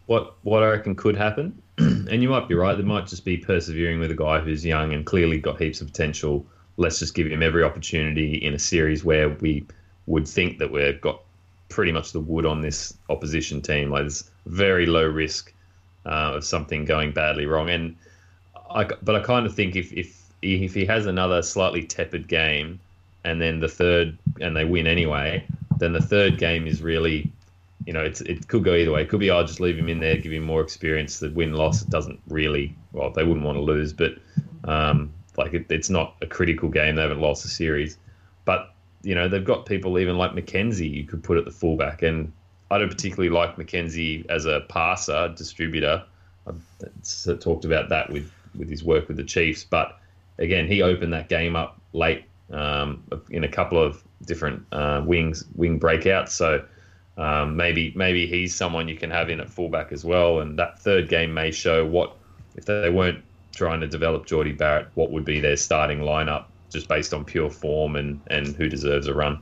What 0.06 0.34
what 0.42 0.62
I 0.62 0.68
reckon 0.68 0.94
could 0.94 1.16
happen, 1.16 1.60
and 1.78 2.22
you 2.22 2.28
might 2.28 2.48
be 2.48 2.54
right. 2.54 2.76
They 2.76 2.84
might 2.84 3.06
just 3.06 3.24
be 3.24 3.38
persevering 3.38 3.98
with 3.98 4.10
a 4.10 4.14
guy 4.14 4.40
who's 4.40 4.64
young 4.64 4.92
and 4.92 5.04
clearly 5.04 5.38
got 5.38 5.60
heaps 5.60 5.80
of 5.80 5.88
potential. 5.88 6.46
Let's 6.76 6.98
just 7.00 7.14
give 7.14 7.26
him 7.26 7.42
every 7.42 7.64
opportunity 7.64 8.34
in 8.36 8.54
a 8.54 8.58
series 8.58 9.04
where 9.04 9.30
we 9.30 9.66
would 10.06 10.28
think 10.28 10.58
that 10.58 10.70
we've 10.70 11.00
got 11.00 11.22
pretty 11.68 11.90
much 11.90 12.12
the 12.12 12.20
wood 12.20 12.46
on 12.46 12.60
this 12.60 12.96
opposition 13.08 13.60
team. 13.60 13.90
Like 13.90 14.02
there's 14.02 14.30
very 14.46 14.86
low 14.86 15.04
risk 15.04 15.52
uh, 16.08 16.32
of 16.36 16.44
something 16.44 16.84
going 16.84 17.12
badly 17.12 17.46
wrong. 17.46 17.70
And 17.70 17.94
I, 18.70 18.84
but 19.02 19.14
I 19.14 19.20
kind 19.20 19.46
of 19.46 19.54
think 19.54 19.76
if 19.76 19.92
if 19.92 20.32
if 20.42 20.74
he 20.74 20.84
has 20.86 21.06
another 21.06 21.42
slightly 21.42 21.84
tepid 21.84 22.28
game, 22.28 22.80
and 23.24 23.40
then 23.40 23.60
the 23.60 23.68
third 23.68 24.16
and 24.40 24.56
they 24.56 24.64
win 24.64 24.86
anyway, 24.86 25.46
then 25.78 25.92
the 25.92 26.00
third 26.00 26.38
game 26.38 26.66
is 26.66 26.82
really, 26.82 27.30
you 27.86 27.92
know, 27.92 28.02
it's 28.02 28.20
it 28.22 28.48
could 28.48 28.64
go 28.64 28.74
either 28.74 28.92
way. 28.92 29.02
It 29.02 29.08
could 29.08 29.20
be 29.20 29.30
I'll 29.30 29.44
just 29.44 29.60
leave 29.60 29.78
him 29.78 29.88
in 29.88 30.00
there, 30.00 30.16
give 30.16 30.32
him 30.32 30.44
more 30.44 30.62
experience. 30.62 31.18
The 31.18 31.30
win 31.30 31.52
loss 31.52 31.82
doesn't 31.82 32.20
really 32.28 32.74
well, 32.92 33.10
they 33.10 33.24
wouldn't 33.24 33.44
want 33.44 33.56
to 33.56 33.62
lose, 33.62 33.92
but 33.92 34.12
um, 34.64 35.12
like 35.36 35.54
it, 35.54 35.66
it's 35.70 35.90
not 35.90 36.16
a 36.22 36.26
critical 36.26 36.68
game. 36.68 36.96
They 36.96 37.02
haven't 37.02 37.20
lost 37.20 37.44
a 37.44 37.48
series, 37.48 37.98
but 38.44 38.74
you 39.02 39.14
know 39.14 39.28
they've 39.28 39.44
got 39.44 39.66
people 39.66 39.98
even 39.98 40.16
like 40.16 40.32
McKenzie 40.32 40.90
you 40.90 41.04
could 41.04 41.22
put 41.22 41.36
at 41.36 41.44
the 41.44 41.50
fullback, 41.50 42.02
and 42.02 42.32
I 42.70 42.78
don't 42.78 42.88
particularly 42.88 43.30
like 43.30 43.56
McKenzie 43.56 44.26
as 44.28 44.46
a 44.46 44.60
passer 44.68 45.32
distributor. 45.36 46.04
I've 46.46 47.40
talked 47.40 47.64
about 47.64 47.88
that 47.90 48.10
with 48.10 48.30
with 48.56 48.68
his 48.68 48.82
work 48.82 49.08
with 49.08 49.16
the 49.16 49.24
Chiefs, 49.24 49.64
but 49.64 49.98
again 50.38 50.66
he 50.66 50.82
opened 50.82 51.12
that 51.12 51.28
game 51.28 51.56
up 51.56 51.80
late 51.92 52.24
um, 52.50 53.02
in 53.30 53.44
a 53.44 53.48
couple 53.48 53.82
of 53.82 54.02
different 54.24 54.64
uh, 54.72 55.02
wings 55.04 55.44
wing 55.54 55.78
breakouts. 55.78 56.30
So 56.30 56.64
um, 57.16 57.56
maybe 57.56 57.92
maybe 57.96 58.26
he's 58.26 58.54
someone 58.54 58.88
you 58.88 58.96
can 58.96 59.10
have 59.10 59.28
in 59.30 59.40
at 59.40 59.50
fullback 59.50 59.92
as 59.92 60.04
well. 60.04 60.40
And 60.40 60.58
that 60.58 60.78
third 60.78 61.08
game 61.08 61.34
may 61.34 61.50
show 61.50 61.84
what 61.84 62.16
if 62.56 62.64
they 62.64 62.90
weren't 62.90 63.22
trying 63.54 63.80
to 63.80 63.88
develop 63.88 64.26
Jordie 64.26 64.52
Barrett, 64.52 64.88
what 64.94 65.10
would 65.10 65.24
be 65.24 65.40
their 65.40 65.56
starting 65.56 66.00
lineup 66.00 66.44
just 66.70 66.88
based 66.88 67.14
on 67.14 67.24
pure 67.24 67.50
form 67.50 67.96
and 67.96 68.20
and 68.28 68.54
who 68.56 68.68
deserves 68.68 69.06
a 69.06 69.14
run. 69.14 69.40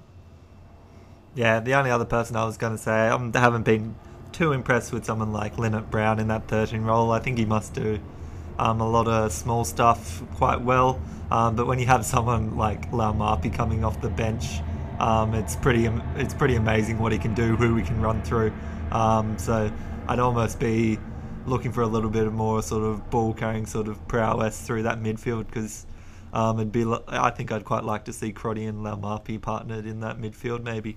Yeah, 1.37 1.61
the 1.61 1.75
only 1.75 1.91
other 1.91 2.07
person 2.07 2.35
I 2.35 2.47
was 2.47 2.57
going 2.57 2.73
to 2.73 2.83
say, 2.83 3.09
um, 3.09 3.31
I 3.35 3.41
haven't 3.41 3.65
been 3.65 3.95
too 4.33 4.53
impressed 4.53 4.91
with 4.91 5.05
someone 5.05 5.35
like 5.35 5.57
Lienert-Brown 5.57 6.19
in 6.19 6.29
that 6.29 6.49
13 6.49 6.81
role. 6.81 7.13
I 7.13 7.19
think 7.19 7.37
he 7.37 7.45
must 7.45 7.75
do 7.75 8.01
um, 8.59 8.81
a 8.81 8.89
lot 8.89 9.07
of 9.07 9.31
small 9.33 9.63
stuff 9.67 10.23
quite 10.37 10.63
well. 10.63 10.99
Um, 11.31 11.55
but 11.55 11.67
when 11.67 11.79
you 11.79 11.85
have 11.87 12.07
someone 12.07 12.57
like 12.57 12.91
Laumape 12.91 13.53
coming 13.53 13.85
off 13.85 14.01
the 14.01 14.09
bench, 14.09 14.61
um, 14.99 15.35
it's 15.35 15.57
pretty 15.57 15.91
it's 16.15 16.33
pretty 16.33 16.55
amazing 16.55 16.99
what 16.99 17.13
he 17.13 17.19
can 17.19 17.35
do, 17.35 17.55
who 17.55 17.77
he 17.77 17.85
can 17.85 18.01
run 18.01 18.23
through. 18.23 18.51
Um, 18.91 19.37
so 19.37 19.71
I'd 20.09 20.19
almost 20.19 20.59
be 20.59 20.99
looking 21.45 21.71
for 21.71 21.83
a 21.83 21.87
little 21.87 22.09
bit 22.09 22.27
of 22.27 22.33
more 22.33 22.63
sort 22.63 22.83
of 22.83 23.11
ball 23.11 23.35
carrying 23.35 23.67
sort 23.67 23.89
of 23.89 24.09
prowess 24.09 24.63
through 24.63 24.85
that 24.85 25.03
midfield 25.03 25.49
because 25.49 25.85
um, 26.33 26.59
it'd 26.61 26.73
be 26.73 26.87
I 27.09 27.29
think 27.29 27.53
I'd 27.53 27.67
quite 27.67 27.85
like 27.85 28.07
to 28.07 28.13
see 28.15 28.33
Crotty 28.33 28.65
and 28.65 28.79
Laumape 28.79 29.43
partnered 29.43 29.85
in 29.85 30.01
that 30.01 30.19
midfield 30.19 30.63
maybe. 30.63 30.97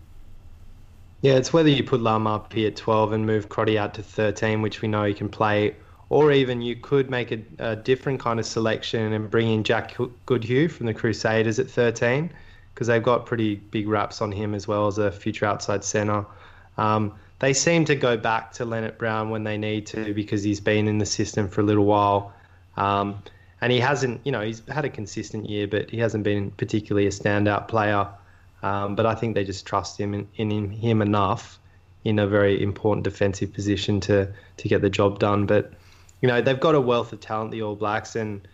Yeah, 1.22 1.34
it's 1.34 1.52
whether 1.52 1.70
you 1.70 1.84
put 1.84 2.00
Laumape 2.00 2.66
at 2.66 2.78
12 2.78 3.12
and 3.12 3.26
move 3.26 3.50
Crotty 3.50 3.78
out 3.78 3.94
to 3.96 4.04
13, 4.04 4.62
which 4.62 4.82
we 4.82 4.88
know 4.88 5.04
he 5.04 5.14
can 5.14 5.28
play, 5.28 5.76
or 6.10 6.32
even 6.32 6.62
you 6.62 6.78
could 6.78 7.10
make 7.10 7.32
a, 7.32 7.42
a, 7.60 7.76
different 7.76 8.22
kind 8.22 8.40
of 8.40 8.46
selection 8.46 9.12
and 9.12 9.30
bring 9.30 9.50
in 9.50 9.64
Jack 9.64 9.98
Goodhue 10.26 10.70
from 10.70 10.86
the 10.86 10.94
Crusaders 10.94 11.60
at 11.60 11.70
13 11.70 12.32
because 12.74 12.88
they've 12.88 13.04
got 13.04 13.26
pretty 13.26 13.56
big 13.56 13.90
raps 13.90 14.22
on 14.22 14.32
him 14.32 14.56
as 14.56 14.68
well 14.68 14.88
as 14.88 14.98
a 14.98 15.12
future 15.12 15.46
outside 15.46 15.84
centre. 15.84 16.26
Um, 16.78 17.14
they 17.40 17.54
seem 17.54 17.84
to 17.86 17.96
go 17.96 18.16
back 18.16 18.54
to 18.54 18.66
Lienert-Brown 18.66 19.30
when 19.30 19.44
they 19.44 19.58
need 19.58 19.86
to 19.88 20.14
because 20.14 20.44
he's 20.44 20.62
been 20.62 20.88
in 20.88 20.98
the 20.98 21.06
system 21.06 21.50
for 21.50 21.60
a 21.62 21.64
little 21.66 21.86
while. 21.86 22.34
Um, 22.78 23.22
and 23.62 23.74
he 23.74 23.80
hasn't, 23.80 24.22
you 24.26 24.32
know, 24.32 24.42
he's 24.42 24.62
had 24.70 24.86
a 24.86 24.90
consistent 24.90 25.50
year, 25.50 25.68
but 25.68 25.90
he 25.90 25.98
hasn't 25.98 26.24
been 26.24 26.52
particularly 26.52 27.08
a 27.08 27.12
standout 27.12 27.68
player. 27.68 28.08
Um, 28.62 28.96
but 28.96 29.06
I 29.06 29.16
think 29.16 29.36
they 29.36 29.44
just 29.44 29.66
trust 29.66 30.00
him 30.00 30.14
in, 30.14 30.28
in 30.36 30.72
him 30.72 31.02
enough 31.02 31.60
in 32.04 32.20
a 32.20 32.28
very 32.28 32.62
important 32.62 33.04
defensive 33.04 33.54
position 33.54 34.00
to 34.02 34.32
to 34.58 34.68
get 34.68 34.82
the 34.82 34.90
job 34.90 35.20
done. 35.20 35.46
But 35.46 35.74
you 36.22 36.28
know 36.28 36.42
they've 36.42 36.60
got 36.60 36.76
a 36.76 36.82
wealth 36.82 37.14
of 37.14 37.20
talent, 37.20 37.52
the 37.52 37.62
All 37.62 37.76
Blacks, 37.76 38.16
and 38.16 38.48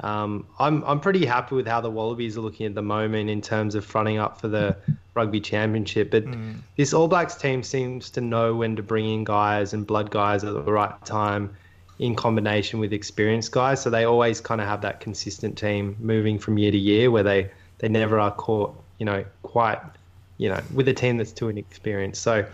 um, 0.00 0.46
I'm 0.58 0.84
I'm 0.84 1.00
pretty 1.00 1.24
happy 1.24 1.54
with 1.54 1.66
how 1.66 1.80
the 1.80 1.90
Wallabies 1.90 2.36
are 2.36 2.40
looking 2.40 2.66
at 2.66 2.74
the 2.74 2.82
moment 2.82 3.30
in 3.30 3.40
terms 3.40 3.74
of 3.74 3.84
fronting 3.84 4.18
up 4.18 4.40
for 4.40 4.48
the 4.48 4.76
rugby 5.14 5.40
championship. 5.40 6.10
But 6.10 6.24
mm. 6.24 6.56
this 6.76 6.92
All 6.92 7.08
Blacks 7.08 7.36
team 7.36 7.62
seems 7.62 8.10
to 8.10 8.20
know 8.20 8.54
when 8.54 8.76
to 8.76 8.82
bring 8.82 9.08
in 9.08 9.24
guys 9.24 9.72
and 9.72 9.86
blood 9.86 10.10
guys 10.10 10.44
at 10.44 10.52
the 10.52 10.72
right 10.72 11.04
time 11.04 11.56
in 11.98 12.14
combination 12.14 12.78
with 12.78 12.92
experienced 12.92 13.52
guys. 13.52 13.80
So 13.80 13.90
they 13.90 14.04
always 14.04 14.40
kind 14.40 14.60
of 14.60 14.66
have 14.66 14.82
that 14.82 15.00
consistent 15.00 15.56
team 15.56 15.96
moving 15.98 16.38
from 16.38 16.58
year 16.58 16.70
to 16.70 16.78
year 16.78 17.10
where 17.10 17.22
they, 17.22 17.50
they 17.78 17.88
never 17.88 18.20
are 18.20 18.30
caught, 18.30 18.76
you 18.98 19.06
know, 19.06 19.24
quite, 19.42 19.80
you 20.38 20.48
know, 20.48 20.60
with 20.74 20.88
a 20.88 20.94
team 20.94 21.16
that's 21.16 21.32
too 21.32 21.48
inexperienced. 21.48 22.22
So, 22.22 22.46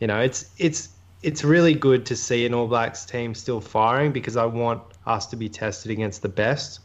you 0.00 0.06
know, 0.06 0.20
it's 0.20 0.50
it's 0.58 0.90
it's 1.22 1.44
really 1.44 1.74
good 1.74 2.06
to 2.06 2.16
see 2.16 2.46
an 2.46 2.54
All 2.54 2.66
Blacks 2.66 3.04
team 3.04 3.34
still 3.34 3.60
firing 3.60 4.12
because 4.12 4.36
I 4.36 4.46
want 4.46 4.82
us 5.06 5.26
to 5.26 5.36
be 5.36 5.48
tested 5.48 5.90
against 5.90 6.22
the 6.22 6.28
best. 6.28 6.80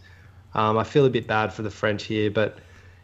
Um, 0.53 0.77
I 0.77 0.83
feel 0.83 1.05
a 1.05 1.09
bit 1.09 1.27
bad 1.27 1.53
for 1.53 1.61
the 1.61 1.69
French 1.69 2.03
here, 2.03 2.31
but 2.31 2.57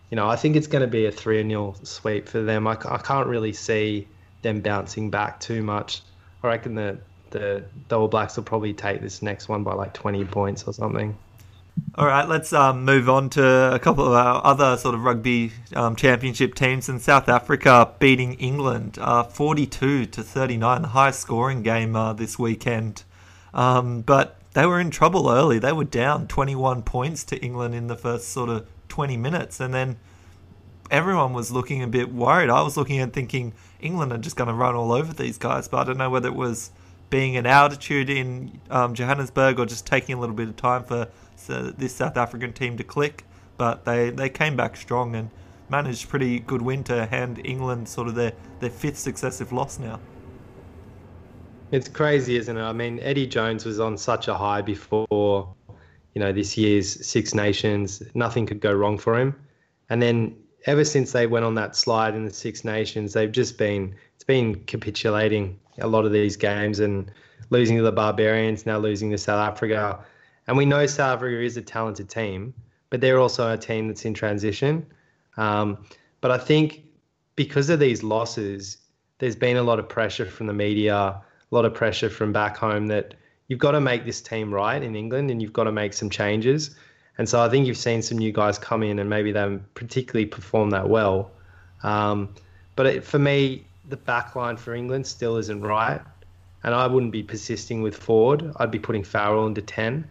you 0.10 0.16
know 0.16 0.28
I 0.28 0.36
think 0.36 0.56
it's 0.56 0.68
going 0.68 0.82
to 0.82 0.88
be 0.88 1.06
a 1.06 1.12
three 1.12 1.42
0 1.48 1.76
sweep 1.84 2.28
for 2.28 2.42
them. 2.42 2.68
I, 2.68 2.78
I 2.86 2.98
can't 2.98 3.28
really 3.28 3.54
see 3.54 4.08
them 4.42 4.62
bouncing 4.62 5.10
back 5.10 5.40
too 5.40 5.62
much. 5.62 6.02
I 6.44 6.48
reckon 6.48 6.76
the, 6.76 6.98
the 7.30 7.64
the 7.88 8.00
All 8.00 8.08
Blacks 8.08 8.36
will 8.36 8.44
probably 8.44 8.74
take 8.74 9.02
this 9.02 9.22
next 9.22 9.48
one 9.48 9.64
by 9.64 9.74
like 9.74 9.94
twenty 9.94 10.26
points 10.26 10.64
or 10.64 10.74
something. 10.74 11.18
All 11.96 12.06
right, 12.06 12.28
let's 12.28 12.54
um, 12.54 12.86
move 12.86 13.10
on 13.10 13.30
to 13.32 13.74
a 13.74 13.80
couple 13.80 14.06
of 14.06 14.14
our 14.14 14.46
other 14.46 14.78
sort 14.78 14.96
of 14.96 15.04
rugby 15.04 15.52
um, 15.76 15.96
championship 15.96 16.56
teams. 16.56 16.88
In 16.88 17.00
South 17.00 17.28
Africa 17.28 17.92
beating 18.00 18.36
England 18.36 18.98
uh, 19.00 19.24
42 19.24 20.06
to 20.06 20.24
39, 20.24 20.84
the 20.84 20.88
highest 20.90 21.20
scoring 21.20 21.64
game 21.64 21.96
uh, 21.96 22.14
this 22.14 22.40
weekend. 22.40 23.04
Um, 23.54 24.02
but 24.02 24.40
they 24.54 24.66
were 24.66 24.80
in 24.80 24.90
trouble 24.90 25.30
early. 25.30 25.60
They 25.60 25.74
were 25.74 25.84
down 25.84 26.28
21 26.28 26.84
points 26.84 27.24
to 27.26 27.38
England 27.44 27.76
in 27.76 27.88
the 27.88 27.98
first 27.98 28.30
sort 28.30 28.50
of 28.50 28.68
20 28.88 29.18
minutes, 29.18 29.60
and 29.60 29.74
then 29.74 29.98
everyone 30.90 31.34
was 31.34 31.52
looking 31.52 31.84
a 31.84 31.88
bit 31.88 32.14
worried. 32.14 32.50
I 32.50 32.62
was 32.62 32.78
looking 32.78 33.00
and 33.00 33.12
thinking 33.12 33.54
England 33.80 34.14
are 34.14 34.18
just 34.18 34.36
going 34.36 34.50
to 34.50 34.54
run 34.54 34.76
all 34.76 34.92
over 34.92 35.14
these 35.14 35.38
guys, 35.38 35.68
but 35.68 35.78
I 35.80 35.84
don't 35.86 35.98
know 35.98 36.10
whether 36.10 36.28
it 36.28 36.36
was 36.36 36.72
being 37.12 37.38
an 37.38 37.46
altitude 37.46 38.10
in 38.10 38.60
um, 38.72 38.96
Johannesburg 38.96 39.60
or 39.60 39.68
just 39.68 39.86
taking 39.86 40.16
a 40.16 40.20
little 40.20 40.36
bit 40.36 40.48
of 40.48 40.56
time 40.56 40.84
for 40.84 41.08
this 41.46 41.94
South 41.94 42.18
African 42.18 42.54
team 42.54 42.78
to 42.78 42.84
click. 42.84 43.26
But 43.58 43.86
they, 43.86 44.10
they 44.10 44.30
came 44.30 44.56
back 44.56 44.76
strong 44.76 45.16
and 45.16 45.30
managed 45.70 46.10
pretty 46.10 46.40
good 46.40 46.62
win 46.64 46.84
to 46.86 47.06
hand 47.06 47.40
England 47.46 47.88
sort 47.88 48.08
of 48.08 48.16
their, 48.16 48.34
their 48.60 48.72
fifth 48.72 48.98
successive 48.98 49.52
loss 49.52 49.78
now. 49.78 50.00
It's 51.72 51.88
crazy, 51.88 52.38
isn't 52.38 52.58
it? 52.58 52.62
I 52.62 52.74
mean, 52.74 53.00
Eddie 53.02 53.28
Jones 53.28 53.66
was 53.66 53.80
on 53.80 53.98
such 53.98 54.28
a 54.28 54.34
high 54.34 54.62
before, 54.62 55.08
you 56.16 56.20
know, 56.20 56.34
this 56.34 56.58
year's 56.58 57.06
Six 57.06 57.34
Nations. 57.34 58.02
Nothing 58.14 58.46
could 58.46 58.60
go 58.60 58.74
wrong 58.74 58.98
for 58.98 59.20
him. 59.20 59.36
And 59.90 60.02
then 60.02 60.36
ever 60.66 60.84
since 60.84 61.12
they 61.12 61.28
went 61.28 61.46
on 61.46 61.56
that 61.56 61.76
slide 61.76 62.16
in 62.16 62.26
the 62.26 62.34
Six 62.34 62.66
Nations, 62.66 63.14
they've 63.14 63.32
just 63.32 63.58
been 63.58 63.96
it's 64.16 64.24
been 64.24 64.56
capitulating 64.66 65.60
a 65.80 65.88
lot 65.88 66.06
of 66.06 66.12
these 66.12 66.36
games 66.36 66.80
and 66.80 67.12
losing 67.50 67.78
to 67.78 67.84
the 67.84 67.92
Barbarians, 67.92 68.66
now 68.66 68.78
losing 68.78 69.12
to 69.12 69.18
South 69.18 69.48
Africa. 69.48 70.00
And 70.48 70.58
we 70.58 70.66
know 70.66 70.86
South 70.86 71.16
Africa 71.16 71.42
is 71.44 71.58
a 71.58 71.62
talented 71.62 72.10
team, 72.10 72.54
but 72.90 73.02
they're 73.02 73.20
also 73.20 73.52
a 73.52 73.58
team 73.58 73.88
that's 73.88 74.06
in 74.06 74.14
transition. 74.14 74.86
Um, 75.38 75.86
but 76.22 76.32
I 76.32 76.38
think 76.38 76.84
because 77.36 77.70
of 77.70 77.80
these 77.80 78.04
losses, 78.04 78.78
there's 79.20 79.36
been 79.36 79.58
a 79.58 79.64
lot 79.64 79.80
of 79.80 79.88
pressure 79.88 80.26
from 80.26 80.48
the 80.48 80.54
media 80.54 81.22
a 81.52 81.56
lot 81.56 81.66
of 81.66 81.74
pressure 81.74 82.10
from 82.10 82.32
back 82.32 82.58
home 82.58 82.88
that 82.88 83.14
you've 83.48 83.60
got 83.60 83.72
to 83.72 83.82
make 83.82 84.06
this 84.06 84.22
team 84.22 84.54
right 84.54 84.82
in 84.82 84.96
England 84.96 85.30
and 85.30 85.42
you've 85.42 85.54
got 85.54 85.66
to 85.66 85.72
make 85.72 85.94
some 85.94 86.10
changes. 86.10 86.76
And 87.18 87.28
so 87.28 87.42
I 87.42 87.50
think 87.50 87.68
you've 87.68 87.78
seen 87.78 88.02
some 88.02 88.18
new 88.18 88.32
guys 88.32 88.58
come 88.58 88.84
in 88.84 89.00
and 89.00 89.10
maybe 89.10 89.32
they 89.32 89.40
haven't 89.40 89.74
particularly 89.74 90.26
performed 90.26 90.72
that 90.72 90.90
well. 90.90 91.32
Um, 91.84 92.34
but 92.76 92.86
it, 92.86 93.04
for 93.04 93.20
me, 93.20 93.68
the 93.92 93.98
back 93.98 94.36
line 94.36 94.58
for 94.58 94.74
England 94.74 95.06
still 95.06 95.38
isn't 95.38 95.62
right. 95.62 96.02
And 96.64 96.74
I 96.74 96.88
wouldn't 96.88 97.12
be 97.12 97.24
persisting 97.24 97.82
with 97.82 97.96
Ford. 97.96 98.52
I'd 98.58 98.72
be 98.72 98.80
putting 98.80 99.04
Farrell 99.04 99.48
into 99.48 99.62
10 99.62 100.08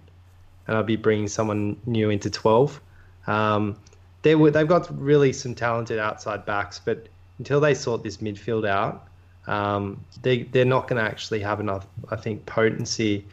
and 0.66 0.76
I'd 0.76 0.87
be 0.87 0.97
bringing 0.97 1.28
someone 1.28 1.76
new 1.87 2.11
into 2.11 2.31
12. 2.31 2.81
Um, 3.26 3.76
they 4.22 4.35
were, 4.35 4.51
they've 4.51 4.68
got 4.68 4.89
really 5.01 5.33
some 5.33 5.55
talented 5.55 5.99
outside 5.99 6.45
backs, 6.45 6.81
but 6.85 7.09
until 7.39 7.61
they 7.61 7.74
sort 7.74 8.03
this 8.03 8.18
midfield 8.18 8.68
out, 8.68 9.09
um, 9.47 10.05
they 10.22 10.43
they're 10.43 10.64
not 10.64 10.87
going 10.87 11.03
to 11.03 11.11
actually 11.11 11.41
have 11.41 11.59
enough, 11.59 11.87
I 12.11 12.16
think, 12.16 12.47
potency 12.47 13.24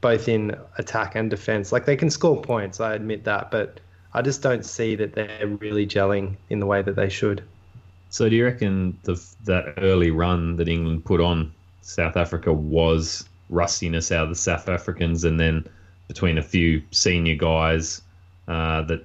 both 0.00 0.28
in 0.28 0.54
attack 0.78 1.14
and 1.16 1.30
defense. 1.30 1.72
Like 1.72 1.86
they 1.86 1.96
can 1.96 2.10
score 2.10 2.40
points, 2.40 2.80
I 2.80 2.94
admit 2.94 3.24
that, 3.24 3.50
but 3.50 3.80
I 4.12 4.22
just 4.22 4.42
don't 4.42 4.64
see 4.64 4.94
that 4.96 5.14
they're 5.14 5.46
really 5.46 5.86
gelling 5.86 6.36
in 6.50 6.60
the 6.60 6.66
way 6.66 6.82
that 6.82 6.94
they 6.96 7.08
should. 7.08 7.42
So, 8.16 8.30
do 8.30 8.34
you 8.34 8.46
reckon 8.46 8.98
the, 9.02 9.22
that 9.44 9.74
early 9.76 10.10
run 10.10 10.56
that 10.56 10.70
England 10.70 11.04
put 11.04 11.20
on 11.20 11.52
South 11.82 12.16
Africa 12.16 12.50
was 12.50 13.28
rustiness 13.50 14.10
out 14.10 14.22
of 14.22 14.30
the 14.30 14.34
South 14.34 14.70
Africans, 14.70 15.22
and 15.24 15.38
then 15.38 15.66
between 16.08 16.38
a 16.38 16.42
few 16.42 16.80
senior 16.92 17.34
guys 17.34 18.00
uh, 18.48 18.80
that 18.84 19.04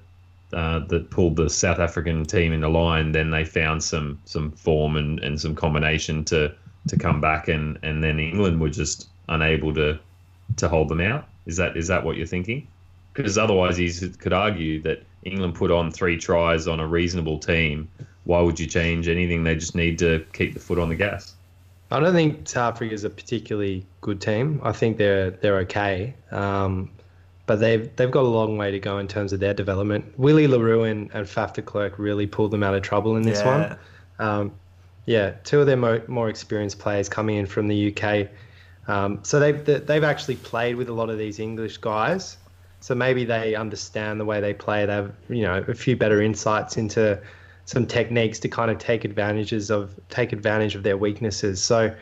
uh, 0.53 0.79
that 0.87 1.09
pulled 1.09 1.35
the 1.35 1.49
South 1.49 1.79
African 1.79 2.23
team 2.23 2.53
in 2.53 2.61
the 2.61 2.69
line, 2.69 3.11
then 3.11 3.31
they 3.31 3.43
found 3.43 3.83
some 3.83 4.17
some 4.23 4.49
form 4.51 4.95
and, 4.95 5.19
and 5.19 5.41
some 5.41 5.55
combination 5.55 6.23
to 6.23 6.55
to 6.87 6.95
come 6.95 7.19
back, 7.19 7.49
and, 7.49 7.79
and 7.83 8.01
then 8.01 8.17
England 8.17 8.61
were 8.61 8.69
just 8.69 9.09
unable 9.27 9.73
to 9.73 9.99
to 10.55 10.69
hold 10.69 10.87
them 10.87 11.01
out. 11.01 11.27
Is 11.45 11.57
that 11.57 11.75
is 11.75 11.89
that 11.89 12.05
what 12.05 12.15
you're 12.15 12.25
thinking? 12.25 12.65
Because 13.11 13.37
otherwise, 13.37 13.77
you 13.77 13.91
could 14.11 14.31
argue 14.31 14.81
that 14.83 15.03
England 15.23 15.55
put 15.55 15.69
on 15.69 15.91
three 15.91 16.17
tries 16.17 16.65
on 16.65 16.79
a 16.79 16.87
reasonable 16.87 17.39
team. 17.39 17.89
Why 18.23 18.41
would 18.41 18.59
you 18.59 18.67
change 18.67 19.07
anything? 19.07 19.43
They 19.43 19.55
just 19.55 19.75
need 19.75 19.97
to 19.99 20.25
keep 20.33 20.53
the 20.53 20.59
foot 20.59 20.77
on 20.79 20.89
the 20.89 20.95
gas. 20.95 21.33
I 21.89 21.99
don't 21.99 22.13
think 22.13 22.47
South 22.47 22.75
Africa 22.75 22.93
is 22.93 23.03
a 23.03 23.09
particularly 23.09 23.85
good 23.99 24.21
team. 24.21 24.61
I 24.63 24.71
think 24.71 24.97
they're 24.97 25.31
they're 25.31 25.57
okay, 25.59 26.13
um, 26.31 26.89
but 27.47 27.57
they've 27.57 27.93
they've 27.97 28.11
got 28.11 28.23
a 28.23 28.27
long 28.29 28.57
way 28.57 28.71
to 28.71 28.79
go 28.79 28.97
in 28.99 29.07
terms 29.07 29.33
of 29.33 29.39
their 29.41 29.53
development. 29.53 30.05
Willie 30.17 30.47
le 30.47 30.59
Roux 30.59 30.83
and, 30.83 31.09
and 31.13 31.25
Faf 31.27 31.53
de 31.53 31.61
Klerk 31.61 31.97
really 31.99 32.27
pulled 32.27 32.51
them 32.51 32.63
out 32.63 32.73
of 32.75 32.81
trouble 32.81 33.17
in 33.17 33.23
this 33.23 33.41
Yeah. 33.41 33.57
one. 33.57 33.77
Um, 34.19 34.51
yeah, 35.05 35.31
two 35.43 35.59
of 35.59 35.65
their 35.65 35.75
mo- 35.77 36.01
more 36.07 36.29
experienced 36.29 36.79
players 36.79 37.09
coming 37.09 37.35
in 37.37 37.45
from 37.47 37.67
the 37.67 37.93
UK. 37.93 38.27
Um, 38.87 39.19
so 39.23 39.39
they've 39.39 39.65
they've 39.85 40.03
actually 40.03 40.35
played 40.37 40.75
with 40.77 40.87
a 40.89 40.93
lot 40.93 41.09
of 41.09 41.17
these 41.17 41.39
English 41.39 41.77
guys. 41.77 42.37
So 42.79 42.95
maybe 42.95 43.25
they 43.25 43.53
understand 43.55 44.19
the 44.19 44.25
way 44.25 44.39
they 44.39 44.53
play. 44.53 44.85
They 44.85 44.93
have 44.93 45.11
you 45.27 45.41
know 45.41 45.63
a 45.67 45.73
few 45.73 45.97
better 45.97 46.21
insights 46.21 46.77
into 46.77 47.19
some 47.65 47.85
techniques 47.85 48.39
to 48.39 48.49
kind 48.49 48.69
of 48.71 48.77
take 48.77 49.05
advantages 49.05 49.69
of 49.69 49.99
take 50.09 50.33
advantage 50.33 50.75
of 50.75 50.83
their 50.83 50.97
weaknesses. 50.97 51.61
So, 51.61 51.93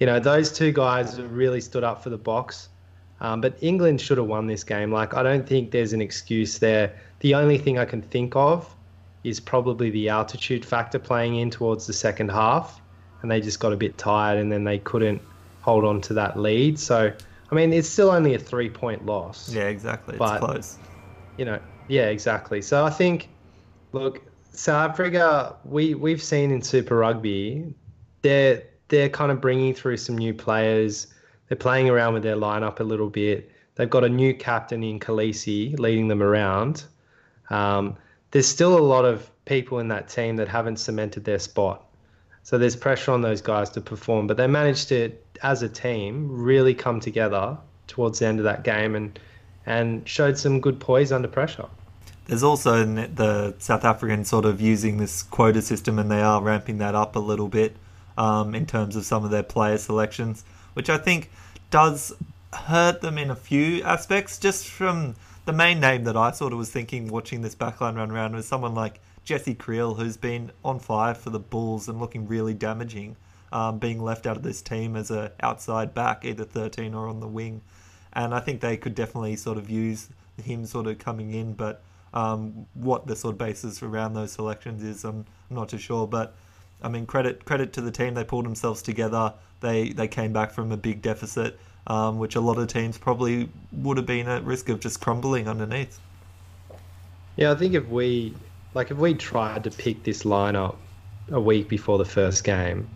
you 0.00 0.06
know, 0.06 0.18
those 0.18 0.52
two 0.52 0.72
guys 0.72 1.20
really 1.20 1.60
stood 1.60 1.84
up 1.84 2.02
for 2.02 2.10
the 2.10 2.18
box. 2.18 2.68
Um, 3.20 3.40
but 3.40 3.56
England 3.62 4.00
should 4.00 4.18
have 4.18 4.26
won 4.26 4.46
this 4.46 4.62
game. 4.62 4.92
Like, 4.92 5.14
I 5.14 5.22
don't 5.22 5.46
think 5.46 5.70
there's 5.70 5.94
an 5.94 6.02
excuse 6.02 6.58
there. 6.58 6.94
The 7.20 7.34
only 7.34 7.56
thing 7.56 7.78
I 7.78 7.86
can 7.86 8.02
think 8.02 8.36
of 8.36 8.74
is 9.24 9.40
probably 9.40 9.88
the 9.90 10.08
altitude 10.10 10.64
factor 10.64 10.98
playing 10.98 11.36
in 11.36 11.50
towards 11.50 11.86
the 11.86 11.94
second 11.94 12.30
half, 12.30 12.80
and 13.22 13.30
they 13.30 13.40
just 13.40 13.58
got 13.58 13.72
a 13.72 13.76
bit 13.76 13.96
tired, 13.96 14.38
and 14.38 14.52
then 14.52 14.64
they 14.64 14.78
couldn't 14.78 15.22
hold 15.62 15.84
on 15.84 16.00
to 16.02 16.12
that 16.14 16.38
lead. 16.38 16.78
So, 16.78 17.10
I 17.50 17.54
mean, 17.54 17.72
it's 17.72 17.88
still 17.88 18.10
only 18.10 18.34
a 18.34 18.38
three-point 18.38 19.06
loss 19.06 19.48
Yeah, 19.52 19.62
exactly. 19.68 20.12
It's 20.16 20.18
But- 20.18 20.40
close. 20.40 20.76
you 21.38 21.46
know, 21.46 21.58
yeah, 21.88 22.08
exactly. 22.08 22.60
So 22.60 22.84
I 22.84 22.90
think, 22.90 23.30
look, 23.92 24.20
South 24.56 24.90
Africa, 24.90 25.54
we 25.64 25.94
we've 25.94 26.22
seen 26.22 26.50
in 26.50 26.62
Super 26.62 26.96
Rugby, 26.96 27.74
they're 28.22 28.62
they're 28.88 29.10
kind 29.10 29.30
of 29.30 29.40
bringing 29.40 29.74
through 29.74 29.98
some 29.98 30.16
new 30.16 30.32
players. 30.32 31.08
They're 31.48 31.56
playing 31.56 31.90
around 31.90 32.14
with 32.14 32.22
their 32.22 32.36
lineup 32.36 32.80
a 32.80 32.84
little 32.84 33.10
bit. 33.10 33.50
They've 33.74 33.90
got 33.90 34.02
a 34.02 34.08
new 34.08 34.34
captain 34.34 34.82
in 34.82 34.98
Kolisi 34.98 35.78
leading 35.78 36.08
them 36.08 36.22
around. 36.22 36.84
Um, 37.50 37.96
there's 38.30 38.48
still 38.48 38.78
a 38.78 38.80
lot 38.80 39.04
of 39.04 39.30
people 39.44 39.78
in 39.78 39.88
that 39.88 40.08
team 40.08 40.36
that 40.36 40.48
haven't 40.48 40.78
cemented 40.78 41.24
their 41.24 41.38
spot. 41.38 41.84
So 42.42 42.56
there's 42.56 42.76
pressure 42.76 43.12
on 43.12 43.20
those 43.20 43.42
guys 43.42 43.68
to 43.70 43.80
perform, 43.80 44.26
but 44.26 44.36
they 44.36 44.46
managed 44.46 44.88
to, 44.88 45.12
as 45.42 45.62
a 45.62 45.68
team, 45.68 46.28
really 46.30 46.74
come 46.74 46.98
together 46.98 47.58
towards 47.86 48.20
the 48.20 48.26
end 48.26 48.38
of 48.38 48.44
that 48.44 48.64
game 48.64 48.94
and 48.94 49.18
and 49.66 50.08
showed 50.08 50.38
some 50.38 50.60
good 50.60 50.80
poise 50.80 51.12
under 51.12 51.28
pressure. 51.28 51.66
There's 52.26 52.42
also 52.42 52.84
the 52.84 53.54
South 53.58 53.84
Africans 53.84 54.28
sort 54.28 54.44
of 54.44 54.60
using 54.60 54.96
this 54.96 55.22
quota 55.22 55.62
system, 55.62 55.98
and 55.98 56.10
they 56.10 56.22
are 56.22 56.42
ramping 56.42 56.78
that 56.78 56.94
up 56.94 57.14
a 57.14 57.20
little 57.20 57.48
bit 57.48 57.76
um, 58.18 58.54
in 58.54 58.66
terms 58.66 58.96
of 58.96 59.04
some 59.04 59.24
of 59.24 59.30
their 59.30 59.44
player 59.44 59.78
selections, 59.78 60.44
which 60.74 60.90
I 60.90 60.98
think 60.98 61.30
does 61.70 62.12
hurt 62.52 63.00
them 63.00 63.16
in 63.16 63.30
a 63.30 63.36
few 63.36 63.82
aspects. 63.82 64.38
Just 64.38 64.68
from 64.68 65.14
the 65.44 65.52
main 65.52 65.78
name 65.78 66.04
that 66.04 66.16
I 66.16 66.32
sort 66.32 66.52
of 66.52 66.58
was 66.58 66.70
thinking 66.70 67.08
watching 67.08 67.42
this 67.42 67.54
backline 67.54 67.96
run 67.96 68.10
around 68.10 68.34
was 68.34 68.46
someone 68.46 68.74
like 68.74 69.00
Jesse 69.24 69.54
Kriel, 69.54 69.96
who's 69.96 70.16
been 70.16 70.50
on 70.64 70.80
fire 70.80 71.14
for 71.14 71.30
the 71.30 71.38
Bulls 71.38 71.88
and 71.88 72.00
looking 72.00 72.26
really 72.26 72.54
damaging, 72.54 73.16
um, 73.52 73.78
being 73.78 74.02
left 74.02 74.26
out 74.26 74.36
of 74.36 74.42
this 74.42 74.62
team 74.62 74.96
as 74.96 75.12
a 75.12 75.30
outside 75.40 75.94
back, 75.94 76.24
either 76.24 76.44
13 76.44 76.92
or 76.94 77.06
on 77.06 77.20
the 77.20 77.28
wing. 77.28 77.60
And 78.12 78.34
I 78.34 78.40
think 78.40 78.60
they 78.60 78.76
could 78.76 78.96
definitely 78.96 79.36
sort 79.36 79.58
of 79.58 79.70
use 79.70 80.08
him 80.42 80.66
sort 80.66 80.86
of 80.86 80.98
coming 80.98 81.32
in, 81.32 81.52
but 81.52 81.82
um, 82.16 82.66
what 82.72 83.06
the 83.06 83.14
sort 83.14 83.34
of 83.34 83.38
basis 83.38 83.82
around 83.82 84.14
those 84.14 84.32
selections 84.32 84.82
is, 84.82 85.04
I'm, 85.04 85.26
I'm 85.50 85.56
not 85.56 85.68
too 85.68 85.78
sure. 85.78 86.06
But 86.06 86.34
I 86.82 86.88
mean, 86.88 87.04
credit 87.04 87.44
credit 87.44 87.74
to 87.74 87.82
the 87.82 87.90
team. 87.90 88.14
They 88.14 88.24
pulled 88.24 88.46
themselves 88.46 88.80
together. 88.80 89.34
They 89.60 89.90
they 89.90 90.08
came 90.08 90.32
back 90.32 90.50
from 90.50 90.72
a 90.72 90.78
big 90.78 91.02
deficit, 91.02 91.60
um, 91.86 92.18
which 92.18 92.34
a 92.34 92.40
lot 92.40 92.56
of 92.58 92.68
teams 92.68 92.96
probably 92.96 93.50
would 93.70 93.98
have 93.98 94.06
been 94.06 94.28
at 94.28 94.42
risk 94.44 94.70
of 94.70 94.80
just 94.80 95.00
crumbling 95.00 95.46
underneath. 95.46 96.00
Yeah, 97.36 97.52
I 97.52 97.54
think 97.54 97.74
if 97.74 97.86
we 97.88 98.34
like 98.72 98.90
if 98.90 98.96
we 98.96 99.12
tried 99.12 99.64
to 99.64 99.70
pick 99.70 100.02
this 100.02 100.22
lineup 100.22 100.76
a 101.30 101.40
week 101.40 101.68
before 101.68 101.98
the 101.98 102.06
first 102.06 102.44
game, 102.44 102.88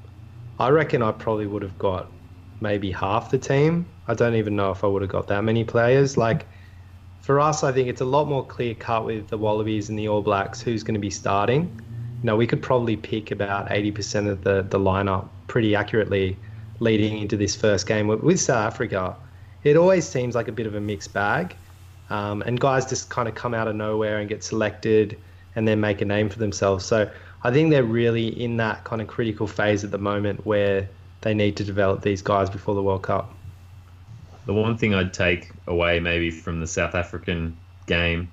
I 0.59 0.71
reckon 0.71 1.03
I 1.03 1.13
probably 1.13 1.47
would 1.47 1.63
have 1.63 1.79
got 1.79 2.11
maybe 2.63 2.91
half 2.91 3.31
the 3.31 3.39
team. 3.39 3.85
I 4.09 4.15
don't 4.15 4.35
even 4.35 4.57
know 4.57 4.71
if 4.71 4.83
I 4.83 4.87
would 4.87 5.03
have 5.03 5.11
got 5.11 5.27
that 5.29 5.45
many 5.45 5.63
players. 5.65 6.17
Like 6.17 6.47
for 7.21 7.41
us, 7.41 7.63
I 7.63 7.73
think 7.73 7.89
it's 7.89 8.01
a 8.01 8.07
lot 8.07 8.29
more 8.29 8.45
clear 8.45 8.75
cut 8.75 9.05
with 9.05 9.29
the 9.29 9.39
Wallabies 9.39 9.89
and 9.89 9.99
the 9.99 10.09
All 10.09 10.23
Blacks 10.23 10.61
who's 10.61 10.83
going 10.83 10.95
to 10.95 11.01
be 11.01 11.11
starting. 11.11 11.63
You 12.23 12.27
know, 12.27 12.37
we 12.37 12.47
could 12.47 12.63
probably 12.63 12.97
pick 12.97 13.31
about 13.31 13.69
80% 13.69 14.29
of 14.29 14.43
the, 14.43 14.63
the 14.63 14.79
lineup 14.79 15.29
pretty 15.47 15.75
accurately 15.75 16.37
leading 16.81 17.19
into 17.19 17.37
this 17.37 17.55
first 17.55 17.87
game. 17.87 18.09
With- 18.09 18.41
South 18.41 18.73
Africa, 18.73 19.17
it 19.65 19.77
always 19.77 20.09
seems 20.09 20.35
like 20.35 20.49
a 20.49 20.53
bit 20.53 20.67
of 20.67 20.75
a 20.75 20.81
mixed 20.81 21.13
bag. 21.13 21.55
Um, 22.09 22.43
and 22.43 22.59
guys 22.59 22.87
just 22.87 23.09
kind 23.09 23.29
of 23.29 23.35
come 23.35 23.55
out 23.55 23.69
of 23.69 23.77
nowhere 23.77 24.19
and 24.19 24.29
get 24.29 24.43
selected 24.43 25.17
and 25.55 25.69
then 25.69 25.81
make 25.81 26.01
a 26.01 26.05
name 26.05 26.29
for 26.29 26.39
themselves. 26.39 26.85
So 26.85 27.09
I 27.45 27.53
think 27.53 27.71
they're 27.71 27.85
really 27.85 28.29
in 28.29 28.57
that 28.57 28.85
kind 28.85 29.01
of 29.01 29.09
critical 29.09 29.47
phase 29.47 29.85
at 29.85 29.91
the 29.91 29.99
moment 29.99 30.45
where 30.45 30.89
they 31.21 31.35
need 31.35 31.57
to 31.57 31.65
develop 31.65 32.03
these 32.03 32.23
guys 32.23 32.51
before 32.51 32.75
the 32.75 32.83
World 32.83 33.03
Cup. 33.03 33.33
The 34.51 34.55
one 34.55 34.77
thing 34.77 34.97
I'd 34.97 35.15
take 35.15 35.53
away 35.69 36.01
maybe 36.01 36.33
from 36.33 36.59
the 36.59 36.67
South 36.67 36.97
African 36.97 37.57
game 37.87 38.33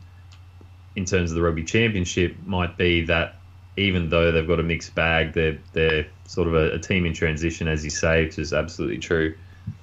in 0.96 1.06
terms 1.06 1.30
of 1.30 1.36
the 1.36 1.44
rugby 1.44 1.64
championship 1.64 2.36
might 2.44 2.76
be 2.76 3.06
that 3.06 3.36
even 3.78 4.10
though 4.10 4.32
they've 4.32 4.48
got 4.48 4.60
a 4.60 4.64
mixed 4.64 4.96
bag, 4.96 5.34
they're 5.34 5.60
they're 5.74 6.08
sort 6.26 6.48
of 6.48 6.56
a, 6.56 6.74
a 6.74 6.80
team 6.80 7.06
in 7.06 7.14
transition, 7.14 7.68
as 7.68 7.84
you 7.84 7.92
say, 7.92 8.26
which 8.26 8.40
is 8.40 8.52
absolutely 8.52 8.98
true. 8.98 9.36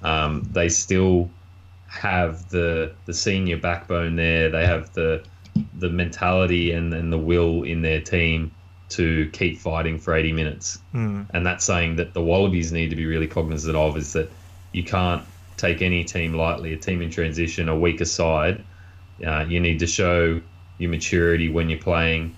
Um, 0.03 0.45
they 0.51 0.67
still 0.67 1.29
have 1.87 2.49
the 2.49 2.91
the 3.05 3.13
senior 3.13 3.55
backbone 3.55 4.17
there. 4.17 4.49
They 4.49 4.65
have 4.65 4.91
the 4.91 5.23
the 5.75 5.89
mentality 5.89 6.73
and, 6.73 6.93
and 6.93 7.13
the 7.13 7.17
will 7.17 7.63
in 7.63 7.81
their 7.81 8.01
team 8.01 8.51
to 8.89 9.29
keep 9.31 9.57
fighting 9.57 9.99
for 9.99 10.13
80 10.13 10.33
minutes. 10.33 10.79
Mm. 10.93 11.27
And 11.29 11.45
that's 11.45 11.63
saying 11.63 11.95
that 11.95 12.13
the 12.13 12.21
Wallabies 12.21 12.73
need 12.73 12.89
to 12.89 12.97
be 12.97 13.05
really 13.05 13.27
cognizant 13.27 13.77
of 13.77 13.95
is 13.95 14.11
that 14.11 14.29
you 14.73 14.83
can't 14.83 15.23
take 15.57 15.81
any 15.81 16.03
team 16.03 16.33
lightly. 16.33 16.73
A 16.73 16.77
team 16.77 17.01
in 17.01 17.09
transition, 17.09 17.69
a 17.69 17.77
weaker 17.77 18.05
side, 18.05 18.63
uh, 19.25 19.45
you 19.47 19.59
need 19.59 19.79
to 19.79 19.87
show 19.87 20.41
your 20.77 20.89
maturity 20.89 21.49
when 21.49 21.69
you're 21.69 21.79
playing, 21.79 22.35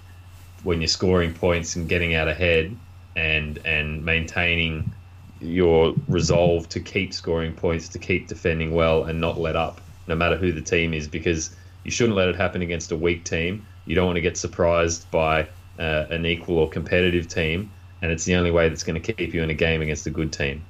when 0.63 0.81
you're 0.81 0.87
scoring 0.87 1.33
points 1.33 1.75
and 1.75 1.89
getting 1.89 2.13
out 2.15 2.27
ahead, 2.27 2.75
and 3.15 3.57
and 3.65 4.05
maintaining 4.05 4.91
your 5.39 5.95
resolve 6.07 6.69
to 6.69 6.79
keep 6.79 7.13
scoring 7.13 7.53
points, 7.53 7.89
to 7.89 7.99
keep 7.99 8.27
defending 8.27 8.73
well, 8.73 9.05
and 9.05 9.19
not 9.19 9.39
let 9.39 9.55
up, 9.55 9.81
no 10.07 10.15
matter 10.15 10.35
who 10.35 10.51
the 10.51 10.61
team 10.61 10.93
is, 10.93 11.07
because 11.07 11.55
you 11.83 11.91
shouldn't 11.91 12.15
let 12.15 12.27
it 12.27 12.35
happen 12.35 12.61
against 12.61 12.91
a 12.91 12.95
weak 12.95 13.23
team. 13.23 13.65
You 13.85 13.95
don't 13.95 14.05
want 14.05 14.17
to 14.17 14.21
get 14.21 14.37
surprised 14.37 15.09
by 15.11 15.47
uh, 15.79 16.05
an 16.09 16.25
equal 16.25 16.57
or 16.57 16.69
competitive 16.69 17.27
team, 17.27 17.71
and 18.01 18.11
it's 18.11 18.25
the 18.25 18.35
only 18.35 18.51
way 18.51 18.69
that's 18.69 18.83
going 18.83 19.01
to 19.01 19.13
keep 19.13 19.33
you 19.33 19.41
in 19.41 19.49
a 19.49 19.55
game 19.55 19.81
against 19.81 20.05
a 20.05 20.11
good 20.11 20.33
team. 20.33 20.63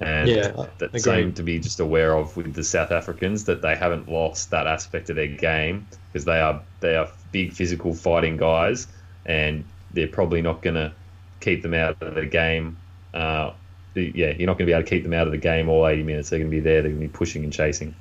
And 0.00 0.28
Yeah, 0.28 0.52
that's 0.78 0.82
agreed. 0.82 1.00
something 1.00 1.32
to 1.34 1.42
be 1.42 1.58
just 1.60 1.80
aware 1.80 2.16
of 2.16 2.36
with 2.36 2.52
the 2.54 2.64
South 2.64 2.90
Africans 2.90 3.44
that 3.44 3.62
they 3.62 3.76
haven't 3.76 4.08
lost 4.10 4.50
that 4.50 4.66
aspect 4.66 5.08
of 5.10 5.16
their 5.16 5.28
game 5.28 5.86
because 6.12 6.24
they 6.24 6.40
are 6.40 6.60
they 6.80 6.96
are 6.96 7.08
big 7.32 7.52
physical 7.52 7.94
fighting 7.94 8.36
guys, 8.36 8.86
and 9.24 9.64
they're 9.92 10.08
probably 10.08 10.42
not 10.42 10.62
going 10.62 10.74
to 10.74 10.92
keep 11.40 11.62
them 11.62 11.74
out 11.74 12.02
of 12.02 12.14
the 12.14 12.26
game. 12.26 12.76
Uh, 13.12 13.52
yeah, 13.94 14.32
you're 14.36 14.46
not 14.46 14.58
going 14.58 14.66
to 14.66 14.66
be 14.66 14.72
able 14.72 14.82
to 14.82 14.90
keep 14.90 15.04
them 15.04 15.12
out 15.12 15.26
of 15.26 15.30
the 15.32 15.38
game 15.38 15.68
all 15.68 15.86
80 15.86 16.02
minutes. 16.02 16.30
They're 16.30 16.40
going 16.40 16.50
to 16.50 16.56
be 16.56 16.60
there. 16.60 16.82
They're 16.82 16.90
going 16.90 17.02
to 17.02 17.08
be 17.08 17.12
pushing 17.12 17.44
and 17.44 17.52
chasing. 17.52 17.94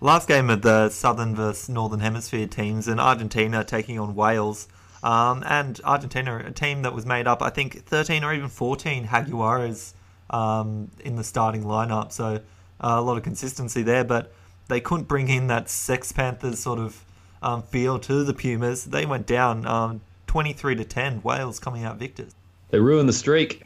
Last 0.00 0.28
game 0.28 0.48
of 0.50 0.62
the 0.62 0.88
Southern 0.90 1.34
versus 1.34 1.68
Northern 1.68 2.00
Hemisphere 2.00 2.46
teams, 2.46 2.88
and 2.88 3.00
Argentina 3.00 3.64
taking 3.64 3.98
on 3.98 4.14
Wales. 4.14 4.68
Um, 5.02 5.44
and 5.46 5.78
Argentina, 5.84 6.42
a 6.46 6.50
team 6.50 6.80
that 6.82 6.94
was 6.94 7.04
made 7.04 7.26
up, 7.26 7.42
I 7.42 7.50
think, 7.50 7.84
13 7.84 8.24
or 8.24 8.32
even 8.32 8.48
14 8.48 9.08
Jaguares 9.08 9.92
um, 10.30 10.90
in 11.04 11.16
the 11.16 11.24
starting 11.24 11.62
lineup. 11.64 12.12
So 12.12 12.36
uh, 12.80 12.96
a 12.98 13.00
lot 13.00 13.16
of 13.16 13.22
consistency 13.22 13.82
there, 13.82 14.04
but 14.04 14.32
they 14.68 14.80
couldn't 14.80 15.08
bring 15.08 15.28
in 15.28 15.46
that 15.48 15.68
Sex 15.68 16.12
Panthers 16.12 16.58
sort 16.58 16.78
of 16.78 17.04
um, 17.42 17.62
feel 17.62 17.98
to 18.00 18.24
the 18.24 18.32
Pumas. 18.34 18.84
They 18.84 19.04
went 19.06 19.26
down 19.26 19.66
um, 19.66 20.00
23 20.26 20.76
to 20.76 20.84
10. 20.84 21.22
Wales 21.22 21.58
coming 21.58 21.84
out 21.84 21.98
victors. 21.98 22.34
They 22.70 22.80
ruined 22.80 23.08
the 23.08 23.12
streak. 23.12 23.64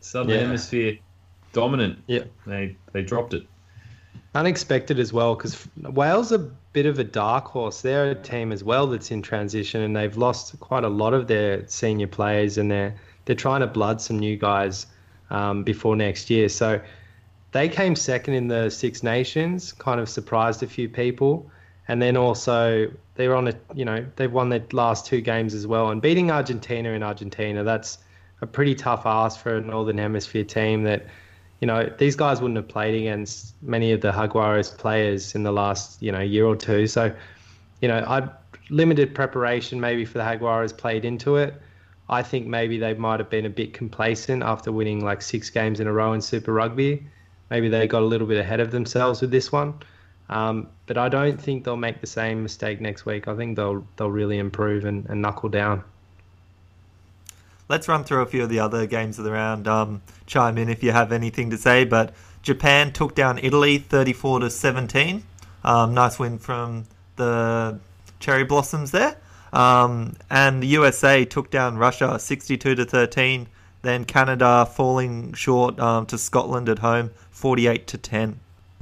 Southern 0.00 0.30
Yeah. 0.34 0.40
Hemisphere 0.40 0.98
dominant. 1.52 1.98
Yeah. 2.06 2.24
They 2.46 2.76
they 2.92 3.02
dropped 3.02 3.32
it. 3.34 3.46
unexpected 4.34 4.98
as 4.98 5.12
well 5.12 5.34
because 5.34 5.66
Wales 5.82 6.30
are 6.32 6.36
a 6.36 6.50
bit 6.72 6.86
of 6.86 6.98
a 6.98 7.04
dark 7.04 7.46
horse. 7.46 7.80
They're 7.80 8.10
a 8.10 8.14
team 8.14 8.52
as 8.52 8.62
well 8.62 8.86
that's 8.86 9.10
in 9.10 9.22
transition, 9.22 9.80
and 9.80 9.96
they've 9.96 10.16
lost 10.16 10.58
quite 10.60 10.84
a 10.84 10.88
lot 10.88 11.14
of 11.14 11.26
their 11.26 11.66
senior 11.68 12.06
players, 12.06 12.58
and 12.58 12.70
they're 12.70 12.94
they're 13.24 13.36
trying 13.36 13.60
to 13.60 13.66
blood 13.66 14.00
some 14.00 14.18
new 14.18 14.36
guys 14.36 14.86
um, 15.30 15.62
before 15.62 15.96
next 15.96 16.30
year. 16.30 16.48
So 16.48 16.80
they 17.52 17.68
came 17.68 17.96
second 17.96 18.34
in 18.34 18.48
the 18.48 18.70
Six 18.70 19.02
Nations, 19.02 19.72
kind 19.72 20.00
of 20.00 20.08
surprised 20.08 20.62
a 20.62 20.66
few 20.66 20.88
people, 20.88 21.50
and 21.88 22.00
then 22.00 22.16
also 22.16 22.90
they're 23.14 23.34
on 23.34 23.48
a 23.48 23.54
you 23.74 23.84
know 23.84 24.04
they've 24.16 24.32
won 24.32 24.48
their 24.48 24.64
last 24.72 25.06
two 25.06 25.20
games 25.20 25.54
as 25.54 25.66
well, 25.66 25.90
and 25.90 26.02
beating 26.02 26.30
Argentina 26.30 26.90
in 26.90 27.02
Argentina 27.02 27.64
that's 27.64 27.98
a 28.42 28.46
pretty 28.46 28.74
tough 28.74 29.06
ask 29.06 29.40
for 29.40 29.56
a 29.56 29.60
Northern 29.60 29.98
Hemisphere 29.98 30.44
team 30.44 30.82
that 30.82 31.06
you 31.60 31.66
know, 31.66 31.90
these 31.98 32.16
guys 32.16 32.40
wouldn't 32.40 32.56
have 32.56 32.68
played 32.68 32.94
against 32.94 33.54
many 33.62 33.92
of 33.92 34.00
the 34.00 34.12
Jaguares 34.12 34.76
players 34.76 35.34
in 35.34 35.42
the 35.42 35.52
last, 35.52 36.02
you 36.02 36.12
know, 36.12 36.20
year 36.20 36.44
or 36.44 36.56
two. 36.56 36.86
So, 36.86 37.14
you 37.80 37.88
know, 37.88 38.04
I 38.06 38.28
limited 38.68 39.14
preparation 39.14 39.80
maybe 39.80 40.04
for 40.04 40.18
the 40.18 40.24
Jaguares 40.24 40.76
played 40.76 41.04
into 41.04 41.36
it. 41.36 41.54
I 42.08 42.22
think 42.22 42.46
maybe 42.46 42.78
they 42.78 42.94
might 42.94 43.20
have 43.20 43.30
been 43.30 43.46
a 43.46 43.50
bit 43.50 43.74
complacent 43.74 44.42
after 44.42 44.70
winning 44.70 45.04
like 45.04 45.22
six 45.22 45.50
games 45.50 45.80
in 45.80 45.86
a 45.86 45.92
row 45.92 46.12
in 46.12 46.20
Super 46.20 46.52
Rugby. 46.52 47.06
Maybe 47.50 47.68
they 47.68 47.86
got 47.86 48.02
a 48.02 48.06
little 48.06 48.26
bit 48.26 48.38
ahead 48.38 48.60
of 48.60 48.70
themselves 48.70 49.20
with 49.20 49.30
this 49.30 49.50
one. 49.50 49.74
Um, 50.28 50.68
but 50.86 50.98
I 50.98 51.08
don't 51.08 51.40
think 51.40 51.64
they'll 51.64 51.76
make 51.76 52.00
the 52.00 52.06
same 52.06 52.42
mistake 52.42 52.80
next 52.80 53.06
week. 53.06 53.28
I 53.28 53.36
think 53.36 53.56
they'll 53.56 53.86
they'll 53.96 54.10
really 54.10 54.38
improve 54.38 54.84
and, 54.84 55.06
and 55.08 55.22
knuckle 55.22 55.48
down 55.48 55.84
let's 57.68 57.88
run 57.88 58.04
through 58.04 58.22
a 58.22 58.26
few 58.26 58.42
of 58.42 58.48
the 58.48 58.60
other 58.60 58.86
games 58.86 59.18
of 59.18 59.24
the 59.24 59.32
round. 59.32 59.66
Um, 59.68 60.02
chime 60.26 60.58
in 60.58 60.68
if 60.68 60.82
you 60.82 60.92
have 60.92 61.12
anything 61.12 61.50
to 61.50 61.58
say. 61.58 61.84
But 61.84 62.14
Japan 62.42 62.92
took 62.92 63.14
down 63.14 63.38
Italy 63.38 63.78
34 63.78 64.40
to 64.40 64.50
17. 64.50 65.22
Um, 65.64 65.94
nice 65.94 66.18
win 66.18 66.38
from 66.38 66.84
the 67.16 67.78
Cherry 68.20 68.44
Blossoms 68.44 68.90
there. 68.92 69.16
Um, 69.56 70.16
and 70.28 70.62
the 70.62 70.66
USA 70.66 71.24
took 71.24 71.50
down 71.50 71.78
Russia 71.78 72.18
62 72.18 72.74
to 72.74 72.84
13. 72.84 73.46
Then 73.80 74.04
Canada 74.04 74.66
falling 74.66 75.32
short 75.32 75.80
um, 75.80 76.04
to 76.06 76.18
Scotland 76.18 76.68
at 76.68 76.80
home 76.80 77.10
48 77.30 77.86
to 77.86 77.98
10. 77.98 78.38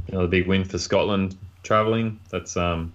Another 0.09 0.27
big 0.27 0.49
win 0.49 0.65
for 0.65 0.79
Scotland 0.79 1.37
travelling. 1.63 2.19
That's 2.31 2.57
um, 2.57 2.93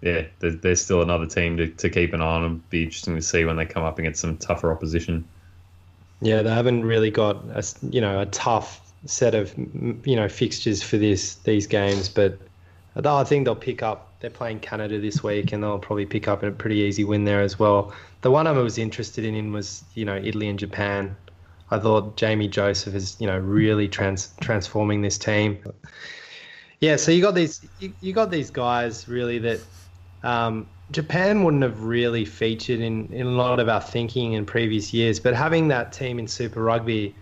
yeah, 0.00 0.24
there's 0.38 0.80
still 0.80 1.02
another 1.02 1.26
team 1.26 1.58
to, 1.58 1.68
to 1.68 1.90
keep 1.90 2.14
an 2.14 2.22
eye 2.22 2.24
on. 2.24 2.44
It'll 2.44 2.60
be 2.70 2.84
interesting 2.84 3.14
to 3.16 3.22
see 3.22 3.44
when 3.44 3.56
they 3.56 3.66
come 3.66 3.82
up 3.82 3.98
against 3.98 4.22
some 4.22 4.38
tougher 4.38 4.72
opposition. 4.72 5.28
Yeah, 6.22 6.40
they 6.40 6.50
haven't 6.50 6.84
really 6.84 7.10
got 7.10 7.44
a 7.50 7.62
you 7.90 8.00
know 8.00 8.20
a 8.20 8.26
tough 8.26 8.80
set 9.04 9.34
of 9.34 9.54
you 10.06 10.16
know 10.16 10.28
fixtures 10.30 10.82
for 10.82 10.96
this 10.96 11.34
these 11.36 11.66
games, 11.66 12.08
but 12.08 12.38
I 13.06 13.24
think 13.24 13.44
they'll 13.44 13.54
pick 13.54 13.82
up. 13.82 14.12
They're 14.20 14.30
playing 14.30 14.60
Canada 14.60 14.98
this 14.98 15.22
week, 15.22 15.52
and 15.52 15.62
they'll 15.62 15.78
probably 15.78 16.06
pick 16.06 16.26
up 16.26 16.42
a 16.42 16.50
pretty 16.50 16.76
easy 16.76 17.04
win 17.04 17.24
there 17.24 17.40
as 17.40 17.58
well. 17.58 17.92
The 18.22 18.30
one 18.30 18.46
I 18.46 18.52
was 18.52 18.78
interested 18.78 19.24
in 19.24 19.52
was 19.52 19.84
you 19.94 20.04
know 20.04 20.16
Italy 20.16 20.48
and 20.48 20.58
Japan. 20.58 21.16
I 21.70 21.78
thought 21.78 22.16
Jamie 22.16 22.48
Joseph 22.48 22.94
is 22.94 23.16
you 23.20 23.26
know 23.26 23.38
really 23.38 23.88
trans 23.88 24.32
transforming 24.40 25.02
this 25.02 25.18
team. 25.18 25.58
Yeah, 26.80 26.96
so 26.96 27.10
you 27.12 27.22
got 27.22 27.34
these 27.34 27.66
you, 27.78 28.12
got 28.12 28.30
these 28.30 28.50
guys 28.50 29.08
really 29.08 29.38
that 29.38 29.60
um, 30.22 30.66
Japan 30.90 31.44
wouldn't 31.44 31.62
have 31.62 31.82
really 31.82 32.24
featured 32.24 32.80
in, 32.80 33.12
in 33.12 33.26
a 33.26 33.30
lot 33.30 33.60
of 33.60 33.68
our 33.68 33.80
thinking 33.80 34.32
in 34.32 34.46
previous 34.46 34.92
years, 34.92 35.20
but 35.20 35.34
having 35.34 35.68
that 35.68 35.92
team 35.92 36.18
in 36.18 36.26
Super 36.26 36.62
Rugby, 36.62 37.14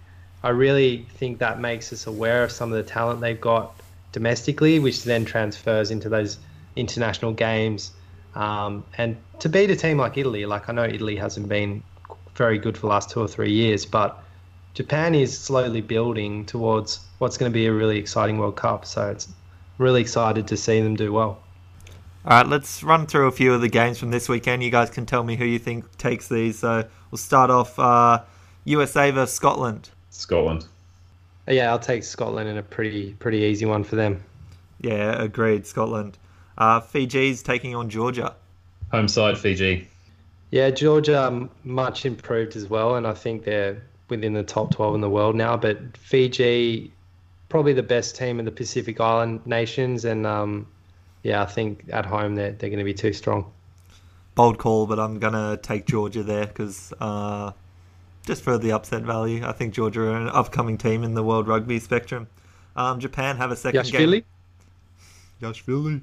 I 0.43 0.51
really 0.51 1.07
think 1.15 1.39
that 1.39 1.61
makes 1.61 1.93
us 1.93 2.07
aware 2.07 2.45
of 2.45 2.53
some 2.53 2.73
of 2.73 2.77
the 2.77 2.91
talent 2.91 3.21
they've 3.21 3.41
got 3.41 3.75
domestically, 4.17 4.79
which 4.79 5.05
then 5.05 5.27
transfers 5.27 5.91
into 5.91 6.09
those 6.09 6.39
international 6.75 7.35
games. 7.35 7.93
Um, 8.35 8.83
and 8.97 9.19
to 9.41 9.51
beat 9.51 9.71
a 9.71 9.77
team 9.77 9.99
like 9.99 10.17
Italy, 10.17 10.47
like 10.47 10.71
I 10.71 10.73
know 10.73 10.85
Italy 10.85 11.17
hasn't 11.17 11.51
been 11.51 11.83
very 12.35 12.57
good 12.57 12.77
for 12.77 12.87
the 12.87 12.87
last 12.87 13.11
two 13.11 13.21
or 13.21 13.29
three 13.29 13.53
years, 13.53 13.85
but 13.85 14.25
Japan 14.73 15.15
is 15.15 15.39
slowly 15.39 15.83
building 15.83 16.47
towards 16.47 17.01
what's 17.19 17.37
going 17.37 17.53
to 17.53 17.55
be 17.55 17.67
a 17.67 17.73
really 17.73 17.99
exciting 17.99 18.39
World 18.39 18.57
Cup. 18.57 18.87
So 18.87 19.11
it's 19.11 19.29
really 19.77 20.01
excited 20.01 20.49
to 20.49 20.57
see 20.57 20.81
them 20.81 20.97
do 20.97 21.13
well. 21.13 21.43
All 22.25 22.39
right, 22.39 22.47
let's 22.47 22.83
run 22.83 23.07
through 23.07 23.27
a 23.27 23.33
few 23.33 23.53
of 23.53 23.61
the 23.61 23.69
games 23.69 23.99
from 23.99 24.11
this 24.11 24.31
weekend. 24.31 24.63
You 24.63 24.71
guys 24.71 24.89
can 24.89 25.05
tell 25.05 25.25
me 25.25 25.37
who 25.37 25.45
you 25.45 25.59
think 25.59 25.99
takes 25.99 26.27
these. 26.27 26.59
So 26.59 26.89
we'll 27.11 27.19
start 27.19 27.51
off 27.51 27.79
uh, 27.79 28.23
USA 28.65 29.11
versus 29.11 29.37
Scotland. 29.37 29.91
Scotland. 30.09 30.69
Yeah, 31.49 31.71
I'll 31.71 31.79
take 31.79 32.03
Scotland 32.03 32.49
in 32.49 32.57
a 32.57 32.63
pretty 32.63 33.13
pretty 33.15 33.39
easy 33.39 33.67
one 33.67 33.85
for 33.85 33.97
them. 33.97 34.23
Yeah, 34.81 35.23
agreed. 35.23 35.67
Scotland. 35.67 36.19
Uh, 36.59 36.81
Fiji's 36.81 37.43
taking 37.43 37.75
on 37.75 37.89
Georgia. 37.89 38.35
Home 38.91 39.09
side 39.09 39.39
Fiji. 39.39 39.89
Yeah, 40.51 40.71
Georgia 40.71 41.49
much 41.65 42.07
improved 42.07 42.57
as 42.57 42.69
well, 42.69 42.97
and 42.97 43.07
I 43.07 43.15
think 43.15 43.45
they're 43.45 43.83
within 44.09 44.33
the 44.33 44.45
top 44.45 44.71
12 44.71 44.95
in 44.95 45.01
the 45.01 45.11
world 45.11 45.35
now. 45.35 45.57
But 45.57 45.97
Fiji, 45.97 46.93
probably 47.49 47.73
the 47.73 47.83
best 47.83 48.17
team 48.17 48.39
in 48.39 48.45
the 48.45 48.53
Pacific 48.53 49.01
Island 49.01 49.45
nations, 49.45 50.05
and 50.05 50.27
um, 50.27 50.67
yeah, 51.23 51.43
I 51.43 51.47
think 51.47 51.85
at 51.93 52.07
home 52.07 52.37
they're, 52.37 52.53
they're 52.53 52.71
going 52.71 52.79
to 52.79 52.85
be 52.85 52.95
too 52.95 53.13
strong. 53.13 53.51
Bold 54.35 54.59
call, 54.59 54.87
but 54.87 55.01
I'm 55.01 55.19
going 55.19 55.33
to 55.33 55.59
take 55.61 55.87
Georgia 55.87 56.23
there 56.23 56.47
because 56.47 56.93
uh, 57.01 57.53
just 58.27 58.43
for 58.43 58.59
the 58.59 58.73
upset 58.73 59.03
value, 59.03 59.47
I 59.47 59.53
think 59.53 59.73
Georgia 59.73 60.03
are 60.03 60.17
an 60.17 60.29
upcoming 60.29 60.77
team 60.77 61.05
in 61.05 61.15
the 61.15 61.23
World 61.23 61.47
Rugby 61.47 61.79
spectrum. 61.79 62.27
Um, 62.75 63.01
Japan 63.01 63.37
have 63.37 63.53
a 63.53 63.57
second 63.57 63.85
Yashvili? 63.85 64.25
game. 65.41 65.53
Yashvili. 65.53 66.03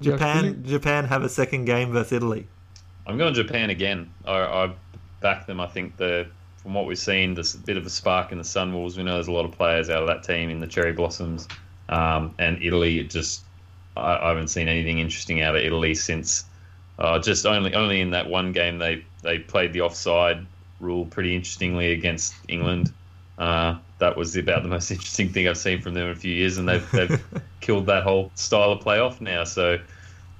Japan, 0.00 0.54
Yashvili? 0.54 0.66
Japan 0.66 1.04
have 1.04 1.22
a 1.22 1.28
second 1.28 1.66
game 1.66 1.92
versus 1.92 2.12
Italy. 2.12 2.48
I'm 3.06 3.18
going 3.18 3.34
Japan 3.34 3.70
again. 3.70 4.10
I, 4.24 4.38
I 4.38 4.74
back 5.20 5.46
them. 5.46 5.60
I 5.60 5.66
think 5.66 5.96
the 5.98 6.26
from 6.56 6.72
what 6.72 6.86
we've 6.86 6.98
seen, 6.98 7.34
there's 7.34 7.54
a 7.54 7.58
bit 7.58 7.76
of 7.76 7.84
a 7.84 7.90
spark 7.90 8.32
in 8.32 8.38
the 8.38 8.44
Sunwolves. 8.44 8.96
We 8.96 9.02
know 9.02 9.14
there's 9.14 9.28
a 9.28 9.32
lot 9.32 9.44
of 9.44 9.52
players 9.52 9.90
out 9.90 10.00
of 10.00 10.08
that 10.08 10.22
team 10.22 10.48
in 10.48 10.60
the 10.60 10.66
Cherry 10.66 10.92
Blossoms, 10.92 11.46
um, 11.90 12.34
and 12.38 12.62
Italy 12.62 13.04
just 13.04 13.42
I, 13.98 14.16
I, 14.16 14.28
haven't 14.28 14.48
seen 14.48 14.66
anything 14.66 14.98
interesting 14.98 15.42
out 15.42 15.54
of 15.54 15.62
Italy 15.62 15.94
since 15.94 16.46
uh, 16.98 17.18
just 17.18 17.44
only 17.44 17.74
only 17.74 18.00
in 18.00 18.10
that 18.10 18.30
one 18.30 18.52
game 18.52 18.78
they 18.78 19.04
they 19.22 19.38
played 19.38 19.74
the 19.74 19.82
offside 19.82 20.46
rule 20.84 21.06
pretty 21.06 21.34
interestingly 21.34 21.92
against 21.92 22.34
England. 22.48 22.92
Uh, 23.38 23.78
that 23.98 24.16
was 24.16 24.36
about 24.36 24.62
the 24.62 24.68
most 24.68 24.90
interesting 24.92 25.28
thing 25.28 25.48
I've 25.48 25.58
seen 25.58 25.80
from 25.80 25.94
them 25.94 26.06
in 26.06 26.12
a 26.12 26.16
few 26.16 26.32
years, 26.32 26.58
and 26.58 26.68
they've, 26.68 26.90
they've 26.92 27.24
killed 27.60 27.86
that 27.86 28.02
whole 28.02 28.30
style 28.34 28.72
of 28.72 28.80
play 28.80 28.98
off 28.98 29.20
now. 29.20 29.44
So, 29.44 29.78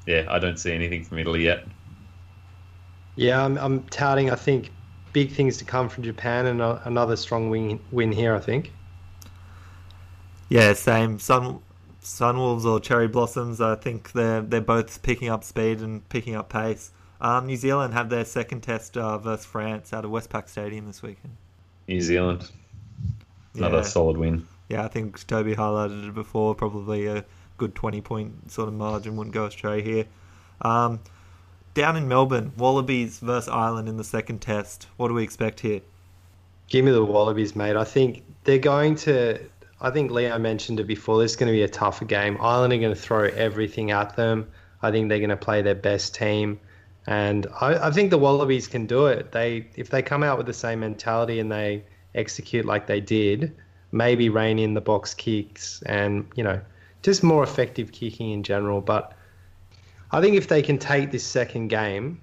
yeah, 0.07 0.27
I 0.29 0.39
don't 0.39 0.59
see 0.59 0.73
anything 0.73 1.05
from 1.05 1.19
Italy 1.19 1.45
yet. 1.45 1.67
Yeah, 3.17 3.45
I'm, 3.45 3.57
I'm 3.59 3.83
touting. 3.85 4.31
I 4.31 4.35
think 4.35 4.71
big 5.13 5.33
things 5.33 5.57
to 5.59 5.65
come 5.65 5.89
from 5.89 6.05
Japan, 6.05 6.47
and 6.47 6.61
a, 6.61 6.83
another 6.85 7.17
strong 7.17 7.49
win 7.51 7.81
win 7.91 8.13
here. 8.13 8.35
I 8.35 8.41
think. 8.41 8.73
Yeah, 10.49 10.73
same. 10.75 11.19
Sun 11.19 11.61
Sunwolves 12.03 12.65
or 12.65 12.81
Cherry 12.81 13.09
Blossoms, 13.09 13.61
I 13.61 13.77
think 13.77 14.13
they're 14.13 14.43
they're 14.43 14.61
both 14.61 15.03
picking 15.03 15.29
up 15.29 15.43
speed 15.43 15.81
and 15.81 16.07
picking 16.09 16.35
up 16.35 16.49
pace. 16.49 16.91
Um, 17.21 17.47
New 17.47 17.57
Zealand 17.57 17.95
have 17.95 18.11
their 18.11 18.25
second 18.25 18.63
test 18.63 18.97
uh, 18.97 19.19
versus 19.19 19.47
France 19.47 19.93
out 19.93 20.05
of 20.05 20.11
Westpac 20.11 20.49
Stadium 20.49 20.87
this 20.87 21.03
weekend. 21.03 21.37
New 21.89 22.01
Zealand, 22.01 22.51
another 23.55 23.79
yeah. 23.79 23.83
solid 23.83 24.17
win. 24.17 24.47
Yeah, 24.69 24.85
I 24.85 24.89
think 24.89 25.27
Toby 25.27 25.55
highlighted 25.55 26.09
it 26.09 26.15
before. 26.15 26.55
Probably 26.55 27.07
a 27.07 27.25
good 27.59 27.75
twenty 27.75 28.01
point 28.01 28.51
sort 28.51 28.69
of 28.69 28.75
margin 28.75 29.17
wouldn't 29.17 29.35
go 29.35 29.47
astray 29.47 29.83
here. 29.83 30.07
Um, 30.63 31.01
down 31.75 31.97
in 31.97 32.09
Melbourne, 32.09 32.53
Wallabies 32.57 33.19
versus 33.19 33.49
Ireland 33.49 33.89
in 33.89 33.97
the 33.97 34.05
second 34.05 34.41
test. 34.41 34.87
What 34.97 35.09
do 35.09 35.15
we 35.15 35.23
expect 35.23 35.61
here? 35.61 35.81
Give 36.69 36.85
me 36.85 36.93
the 36.93 37.05
Wallabies, 37.05 37.55
mate. 37.55 37.77
I 37.77 37.85
think 37.85 38.23
they're 38.45 38.59
going 38.59 38.95
to 38.97 39.39
I 39.85 39.91
think 39.91 40.11
Leo 40.11 40.39
mentioned 40.39 40.81
it 40.81 40.87
before. 40.87 41.21
This 41.21 41.33
is 41.33 41.37
going 41.37 41.49
to 41.49 41.53
be 41.53 41.63
a 41.63 41.69
tougher 41.69 42.07
game. 42.07 42.39
Ireland 42.41 42.73
are 42.73 42.79
going 42.79 42.95
to 42.95 43.01
throw 43.01 43.25
everything 43.25 43.91
at 43.91 44.17
them. 44.17 44.49
I 44.81 44.91
think 44.91 45.11
they're 45.11 45.19
going 45.19 45.29
to 45.29 45.37
play 45.37 45.61
their 45.61 45.75
best 45.75 46.15
team, 46.15 46.59
and 47.07 47.47
I, 47.61 47.89
I 47.89 47.91
think 47.91 48.11
the 48.11 48.19
Wallabies 48.19 48.67
can 48.67 48.87
do 48.87 49.07
it. 49.07 49.33
They 49.33 49.67
if 49.77 49.91
they 49.91 50.03
come 50.03 50.23
out 50.23 50.39
with 50.39 50.47
the 50.47 50.55
same 50.55 50.81
mentality 50.81 51.39
and 51.39 51.51
they 51.51 51.85
execute 52.15 52.65
like 52.65 52.87
they 52.87 53.01
did, 53.01 53.55
maybe 53.93 54.29
rein 54.29 54.59
in 54.59 54.75
the 54.75 54.81
box 54.81 55.15
kicks 55.15 55.83
and 55.87 56.27
you 56.35 56.45
know 56.45 56.61
just 57.03 57.23
more 57.23 57.43
effective 57.43 57.93
kicking 57.93 58.31
in 58.31 58.43
general. 58.43 58.81
But 58.81 59.13
I 60.11 60.21
think 60.21 60.37
if 60.37 60.49
they 60.49 60.63
can 60.63 60.79
take 60.79 61.11
this 61.11 61.25
second 61.25 61.69
game, 61.69 62.21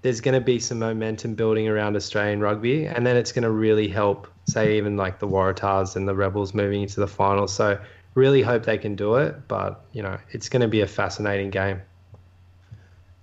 there's 0.00 0.20
going 0.20 0.34
to 0.34 0.44
be 0.44 0.58
some 0.58 0.78
momentum 0.78 1.34
building 1.34 1.68
around 1.68 1.96
Australian 1.96 2.40
rugby, 2.40 2.86
and 2.86 3.06
then 3.06 3.16
it's 3.16 3.32
going 3.32 3.42
to 3.42 3.50
really 3.50 3.88
help 3.88 4.28
say 4.48 4.76
even 4.76 4.96
like 4.96 5.18
the 5.18 5.28
Waratahs 5.28 5.94
and 5.94 6.08
the 6.08 6.14
Rebels 6.14 6.54
moving 6.54 6.82
into 6.82 7.00
the 7.00 7.06
final. 7.06 7.46
So 7.46 7.78
really 8.14 8.42
hope 8.42 8.64
they 8.64 8.78
can 8.78 8.96
do 8.96 9.16
it, 9.16 9.46
but 9.46 9.84
you 9.92 10.02
know 10.02 10.18
it's 10.30 10.48
going 10.48 10.62
to 10.62 10.68
be 10.68 10.80
a 10.80 10.86
fascinating 10.86 11.50
game. 11.50 11.82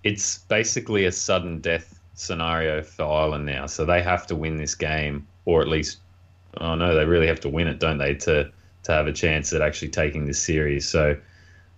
It's 0.04 0.40
basically 0.48 1.06
a 1.06 1.12
sudden 1.12 1.60
death 1.62 2.00
scenario 2.14 2.82
for 2.84 3.04
Ireland 3.04 3.46
now, 3.46 3.68
so 3.68 3.86
they 3.86 4.02
have 4.02 4.28
to 4.28 4.36
win 4.36 4.58
this 4.58 4.76
game, 4.76 5.28
or 5.46 5.62
at 5.62 5.68
least, 5.68 6.00
oh 6.60 6.76
no, 6.76 6.96
they 6.96 7.06
really 7.06 7.28
have 7.28 7.42
to 7.42 7.50
win 7.50 7.68
it, 7.68 7.80
don't 7.80 7.98
they, 7.98 8.16
to 8.16 8.52
to 8.84 8.92
have 8.92 9.08
a 9.08 9.14
chance 9.14 9.52
at 9.54 9.62
actually 9.62 9.90
taking 9.90 10.26
this 10.26 10.42
series. 10.42 10.88
So 10.88 11.16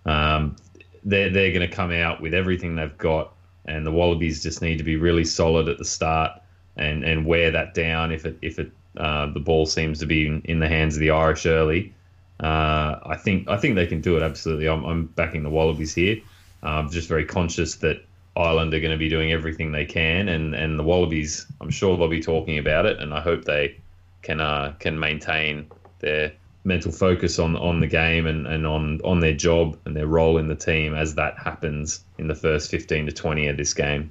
Um, 0.04 0.56
they're 1.04 1.30
they're 1.30 1.52
going 1.52 1.68
to 1.68 1.76
come 1.76 1.92
out 1.92 2.20
with 2.20 2.34
everything 2.34 2.74
they've 2.76 2.98
got, 2.98 3.32
and 3.66 3.86
the 3.86 3.92
Wallabies 3.92 4.42
just 4.42 4.62
need 4.62 4.78
to 4.78 4.84
be 4.84 4.96
really 4.96 5.24
solid 5.24 5.68
at 5.68 5.78
the 5.78 5.84
start 5.84 6.32
and 6.76 7.04
and 7.04 7.26
wear 7.26 7.52
that 7.52 7.74
down 7.74 8.12
if 8.12 8.24
it 8.26 8.36
if 8.42 8.58
it 8.58 8.70
uh, 8.96 9.26
the 9.32 9.40
ball 9.40 9.66
seems 9.66 9.98
to 10.00 10.06
be 10.06 10.26
in, 10.26 10.42
in 10.44 10.58
the 10.58 10.68
hands 10.68 10.96
of 10.96 11.00
the 11.00 11.10
Irish 11.10 11.46
early. 11.46 11.92
Uh, 12.40 12.98
I 13.06 13.16
think 13.16 13.48
I 13.48 13.56
think 13.56 13.76
they 13.76 13.86
can 13.86 14.00
do 14.00 14.16
it 14.16 14.22
absolutely. 14.22 14.68
I'm, 14.68 14.84
I'm 14.84 15.06
backing 15.06 15.44
the 15.44 15.50
Wallabies 15.50 15.94
here. 15.94 16.16
I'm 16.62 16.90
just 16.90 17.08
very 17.08 17.24
conscious 17.24 17.76
that 17.76 18.04
Ireland 18.36 18.72
are 18.72 18.80
going 18.80 18.92
to 18.92 18.98
be 18.98 19.08
doing 19.08 19.32
everything 19.32 19.72
they 19.72 19.84
can, 19.84 20.28
and, 20.28 20.54
and 20.54 20.78
the 20.78 20.82
Wallabies. 20.82 21.46
I'm 21.60 21.70
sure 21.70 21.96
they'll 21.96 22.08
be 22.08 22.22
talking 22.22 22.58
about 22.58 22.86
it, 22.86 22.98
and 22.98 23.12
I 23.12 23.20
hope 23.20 23.44
they 23.44 23.76
can 24.22 24.40
uh, 24.40 24.74
can 24.78 24.98
maintain 24.98 25.70
their 25.98 26.32
mental 26.64 26.92
focus 26.92 27.38
on 27.38 27.56
on 27.56 27.80
the 27.80 27.86
game 27.86 28.26
and, 28.26 28.46
and 28.46 28.66
on 28.66 29.00
on 29.04 29.20
their 29.20 29.34
job 29.34 29.76
and 29.84 29.96
their 29.96 30.06
role 30.06 30.38
in 30.38 30.48
the 30.48 30.54
team 30.54 30.94
as 30.94 31.14
that 31.16 31.36
happens 31.38 32.04
in 32.18 32.28
the 32.28 32.34
first 32.34 32.70
15 32.70 33.06
to 33.06 33.12
20 33.12 33.48
of 33.48 33.56
this 33.56 33.74
game. 33.74 34.10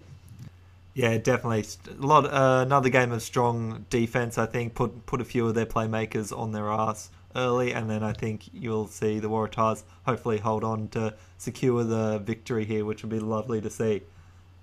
Yeah, 0.94 1.18
definitely. 1.18 1.66
A 1.90 2.06
lot. 2.06 2.26
Uh, 2.26 2.64
another 2.66 2.90
game 2.90 3.12
of 3.12 3.22
strong 3.22 3.86
defense. 3.90 4.38
I 4.38 4.46
think 4.46 4.76
put 4.76 5.06
put 5.06 5.22
a 5.22 5.26
few 5.26 5.48
of 5.48 5.56
their 5.56 5.66
playmakers 5.66 6.38
on 6.38 6.52
their 6.52 6.70
ass 6.70 7.10
early, 7.36 7.74
and 7.74 7.90
then 7.90 8.04
I 8.04 8.14
think 8.14 8.50
you'll 8.54 8.88
see 8.88 9.20
the 9.20 9.30
Waratahs 9.30 9.84
hopefully 10.06 10.38
hold 10.38 10.64
on 10.64 10.88
to 10.90 11.14
secure 11.38 11.84
the 11.84 12.20
victory 12.20 12.66
here, 12.66 12.86
which 12.86 13.04
would 13.04 13.12
be 13.12 13.20
lovely 13.20 13.62
to 13.62 13.70
see. 13.70 14.02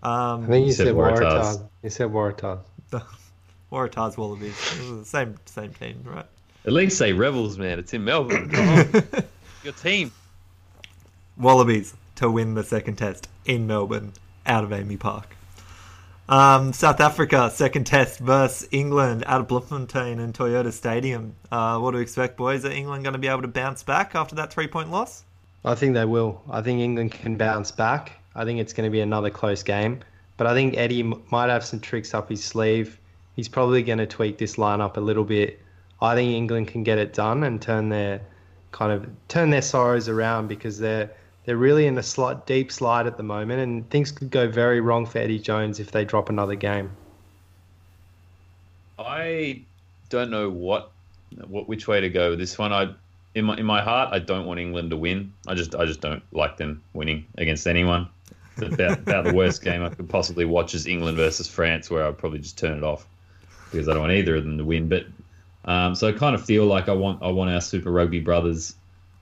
Um, 0.02 0.44
I 0.44 0.46
think 0.46 0.60
you, 0.62 0.66
You 0.66 0.72
said 0.72 0.86
said 0.86 0.94
Waratahs. 0.94 1.20
Waratahs. 1.20 1.68
You 1.82 1.90
said 1.90 2.08
Waratahs. 2.08 2.60
Waratahs 3.72 4.16
Wallabies, 4.16 4.56
same 5.06 5.36
same 5.44 5.74
team, 5.74 6.02
right? 6.04 6.26
At 6.64 6.72
least 6.72 6.96
say 6.98 7.12
Rebels, 7.12 7.58
man. 7.58 7.78
It's 7.78 7.92
in 7.92 8.04
Melbourne. 8.04 8.48
Come 8.48 8.68
on. 8.68 9.04
Your 9.64 9.72
team. 9.74 10.12
Wallabies 11.36 11.94
to 12.16 12.30
win 12.30 12.54
the 12.54 12.64
second 12.64 12.96
test 12.96 13.28
in 13.44 13.66
Melbourne 13.66 14.12
out 14.46 14.64
of 14.64 14.70
AAMI 14.70 14.98
Park. 14.98 15.36
Um, 16.28 16.74
South 16.74 17.00
Africa 17.00 17.50
second 17.50 17.84
test 17.84 18.18
versus 18.18 18.68
England 18.70 19.24
out 19.26 19.40
of 19.40 19.48
Bloemfontein 19.48 20.18
and 20.18 20.34
Toyota 20.34 20.70
Stadium. 20.70 21.34
Uh, 21.50 21.78
what 21.78 21.92
do 21.92 21.96
you 21.96 22.02
expect, 22.02 22.36
boys? 22.36 22.66
Are 22.66 22.70
England 22.70 23.02
going 23.02 23.14
to 23.14 23.18
be 23.18 23.28
able 23.28 23.42
to 23.42 23.48
bounce 23.48 23.82
back 23.82 24.14
after 24.14 24.34
that 24.34 24.52
three 24.52 24.66
point 24.66 24.90
loss? 24.90 25.24
I 25.64 25.74
think 25.74 25.94
they 25.94 26.04
will. 26.04 26.42
I 26.50 26.60
think 26.60 26.80
England 26.80 27.12
can 27.12 27.36
bounce 27.36 27.70
back. 27.70 28.12
I 28.34 28.44
think 28.44 28.60
it's 28.60 28.74
going 28.74 28.86
to 28.86 28.90
be 28.90 29.00
another 29.00 29.30
close 29.30 29.62
game. 29.62 30.00
But 30.36 30.46
I 30.46 30.54
think 30.54 30.76
Eddie 30.76 31.02
might 31.02 31.48
have 31.48 31.64
some 31.64 31.80
tricks 31.80 32.12
up 32.12 32.28
his 32.28 32.44
sleeve. 32.44 33.00
He's 33.34 33.48
probably 33.48 33.82
going 33.82 33.98
to 33.98 34.06
tweak 34.06 34.36
this 34.36 34.56
lineup 34.56 34.98
a 34.98 35.00
little 35.00 35.24
bit. 35.24 35.60
I 36.00 36.14
think 36.14 36.32
England 36.32 36.68
can 36.68 36.84
get 36.84 36.98
it 36.98 37.14
done 37.14 37.42
and 37.42 37.60
turn 37.60 37.88
their 37.88 38.20
kind 38.70 38.92
of 38.92 39.08
turn 39.28 39.48
their 39.48 39.62
sorrows 39.62 40.10
around 40.10 40.48
because 40.48 40.78
they're 40.78 41.10
they're 41.48 41.56
really 41.56 41.86
in 41.86 41.96
a 41.96 42.02
slight 42.02 42.44
deep 42.44 42.70
slide 42.70 43.06
at 43.06 43.16
the 43.16 43.22
moment, 43.22 43.62
and 43.62 43.88
things 43.88 44.12
could 44.12 44.30
go 44.30 44.46
very 44.50 44.82
wrong 44.82 45.06
for 45.06 45.16
Eddie 45.16 45.38
Jones 45.38 45.80
if 45.80 45.90
they 45.90 46.04
drop 46.04 46.28
another 46.28 46.54
game. 46.54 46.90
I 48.98 49.62
don't 50.10 50.30
know 50.30 50.50
what, 50.50 50.90
what 51.46 51.66
which 51.66 51.88
way 51.88 52.02
to 52.02 52.10
go 52.10 52.36
this 52.36 52.58
one. 52.58 52.74
I 52.74 52.92
in 53.34 53.46
my 53.46 53.56
in 53.56 53.64
my 53.64 53.80
heart, 53.80 54.10
I 54.12 54.18
don't 54.18 54.44
want 54.44 54.60
England 54.60 54.90
to 54.90 54.98
win. 54.98 55.32
I 55.46 55.54
just 55.54 55.74
I 55.74 55.86
just 55.86 56.02
don't 56.02 56.22
like 56.32 56.58
them 56.58 56.82
winning 56.92 57.24
against 57.38 57.66
anyone. 57.66 58.10
It's 58.58 58.74
about, 58.74 58.98
about 58.98 59.24
the 59.24 59.32
worst 59.32 59.62
game 59.64 59.82
I 59.82 59.88
could 59.88 60.06
possibly 60.06 60.44
watch 60.44 60.74
is 60.74 60.86
England 60.86 61.16
versus 61.16 61.48
France, 61.48 61.88
where 61.88 62.06
I'd 62.06 62.18
probably 62.18 62.40
just 62.40 62.58
turn 62.58 62.76
it 62.76 62.84
off 62.84 63.06
because 63.72 63.88
I 63.88 63.92
don't 63.92 64.02
want 64.02 64.12
either 64.12 64.36
of 64.36 64.44
them 64.44 64.58
to 64.58 64.66
win. 64.66 64.90
But 64.90 65.06
um, 65.64 65.94
so 65.94 66.08
I 66.08 66.12
kind 66.12 66.34
of 66.34 66.44
feel 66.44 66.66
like 66.66 66.90
I 66.90 66.92
want 66.92 67.22
I 67.22 67.30
want 67.30 67.48
our 67.48 67.62
Super 67.62 67.90
Rugby 67.90 68.20
brothers 68.20 68.74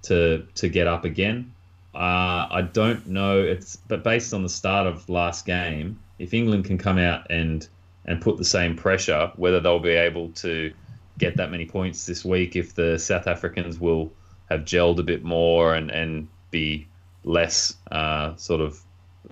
to 0.02 0.44
to 0.56 0.68
get 0.68 0.88
up 0.88 1.04
again. 1.04 1.52
Uh, 1.96 2.46
I 2.50 2.60
don't 2.60 3.06
know. 3.06 3.40
It's 3.40 3.76
but 3.76 4.04
based 4.04 4.34
on 4.34 4.42
the 4.42 4.50
start 4.50 4.86
of 4.86 5.08
last 5.08 5.46
game, 5.46 5.98
if 6.18 6.34
England 6.34 6.66
can 6.66 6.76
come 6.76 6.98
out 6.98 7.26
and 7.30 7.66
and 8.04 8.20
put 8.20 8.36
the 8.36 8.44
same 8.44 8.76
pressure, 8.76 9.32
whether 9.36 9.60
they'll 9.60 9.78
be 9.78 9.90
able 9.90 10.28
to 10.32 10.72
get 11.18 11.38
that 11.38 11.50
many 11.50 11.64
points 11.64 12.04
this 12.04 12.22
week, 12.22 12.54
if 12.54 12.74
the 12.74 12.98
South 12.98 13.26
Africans 13.26 13.80
will 13.80 14.12
have 14.50 14.60
gelled 14.60 14.98
a 14.98 15.02
bit 15.02 15.24
more 15.24 15.74
and 15.74 15.90
and 15.90 16.28
be 16.50 16.86
less 17.24 17.74
uh, 17.90 18.36
sort 18.36 18.60
of 18.60 18.78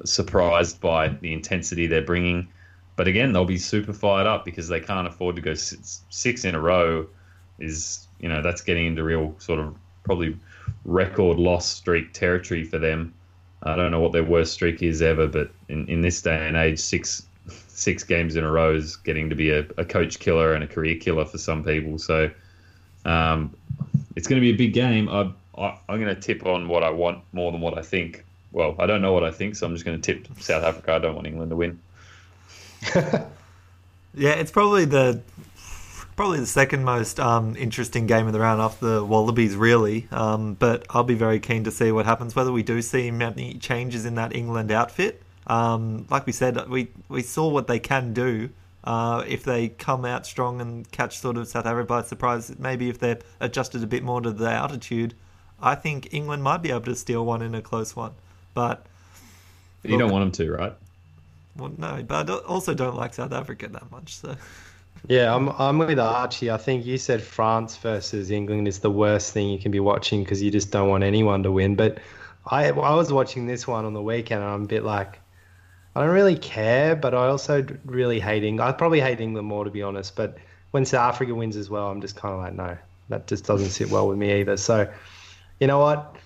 surprised 0.06 0.80
by 0.80 1.08
the 1.08 1.34
intensity 1.34 1.86
they're 1.86 2.00
bringing. 2.00 2.48
But 2.96 3.08
again, 3.08 3.34
they'll 3.34 3.44
be 3.44 3.58
super 3.58 3.92
fired 3.92 4.26
up 4.26 4.46
because 4.46 4.68
they 4.68 4.80
can't 4.80 5.06
afford 5.06 5.36
to 5.36 5.42
go 5.42 5.52
six, 5.52 6.00
six 6.08 6.46
in 6.46 6.54
a 6.54 6.60
row. 6.60 7.06
Is 7.58 8.08
you 8.20 8.30
know 8.30 8.40
that's 8.40 8.62
getting 8.62 8.86
into 8.86 9.04
real 9.04 9.34
sort 9.38 9.60
of 9.60 9.76
probably 10.02 10.38
record 10.84 11.38
loss 11.38 11.68
streak 11.68 12.12
territory 12.12 12.64
for 12.64 12.78
them. 12.78 13.14
I 13.62 13.76
don't 13.76 13.90
know 13.90 14.00
what 14.00 14.12
their 14.12 14.24
worst 14.24 14.52
streak 14.52 14.82
is 14.82 15.00
ever, 15.00 15.26
but 15.26 15.50
in, 15.68 15.86
in 15.88 16.02
this 16.02 16.20
day 16.20 16.46
and 16.46 16.56
age, 16.56 16.78
six 16.78 17.26
six 17.68 18.04
games 18.04 18.36
in 18.36 18.44
a 18.44 18.50
row 18.50 18.74
is 18.74 18.96
getting 18.96 19.28
to 19.28 19.34
be 19.34 19.50
a, 19.50 19.66
a 19.76 19.84
coach 19.84 20.18
killer 20.18 20.54
and 20.54 20.62
a 20.62 20.66
career 20.66 20.96
killer 20.96 21.24
for 21.24 21.38
some 21.38 21.64
people. 21.64 21.98
So 21.98 22.30
um, 23.04 23.54
it's 24.16 24.28
going 24.28 24.40
to 24.40 24.44
be 24.44 24.50
a 24.50 24.56
big 24.56 24.72
game. 24.72 25.08
I, 25.08 25.30
I, 25.58 25.78
I'm 25.88 26.00
going 26.00 26.14
to 26.14 26.20
tip 26.20 26.46
on 26.46 26.68
what 26.68 26.82
I 26.84 26.90
want 26.90 27.22
more 27.32 27.50
than 27.52 27.60
what 27.60 27.76
I 27.76 27.82
think. 27.82 28.24
Well, 28.52 28.76
I 28.78 28.86
don't 28.86 29.02
know 29.02 29.12
what 29.12 29.24
I 29.24 29.32
think, 29.32 29.56
so 29.56 29.66
I'm 29.66 29.74
just 29.74 29.84
going 29.84 30.00
to 30.00 30.14
tip 30.14 30.28
South 30.40 30.62
Africa. 30.62 30.92
I 30.92 30.98
don't 31.00 31.16
want 31.16 31.26
England 31.26 31.50
to 31.50 31.56
win. 31.56 31.80
Yeah, 34.16 34.34
it's 34.34 34.50
probably 34.50 34.84
the 34.84 35.20
probably 36.16 36.40
the 36.40 36.46
second 36.46 36.84
most 36.84 37.18
um, 37.20 37.56
interesting 37.56 38.06
game 38.06 38.26
of 38.26 38.32
the 38.32 38.40
round 38.40 38.60
after 38.60 38.86
the 38.86 39.04
Wallabies, 39.04 39.56
really. 39.56 40.06
Um, 40.10 40.54
but 40.54 40.86
I'll 40.90 41.04
be 41.04 41.14
very 41.14 41.40
keen 41.40 41.64
to 41.64 41.70
see 41.70 41.90
what 41.92 42.06
happens. 42.06 42.34
Whether 42.36 42.52
we 42.52 42.62
do 42.62 42.80
see 42.82 43.08
any 43.08 43.54
changes 43.54 44.04
in 44.04 44.14
that 44.16 44.34
England 44.34 44.70
outfit. 44.70 45.22
Um, 45.46 46.06
like 46.10 46.24
we 46.26 46.32
said, 46.32 46.68
we 46.68 46.88
we 47.08 47.22
saw 47.22 47.48
what 47.48 47.66
they 47.66 47.78
can 47.78 48.14
do. 48.14 48.50
Uh, 48.82 49.24
if 49.26 49.44
they 49.44 49.68
come 49.68 50.04
out 50.04 50.26
strong 50.26 50.60
and 50.60 50.90
catch 50.90 51.18
sort 51.18 51.36
of 51.38 51.48
South 51.48 51.64
Africa 51.66 51.86
by 51.86 52.02
surprise, 52.02 52.54
maybe 52.58 52.88
if 52.90 52.98
they're 52.98 53.18
adjusted 53.40 53.82
a 53.82 53.86
bit 53.86 54.02
more 54.02 54.20
to 54.20 54.30
the 54.30 54.50
altitude, 54.50 55.14
I 55.60 55.74
think 55.74 56.12
England 56.12 56.42
might 56.42 56.62
be 56.62 56.70
able 56.70 56.82
to 56.82 56.94
steal 56.94 57.24
one 57.24 57.40
in 57.42 57.54
a 57.54 57.62
close 57.62 57.96
one. 57.96 58.12
But 58.52 58.86
But 59.82 59.90
you 59.90 59.96
Look. 59.96 60.06
don't 60.06 60.12
want 60.12 60.36
them 60.36 60.46
to, 60.46 60.52
right? 60.52 60.74
well, 61.56 61.72
no, 61.78 62.02
but 62.02 62.28
I 62.28 62.34
also 62.34 62.74
don't 62.74 62.96
like 62.96 63.14
South 63.14 63.32
Africa 63.32 63.68
that 63.68 63.90
much. 63.90 64.16
So 64.16 64.36
Yeah, 65.08 65.34
I'm 65.34 65.48
I'm 65.50 65.78
with 65.78 65.98
Archie. 65.98 66.50
I 66.50 66.56
think 66.56 66.86
you 66.86 66.96
said 66.98 67.22
France 67.22 67.76
versus 67.76 68.30
England 68.30 68.66
is 68.68 68.78
the 68.80 68.90
worst 68.90 69.32
thing 69.32 69.48
you 69.50 69.58
can 69.58 69.70
be 69.70 69.80
watching 69.80 70.22
because 70.24 70.42
you 70.42 70.50
just 70.50 70.70
don't 70.70 70.88
want 70.88 71.04
anyone 71.04 71.42
to 71.42 71.52
win. 71.52 71.74
But 71.76 71.98
I 72.46 72.70
I 72.70 72.94
was 72.94 73.12
watching 73.12 73.46
this 73.46 73.66
one 73.66 73.84
on 73.84 73.92
the 73.92 74.02
weekend 74.02 74.42
and 74.42 74.50
I'm 74.50 74.62
a 74.62 74.66
bit 74.66 74.82
like 74.84 75.18
I 75.96 76.00
don't 76.02 76.14
really 76.14 76.36
care, 76.38 76.96
but 76.96 77.14
I 77.14 77.28
also 77.28 77.66
really 77.84 78.20
hate 78.20 78.44
England. 78.44 78.68
I 78.68 78.72
probably 78.72 79.00
hate 79.00 79.20
England 79.20 79.46
more 79.48 79.64
to 79.64 79.70
be 79.70 79.82
honest. 79.82 80.16
But 80.16 80.38
when 80.72 80.84
South 80.86 81.14
Africa 81.14 81.34
wins 81.34 81.56
as 81.56 81.70
well, 81.70 81.88
I'm 81.90 82.00
just 82.00 82.16
kind 82.16 82.34
of 82.34 82.40
like 82.40 82.54
no, 82.54 82.78
that 83.10 83.26
just 83.28 83.44
doesn't 83.46 83.70
sit 83.70 83.90
well 83.90 84.08
with 84.08 84.18
me 84.18 84.40
either. 84.40 84.56
So 84.56 84.92
you 85.60 85.66
know 85.66 85.80
what? 85.80 86.16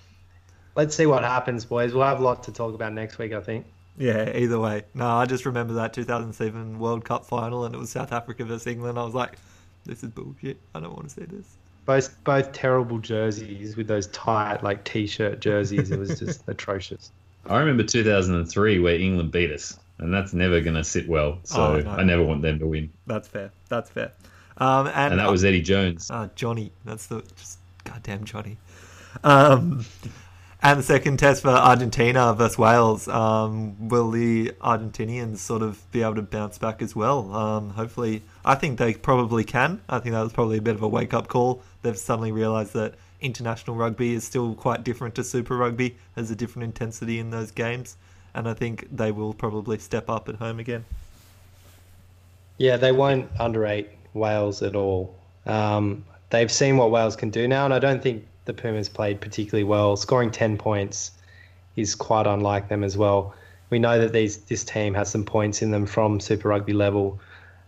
Let's 0.75 0.95
see 0.95 1.05
what 1.05 1.23
happens, 1.23 1.65
boys. 1.65 1.93
We'll 1.93 2.05
have 2.05 2.19
a 2.21 2.23
lot 2.23 2.43
to 2.43 2.53
talk 2.53 2.75
about 2.75 2.93
next 2.93 3.17
week, 3.19 3.33
I 3.33 3.41
think. 3.41 3.65
Yeah, 3.99 4.35
either 4.35 4.59
way. 4.59 4.83
No, 4.95 5.07
I 5.07 5.25
just 5.25 5.45
remember 5.45 5.73
that 5.75 5.93
2007 5.93 6.79
World 6.79 7.03
Cup 7.05 7.25
final 7.25 7.65
and 7.65 7.75
it 7.75 7.77
was 7.77 7.89
South 7.91 8.11
Africa 8.11 8.45
versus 8.45 8.65
England. 8.65 8.97
I 8.97 9.03
was 9.03 9.13
like, 9.13 9.37
this 9.85 10.03
is 10.03 10.09
bullshit. 10.09 10.57
I 10.73 10.79
don't 10.79 10.95
want 10.95 11.09
to 11.09 11.13
see 11.15 11.25
this. 11.25 11.45
Both 11.85 12.23
both 12.23 12.51
terrible 12.51 12.97
jerseys 12.99 13.75
with 13.75 13.87
those 13.87 14.07
tight 14.07 14.63
like 14.63 14.83
t-shirt 14.85 15.39
jerseys. 15.41 15.91
It 15.91 15.99
was 15.99 16.17
just 16.19 16.43
atrocious. 16.47 17.11
I 17.47 17.59
remember 17.59 17.83
2003 17.83 18.79
where 18.79 18.95
England 18.95 19.31
beat 19.31 19.51
us, 19.51 19.77
and 19.97 20.13
that's 20.13 20.33
never 20.33 20.61
going 20.61 20.75
to 20.75 20.83
sit 20.83 21.07
well. 21.09 21.39
So 21.43 21.61
Oh, 21.61 21.79
no. 21.81 21.89
I 21.91 22.03
never 22.03 22.23
want 22.23 22.41
them 22.41 22.59
to 22.59 22.67
win. 22.67 22.89
That's 23.07 23.27
fair. 23.27 23.51
That's 23.69 23.89
fair. 23.89 24.11
Um, 24.57 24.87
and, 24.87 25.13
And 25.13 25.19
that 25.19 25.31
was 25.31 25.43
Eddie 25.43 25.61
Jones. 25.61 26.11
uh, 26.11 26.27
Johnny. 26.35 26.71
That's 26.85 27.07
the 27.07 27.21
just 27.37 27.59
goddamn 27.85 28.23
Johnny. 28.23 28.57
Um, 29.23 29.83
and 30.61 30.79
the 30.79 30.83
second 30.83 31.17
test 31.17 31.41
for 31.41 31.49
Argentina 31.49 32.33
versus 32.33 32.57
Wales. 32.57 33.07
Um, 33.07 33.87
will 33.87 34.11
the 34.11 34.49
Argentinians 34.61 35.37
sort 35.37 35.61
of 35.61 35.89
be 35.91 36.01
able 36.01 36.15
to 36.15 36.21
bounce 36.21 36.57
back 36.57 36.81
as 36.81 36.95
well? 36.95 37.33
Um, 37.33 37.69
hopefully, 37.71 38.23
I 38.43 38.55
think 38.55 38.77
they 38.77 38.93
probably 38.93 39.45
can. 39.45 39.81
I 39.87 39.99
think 39.99 40.13
that 40.13 40.21
was 40.21 40.33
probably 40.33 40.57
a 40.57 40.61
bit 40.61 40.75
of 40.75 40.81
a 40.81 40.87
wake 40.87 41.13
up 41.13 41.27
call. 41.27 41.61
They've 41.81 41.97
suddenly 41.97 42.33
realised 42.33 42.73
that 42.73 42.95
international 43.21 43.77
rugby 43.77 44.13
is 44.13 44.25
still 44.25 44.53
quite 44.53 44.83
different 44.83 45.15
to 45.15 45.23
Super 45.23 45.55
Rugby. 45.55 45.95
There's 46.15 46.31
a 46.31 46.35
different 46.35 46.65
intensity 46.65 47.19
in 47.19 47.31
those 47.31 47.51
games, 47.51 47.95
and 48.33 48.47
I 48.47 48.53
think 48.53 48.87
they 48.91 49.11
will 49.11 49.33
probably 49.33 49.77
step 49.77 50.09
up 50.09 50.27
at 50.27 50.35
home 50.35 50.59
again. 50.59 50.83
Yeah, 52.57 52.75
they 52.75 52.91
won't 52.91 53.29
underrate 53.39 53.89
Wales 54.13 54.61
at 54.61 54.75
all. 54.75 55.15
Um, 55.45 56.03
they've 56.29 56.51
seen 56.51 56.75
what 56.75 56.91
Wales 56.91 57.15
can 57.15 57.29
do 57.29 57.47
now, 57.47 57.63
and 57.63 57.73
I 57.73 57.79
don't 57.79 58.03
think 58.03 58.25
the 58.49 58.61
Pumas 58.61 58.89
played 58.89 59.21
particularly 59.21 59.63
well. 59.63 59.95
Scoring 59.95 60.31
10 60.31 60.57
points 60.57 61.11
is 61.75 61.93
quite 61.93 62.25
unlike 62.25 62.67
them 62.67 62.83
as 62.83 62.97
well. 62.97 63.35
We 63.69 63.77
know 63.77 63.99
that 63.99 64.11
these 64.11 64.37
this 64.37 64.63
team 64.63 64.95
has 64.95 65.09
some 65.09 65.23
points 65.23 65.61
in 65.61 65.69
them 65.69 65.85
from 65.85 66.19
Super 66.19 66.49
Rugby 66.49 66.73
level. 66.73 67.19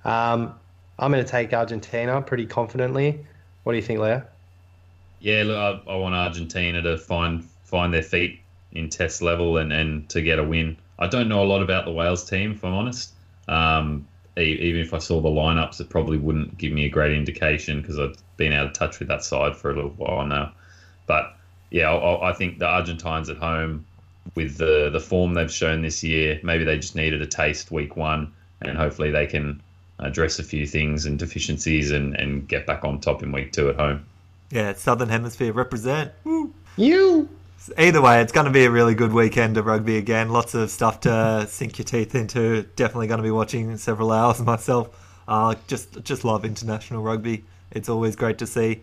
Um, 0.03 0.55
I'm 0.97 1.11
going 1.11 1.23
to 1.23 1.29
take 1.29 1.53
Argentina 1.53 2.21
pretty 2.21 2.47
confidently. 2.47 3.23
What 3.63 3.73
do 3.73 3.75
you 3.77 3.83
think, 3.83 3.99
Leo? 3.99 4.23
Yeah, 5.19 5.43
look, 5.45 5.57
I, 5.87 5.91
I 5.91 5.95
want 5.97 6.15
Argentina 6.15 6.81
to 6.81 6.97
find 6.97 7.43
find 7.63 7.93
their 7.93 8.03
feet 8.03 8.39
in 8.71 8.89
Test 8.89 9.21
level 9.21 9.57
and, 9.57 9.71
and 9.71 10.09
to 10.09 10.21
get 10.21 10.39
a 10.39 10.43
win. 10.43 10.77
I 10.97 11.07
don't 11.07 11.29
know 11.29 11.43
a 11.43 11.45
lot 11.45 11.61
about 11.61 11.85
the 11.85 11.91
Wales 11.91 12.27
team, 12.27 12.53
if 12.53 12.65
I'm 12.65 12.73
honest. 12.73 13.13
Um, 13.47 14.07
even 14.37 14.81
if 14.81 14.93
I 14.93 14.97
saw 14.97 15.21
the 15.21 15.29
lineups, 15.29 15.79
it 15.79 15.89
probably 15.89 16.17
wouldn't 16.17 16.57
give 16.57 16.71
me 16.71 16.85
a 16.85 16.89
great 16.89 17.15
indication 17.15 17.81
because 17.81 17.99
I've 17.99 18.15
been 18.37 18.53
out 18.53 18.65
of 18.65 18.73
touch 18.73 18.97
with 18.97 19.09
that 19.09 19.23
side 19.23 19.55
for 19.55 19.69
a 19.69 19.75
little 19.75 19.91
while 19.91 20.25
now. 20.25 20.53
But 21.11 21.35
yeah, 21.71 21.91
I, 21.91 22.29
I 22.29 22.33
think 22.33 22.59
the 22.59 22.67
Argentines 22.67 23.29
at 23.29 23.35
home, 23.35 23.85
with 24.33 24.57
the 24.57 24.89
the 24.89 25.01
form 25.01 25.33
they've 25.33 25.51
shown 25.51 25.81
this 25.81 26.01
year, 26.05 26.39
maybe 26.41 26.63
they 26.63 26.77
just 26.77 26.95
needed 26.95 27.21
a 27.21 27.27
taste 27.27 27.69
week 27.69 27.97
one, 27.97 28.31
and 28.61 28.77
hopefully 28.77 29.11
they 29.11 29.27
can 29.27 29.61
address 29.99 30.39
a 30.39 30.43
few 30.43 30.65
things 30.65 31.05
and 31.05 31.19
deficiencies 31.19 31.91
and, 31.91 32.15
and 32.15 32.47
get 32.47 32.65
back 32.65 32.85
on 32.85 33.01
top 33.01 33.23
in 33.23 33.33
week 33.33 33.51
two 33.51 33.67
at 33.67 33.75
home. 33.75 34.05
Yeah, 34.51 34.71
Southern 34.73 35.09
Hemisphere 35.09 35.51
represent. 35.51 36.13
Woo. 36.23 36.53
You. 36.77 37.27
Either 37.77 38.01
way, 38.01 38.21
it's 38.21 38.31
going 38.31 38.45
to 38.45 38.51
be 38.53 38.63
a 38.63 38.71
really 38.71 38.95
good 38.95 39.11
weekend 39.11 39.57
of 39.57 39.65
rugby 39.65 39.97
again. 39.97 40.29
Lots 40.29 40.53
of 40.55 40.71
stuff 40.71 41.01
to 41.01 41.45
sink 41.49 41.77
your 41.77 41.85
teeth 41.85 42.15
into. 42.15 42.63
Definitely 42.77 43.07
going 43.07 43.17
to 43.19 43.23
be 43.23 43.31
watching 43.31 43.75
several 43.75 44.13
hours 44.13 44.39
myself. 44.53 44.87
Uh, 45.27 45.55
just 45.67 46.01
just 46.05 46.23
love 46.23 46.45
international 46.45 47.03
rugby. 47.03 47.43
It's 47.69 47.89
always 47.89 48.15
great 48.15 48.37
to 48.37 48.47
see. 48.47 48.81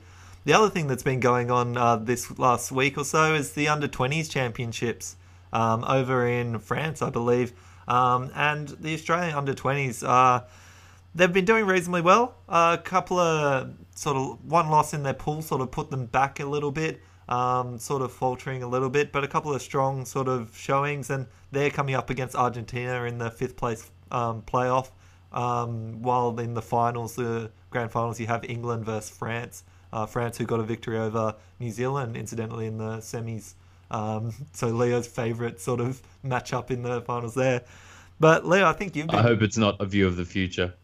The 0.48 0.54
other 0.54 0.70
thing 0.70 0.86
that's 0.86 1.02
been 1.02 1.20
going 1.20 1.50
on 1.50 1.76
uh, 1.76 1.96
this 1.96 2.38
last 2.38 2.72
week 2.72 2.96
or 2.96 3.04
so 3.04 3.34
is 3.34 3.52
the 3.52 3.68
under 3.68 3.86
20s 3.86 4.30
championships 4.30 5.14
um, 5.52 5.84
over 5.84 6.26
in 6.26 6.58
France, 6.58 7.02
I 7.02 7.10
believe. 7.10 7.52
Um, 7.86 8.30
and 8.34 8.66
the 8.66 8.94
Australian 8.94 9.34
under 9.34 9.52
20s, 9.52 10.02
uh, 10.02 10.46
they've 11.14 11.30
been 11.30 11.44
doing 11.44 11.66
reasonably 11.66 12.00
well. 12.00 12.34
a 12.48 12.80
couple 12.82 13.18
of 13.18 13.74
sort 13.94 14.16
of 14.16 14.42
one 14.42 14.70
loss 14.70 14.94
in 14.94 15.02
their 15.02 15.12
pool 15.12 15.42
sort 15.42 15.60
of 15.60 15.70
put 15.70 15.90
them 15.90 16.06
back 16.06 16.40
a 16.40 16.46
little 16.46 16.72
bit 16.72 17.02
um, 17.28 17.78
sort 17.78 18.00
of 18.00 18.10
faltering 18.10 18.62
a 18.62 18.68
little 18.68 18.88
bit, 18.88 19.12
but 19.12 19.24
a 19.24 19.28
couple 19.28 19.52
of 19.52 19.60
strong 19.60 20.06
sort 20.06 20.28
of 20.28 20.56
showings, 20.56 21.10
and 21.10 21.26
they're 21.52 21.68
coming 21.68 21.94
up 21.94 22.08
against 22.08 22.34
Argentina 22.34 23.04
in 23.04 23.18
the 23.18 23.30
fifth 23.30 23.56
place 23.56 23.90
um, 24.10 24.40
playoff. 24.40 24.92
Um, 25.30 26.00
while 26.00 26.40
in 26.40 26.54
the 26.54 26.62
finals, 26.62 27.16
the 27.16 27.50
grand 27.68 27.92
finals, 27.92 28.18
you 28.18 28.28
have 28.28 28.46
England 28.46 28.86
versus 28.86 29.10
France. 29.10 29.62
Uh, 29.92 30.04
France, 30.06 30.36
who 30.36 30.44
got 30.44 30.60
a 30.60 30.64
victory 30.64 30.98
over 30.98 31.34
New 31.58 31.70
Zealand, 31.70 32.16
incidentally, 32.16 32.66
in 32.66 32.78
the 32.78 32.98
semis. 32.98 33.54
Um, 33.90 34.34
so 34.52 34.68
Leo's 34.68 35.06
favourite 35.06 35.60
sort 35.60 35.80
of 35.80 36.02
matchup 36.24 36.70
in 36.70 36.82
the 36.82 37.00
finals 37.00 37.34
there. 37.34 37.62
But 38.20 38.46
Leo, 38.46 38.66
I 38.66 38.72
think 38.72 38.96
you've. 38.96 39.06
Been... 39.06 39.16
I 39.16 39.22
hope 39.22 39.42
it's 39.42 39.56
not 39.56 39.80
a 39.80 39.86
view 39.86 40.06
of 40.06 40.16
the 40.16 40.24
future. 40.24 40.74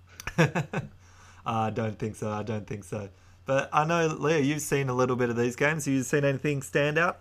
I 1.45 1.71
don't 1.75 1.99
think 1.99 2.17
so. 2.17 2.31
I 2.31 2.43
don't 2.43 2.67
think 2.67 2.85
so. 2.85 3.09
But 3.47 3.69
I 3.73 3.85
know, 3.85 4.07
Leo, 4.07 4.39
you've 4.39 4.63
seen 4.63 4.89
a 4.89 4.95
little 4.95 5.17
bit 5.17 5.31
of 5.31 5.37
these 5.37 5.57
games. 5.57 5.85
Have 5.85 5.95
you 5.95 6.03
seen 6.03 6.25
anything 6.25 6.63
stand 6.63 6.99
out? 6.99 7.21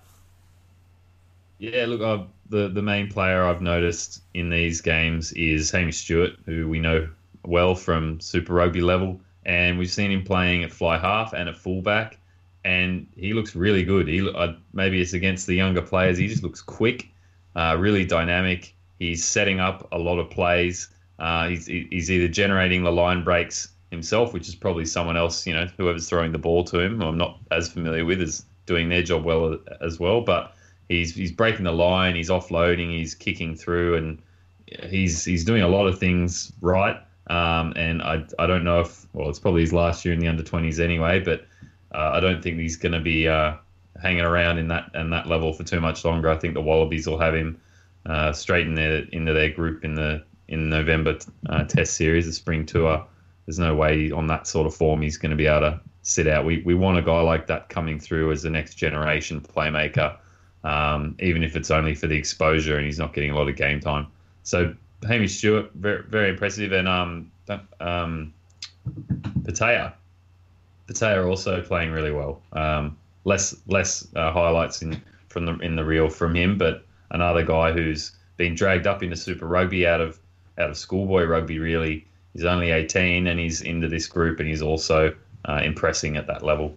Yeah, 1.58 1.86
look, 1.88 2.02
I've, 2.02 2.28
the 2.50 2.70
the 2.70 2.82
main 2.82 3.10
player 3.10 3.44
I've 3.44 3.62
noticed 3.62 4.22
in 4.34 4.50
these 4.50 4.82
games 4.82 5.32
is 5.34 5.72
Hamish 5.72 5.98
Stewart, 5.98 6.32
who 6.46 6.68
we 6.68 6.80
know 6.80 7.10
well 7.46 7.76
from 7.76 8.20
Super 8.20 8.54
Rugby 8.54 8.82
level, 8.82 9.20
and 9.46 9.78
we've 9.78 9.92
seen 9.92 10.12
him 10.12 10.24
playing 10.24 10.64
at 10.64 10.72
fly 10.72 10.98
half 10.98 11.34
and 11.34 11.50
at 11.50 11.58
fullback, 11.58 12.20
and 12.64 13.08
he 13.16 13.34
looks 13.34 13.56
really 13.56 13.84
good. 13.84 14.08
He 14.08 14.28
uh, 14.30 14.54
maybe 14.74 15.02
it's 15.02 15.14
against 15.14 15.48
the 15.48 15.56
younger 15.56 15.82
players. 15.82 16.18
He 16.18 16.28
just 16.28 16.44
looks 16.44 16.62
quick, 16.62 17.10
uh, 17.56 17.76
really 17.80 18.06
dynamic. 18.06 18.76
He's 19.00 19.26
setting 19.26 19.60
up 19.60 19.88
a 19.92 19.98
lot 19.98 20.20
of 20.20 20.30
plays. 20.30 20.90
Uh, 21.20 21.50
he's, 21.50 21.68
he's 21.68 22.10
either 22.10 22.28
generating 22.28 22.84
the 22.84 22.92
line 22.92 23.24
breaks 23.24 23.70
himself, 23.92 24.34
which 24.34 24.48
is 24.48 24.56
probably 24.56 24.86
someone 24.86 25.16
else, 25.16 25.46
you 25.46 25.54
know, 25.54 25.68
whoever's 25.78 26.10
throwing 26.10 26.32
the 26.32 26.38
ball 26.38 26.64
to 26.66 26.80
him, 26.80 27.02
I'm 27.02 27.18
not 27.18 27.40
as 27.52 27.70
familiar 27.70 28.06
with, 28.06 28.22
is 28.22 28.46
doing 28.66 28.90
their 28.90 29.04
job 29.04 29.24
well 29.24 29.58
as 29.82 30.00
well. 30.00 30.22
But 30.22 30.54
he's 30.90 31.16
he's 31.16 31.32
breaking 31.32 31.66
the 31.66 31.72
line, 31.72 32.16
he's 32.16 32.30
offloading, 32.30 32.90
he's 32.92 33.16
kicking 33.16 33.56
through, 33.56 33.96
and 33.96 34.22
he's 34.90 35.24
he's 35.24 35.46
doing 35.46 35.62
a 35.62 35.68
lot 35.68 35.88
of 35.88 36.00
things 36.00 36.52
right. 36.62 36.98
Um, 37.28 37.74
and 37.76 38.02
I 38.02 38.26
I 38.38 38.48
don't 38.48 38.64
know 38.64 38.82
if 38.82 39.06
well, 39.14 39.30
it's 39.30 39.40
probably 39.40 39.62
his 39.62 39.74
last 39.74 40.04
year 40.06 40.14
in 40.14 40.20
the 40.20 40.28
under 40.28 40.44
20s 40.44 40.80
anyway, 40.80 41.20
but 41.20 41.46
uh, 41.94 42.12
I 42.14 42.20
don't 42.20 42.44
think 42.44 42.60
he's 42.60 42.76
going 42.76 42.92
to 42.92 43.00
be 43.00 43.28
uh, 43.28 43.56
hanging 44.02 44.22
around 44.26 44.58
in 44.58 44.68
that 44.70 44.92
in 44.94 45.10
that 45.12 45.28
level 45.28 45.54
for 45.54 45.64
too 45.64 45.80
much 45.80 46.04
longer. 46.04 46.30
I 46.30 46.38
think 46.38 46.54
the 46.54 46.62
Wallabies 46.62 47.08
will 47.08 47.20
have 47.20 47.36
him 47.36 47.62
uh, 48.06 48.34
straight 48.34 48.68
in 48.68 48.76
their 48.76 49.04
into 49.12 49.34
their 49.34 49.50
group 49.50 49.86
in 49.86 49.96
the 49.96 50.24
in 50.48 50.70
November 50.70 51.18
uh, 51.50 51.64
Test 51.64 51.96
series, 51.96 52.26
the 52.26 52.34
spring 52.34 52.66
tour 52.66 53.06
there's 53.46 53.60
no 53.60 53.76
way 53.76 54.12
on 54.12 54.28
that 54.28 54.48
sort 54.48 54.68
of 54.68 54.74
form 54.74 55.02
he's 55.02 55.18
going 55.18 55.32
to 55.32 55.36
be 55.36 55.48
able 55.48 55.62
to 55.62 55.82
sit 56.02 56.28
out. 56.28 56.46
We 56.46 56.62
we 56.66 56.76
want 56.76 56.98
a 56.98 57.02
guy 57.02 57.22
like 57.22 57.48
that 57.48 57.70
coming 57.70 58.00
through 58.00 58.32
as 58.32 58.42
the 58.42 58.50
next 58.50 58.76
generation 58.76 59.42
playmaker, 59.42 60.18
um, 60.64 61.16
even 61.20 61.44
if 61.44 61.56
it's 61.56 61.72
only 61.72 61.96
for 61.96 62.08
the 62.08 62.16
exposure 62.16 62.78
and 62.78 62.86
he's 62.86 63.00
not 63.00 63.14
getting 63.14 63.32
a 63.32 63.36
lot 63.36 63.50
of 63.50 63.56
game 63.56 63.80
time. 63.80 64.08
So 64.44 64.76
Hamish 65.08 65.38
Stewart, 65.38 65.72
very 65.74 66.04
very 66.04 66.30
impressive, 66.30 66.72
and 66.72 66.88
um, 66.88 67.32
um, 67.80 68.34
Petaia, 69.44 69.94
Petaia 70.88 71.26
also 71.26 71.62
playing 71.62 71.92
really 71.92 72.12
well. 72.12 72.42
Um, 72.54 72.98
less 73.26 73.56
less 73.68 74.08
uh, 74.16 74.32
highlights 74.32 74.82
in 74.82 75.02
from 75.30 75.46
the 75.46 75.58
in 75.60 75.76
the 75.76 75.86
reel 75.86 76.10
from 76.10 76.36
him, 76.36 76.58
but 76.58 76.86
another 77.12 77.44
guy 77.44 77.72
who's 77.72 78.12
been 78.38 78.56
dragged 78.56 78.88
up 78.88 79.04
into 79.04 79.16
Super 79.16 79.48
Rugby 79.48 79.86
out 79.88 80.02
of 80.02 80.20
out 80.58 80.70
of 80.70 80.78
schoolboy 80.78 81.26
rugby 81.26 81.58
really 81.58 82.06
he's 82.34 82.46
only 82.46 82.72
18 82.72 83.28
and 83.28 83.40
he's 83.40 83.62
into 83.62 83.88
this 83.88 84.08
group 84.08 84.40
and 84.40 84.50
he's 84.50 84.62
also 84.62 85.16
uh, 85.46 85.62
impressing 85.64 86.18
at 86.18 86.28
that 86.28 86.44
level. 86.44 86.76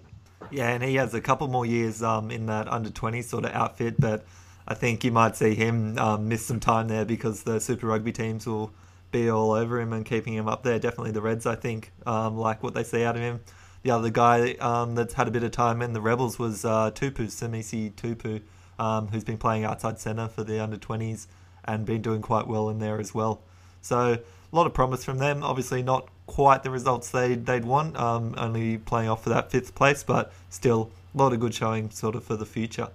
Yeah, 0.51 0.70
and 0.70 0.83
he 0.83 0.95
has 0.97 1.14
a 1.14 1.20
couple 1.20 1.49
more 1.49 1.66
years 1.66 2.03
um, 2.03 2.31
in 2.31 2.47
that 2.47 2.68
under 2.68 2.91
20 2.91 3.22
sort 3.22 3.45
of 3.45 3.51
outfit, 3.53 3.99
but 3.99 4.24
I 4.69 4.75
think 4.75 5.05
you 5.05 5.12
might 5.12 5.37
see 5.37 5.55
him 5.55 5.97
um, 5.99 6.29
miss 6.29 6.45
some 6.45 6.61
time 6.61 6.89
there 6.89 7.05
because 7.05 7.45
the 7.45 7.61
Super 7.61 7.87
Rugby 7.87 8.12
teams 8.12 8.47
will 8.47 8.73
be 9.12 9.31
all 9.31 9.53
over 9.53 9.81
him 9.81 9.93
and 9.93 10.05
keeping 10.05 10.35
him 10.35 10.49
up 10.49 10.62
there. 10.62 10.79
Definitely 10.79 11.12
the 11.12 11.23
Reds, 11.23 11.47
I 11.47 11.55
think, 11.55 11.93
um, 12.05 12.37
like 12.37 12.62
what 12.62 12.75
they 12.75 12.83
see 12.83 13.05
out 13.05 13.17
of 13.17 13.23
him. 13.23 13.41
The 13.83 13.93
other 13.93 14.11
guy 14.11 14.55
um, 14.55 14.97
that's 14.97 15.14
had 15.14 15.29
a 15.29 15.31
bit 15.31 15.45
of 15.45 15.53
time 15.53 15.81
in 15.81 15.93
the 15.93 16.01
Rebels 16.01 16.39
was 16.39 16.64
uh, 16.64 16.91
Tupu, 16.91 17.27
Samisi 17.27 17.93
Tupu, 17.93 18.43
um, 18.79 19.09
who's 19.09 19.23
been 19.23 19.39
playing 19.39 19.64
outside 19.64 20.01
centre 20.01 20.27
for 20.27 20.43
the 20.43 20.61
under 20.61 20.77
20s 20.77 21.29
and 21.64 21.87
been 21.87 22.03
doing 22.03 22.21
quite 22.21 22.49
well 22.49 22.69
in 22.69 22.81
there 22.81 22.99
as 22.99 23.14
well. 23.14 23.43
So 23.83 24.19
a 24.53 24.57
lot 24.57 24.67
of 24.67 24.75
promise 24.75 25.05
from 25.05 25.19
them. 25.19 25.45
Obviously, 25.45 25.83
not 25.83 26.09
quite 26.27 26.64
the 26.64 26.71
results 26.71 27.11
they 27.11 27.35
they'd 27.37 27.64
want. 27.64 27.97
Um, 27.97 28.35
only 28.37 28.79
playing 28.79 29.09
off 29.09 29.23
for 29.23 29.31
that 29.31 29.51
fifth 29.51 29.75
place, 29.75 30.03
but 30.03 30.33
still 30.51 30.91
a 31.14 31.19
lot 31.19 31.33
of 31.33 31.41
good 31.41 31.55
showing 31.55 31.91
sort 31.91 32.17
of 32.17 32.25
for 32.25 32.37
the 32.37 32.47
future. 32.47 32.89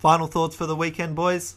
Final 0.00 0.28
thoughts 0.28 0.56
for 0.56 0.64
the 0.64 0.74
weekend, 0.74 1.14
boys. 1.14 1.56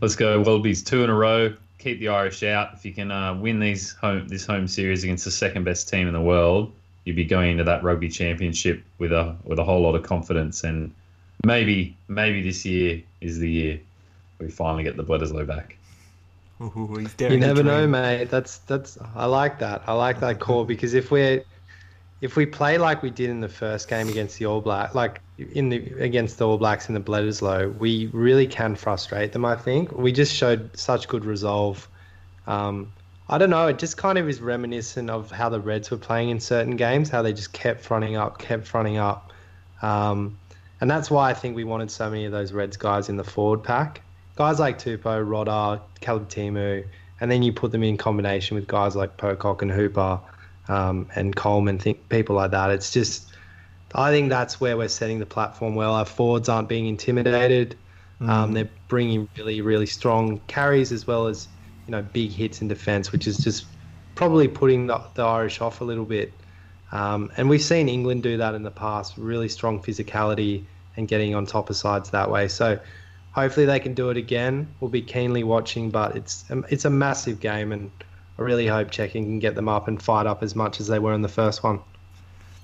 Let's 0.00 0.14
go 0.14 0.40
Wallabies 0.40 0.84
two 0.84 1.02
in 1.02 1.10
a 1.10 1.14
row. 1.14 1.52
Keep 1.78 1.98
the 1.98 2.10
Irish 2.10 2.44
out. 2.44 2.74
If 2.74 2.84
you 2.84 2.92
can 2.92 3.10
uh, 3.10 3.34
win 3.34 3.58
these 3.58 3.92
home 3.94 4.28
this 4.28 4.46
home 4.46 4.68
series 4.68 5.02
against 5.02 5.24
the 5.24 5.32
second 5.32 5.64
best 5.64 5.88
team 5.88 6.06
in 6.06 6.14
the 6.14 6.20
world, 6.20 6.72
you'd 7.04 7.16
be 7.16 7.24
going 7.24 7.50
into 7.50 7.64
that 7.64 7.82
rugby 7.82 8.08
championship 8.08 8.84
with 8.98 9.10
a 9.10 9.34
with 9.42 9.58
a 9.58 9.64
whole 9.64 9.80
lot 9.80 9.96
of 9.96 10.04
confidence. 10.04 10.62
And 10.62 10.94
maybe 11.44 11.96
maybe 12.06 12.40
this 12.40 12.64
year 12.64 13.02
is 13.20 13.40
the 13.40 13.50
year 13.50 13.80
we 14.38 14.48
finally 14.48 14.84
get 14.84 14.96
the 14.96 15.02
Bledisloe 15.02 15.44
back. 15.44 15.76
Ooh, 16.60 17.04
you 17.18 17.36
never 17.36 17.64
know, 17.64 17.84
mate. 17.88 18.30
That's 18.30 18.58
that's. 18.58 18.96
I 19.16 19.24
like 19.24 19.58
that. 19.58 19.82
I 19.88 19.92
like 19.94 20.20
that 20.20 20.38
call 20.38 20.64
because 20.64 20.94
if 20.94 21.10
we're 21.10 21.42
if 22.20 22.36
we 22.36 22.46
play 22.46 22.78
like 22.78 23.02
we 23.02 23.10
did 23.10 23.30
in 23.30 23.40
the 23.40 23.48
first 23.48 23.88
game 23.88 24.08
against 24.08 24.38
the 24.38 24.46
All 24.46 24.60
Black, 24.60 24.94
like 24.94 25.20
in 25.38 25.68
the 25.68 25.92
against 25.98 26.38
the 26.38 26.46
All 26.46 26.58
Blacks 26.58 26.88
in 26.88 26.94
the 26.94 27.00
Bledisloe, 27.00 27.76
we 27.78 28.06
really 28.12 28.46
can 28.46 28.74
frustrate 28.74 29.32
them. 29.32 29.44
I 29.44 29.56
think 29.56 29.92
we 29.92 30.12
just 30.12 30.34
showed 30.34 30.76
such 30.76 31.08
good 31.08 31.24
resolve. 31.24 31.88
Um, 32.46 32.92
I 33.28 33.38
don't 33.38 33.50
know. 33.50 33.66
It 33.68 33.78
just 33.78 33.96
kind 33.96 34.18
of 34.18 34.28
is 34.28 34.40
reminiscent 34.40 35.10
of 35.10 35.30
how 35.30 35.48
the 35.48 35.60
Reds 35.60 35.90
were 35.90 35.98
playing 35.98 36.30
in 36.30 36.40
certain 36.40 36.76
games, 36.76 37.10
how 37.10 37.22
they 37.22 37.32
just 37.32 37.52
kept 37.52 37.82
fronting 37.82 38.16
up, 38.16 38.38
kept 38.38 38.66
fronting 38.66 38.96
up, 38.96 39.32
um, 39.82 40.38
and 40.80 40.90
that's 40.90 41.10
why 41.10 41.30
I 41.30 41.34
think 41.34 41.54
we 41.54 41.64
wanted 41.64 41.90
so 41.90 42.08
many 42.08 42.24
of 42.24 42.32
those 42.32 42.52
Reds 42.52 42.76
guys 42.76 43.08
in 43.08 43.16
the 43.16 43.24
forward 43.24 43.62
pack 43.62 44.02
guys 44.38 44.60
like 44.60 44.78
Tupou, 44.78 45.26
Rodda, 45.26 45.80
Caleb 46.00 46.28
Timu, 46.28 46.84
and 47.20 47.28
then 47.28 47.42
you 47.42 47.52
put 47.52 47.72
them 47.72 47.82
in 47.82 47.96
combination 47.96 48.54
with 48.54 48.68
guys 48.68 48.94
like 48.94 49.16
Pocock 49.16 49.62
and 49.62 49.70
Hooper 49.70 50.20
um, 50.68 51.08
and 51.14 51.34
Coleman, 51.34 51.78
think 51.78 52.08
people 52.08 52.36
like 52.36 52.50
that. 52.50 52.70
It's 52.70 52.92
just, 52.92 53.30
I 53.94 54.10
think 54.10 54.28
that's 54.28 54.60
where 54.60 54.76
we're 54.76 54.88
setting 54.88 55.18
the 55.18 55.26
platform 55.26 55.74
well. 55.74 55.94
Our 55.94 56.04
forwards 56.04 56.48
aren't 56.48 56.68
being 56.68 56.86
intimidated. 56.86 57.76
Mm. 58.20 58.28
Um, 58.28 58.52
they're 58.52 58.70
bringing 58.88 59.28
really, 59.36 59.60
really 59.60 59.86
strong 59.86 60.40
carries 60.46 60.92
as 60.92 61.06
well 61.06 61.26
as 61.26 61.48
you 61.86 61.92
know 61.92 62.02
big 62.02 62.30
hits 62.30 62.60
in 62.60 62.68
defence, 62.68 63.12
which 63.12 63.26
is 63.26 63.38
just 63.38 63.66
probably 64.14 64.48
putting 64.48 64.88
the, 64.88 65.00
the 65.14 65.22
Irish 65.22 65.60
off 65.60 65.80
a 65.80 65.84
little 65.84 66.04
bit. 66.04 66.32
Um, 66.90 67.30
and 67.36 67.48
we've 67.48 67.62
seen 67.62 67.88
England 67.88 68.22
do 68.22 68.38
that 68.38 68.54
in 68.54 68.62
the 68.62 68.70
past, 68.70 69.16
really 69.16 69.48
strong 69.48 69.80
physicality 69.80 70.64
and 70.96 71.06
getting 71.06 71.34
on 71.34 71.46
top 71.46 71.70
of 71.70 71.76
sides 71.76 72.10
that 72.10 72.30
way. 72.30 72.48
So 72.48 72.78
hopefully 73.32 73.66
they 73.66 73.78
can 73.78 73.94
do 73.94 74.10
it 74.10 74.16
again. 74.16 74.68
We'll 74.80 74.90
be 74.90 75.02
keenly 75.02 75.44
watching, 75.44 75.90
but 75.90 76.16
it's 76.16 76.44
it's 76.68 76.84
a 76.84 76.90
massive 76.90 77.40
game, 77.40 77.72
and 77.72 77.90
I 78.38 78.42
really 78.42 78.66
hope 78.68 78.90
Cheika 78.90 79.12
can 79.12 79.38
get 79.40 79.54
them 79.54 79.68
up 79.68 79.88
and 79.88 80.00
fight 80.00 80.26
up 80.26 80.42
as 80.42 80.54
much 80.54 80.80
as 80.80 80.86
they 80.86 80.98
were 80.98 81.12
in 81.12 81.22
the 81.22 81.28
first 81.28 81.62
one. 81.64 81.80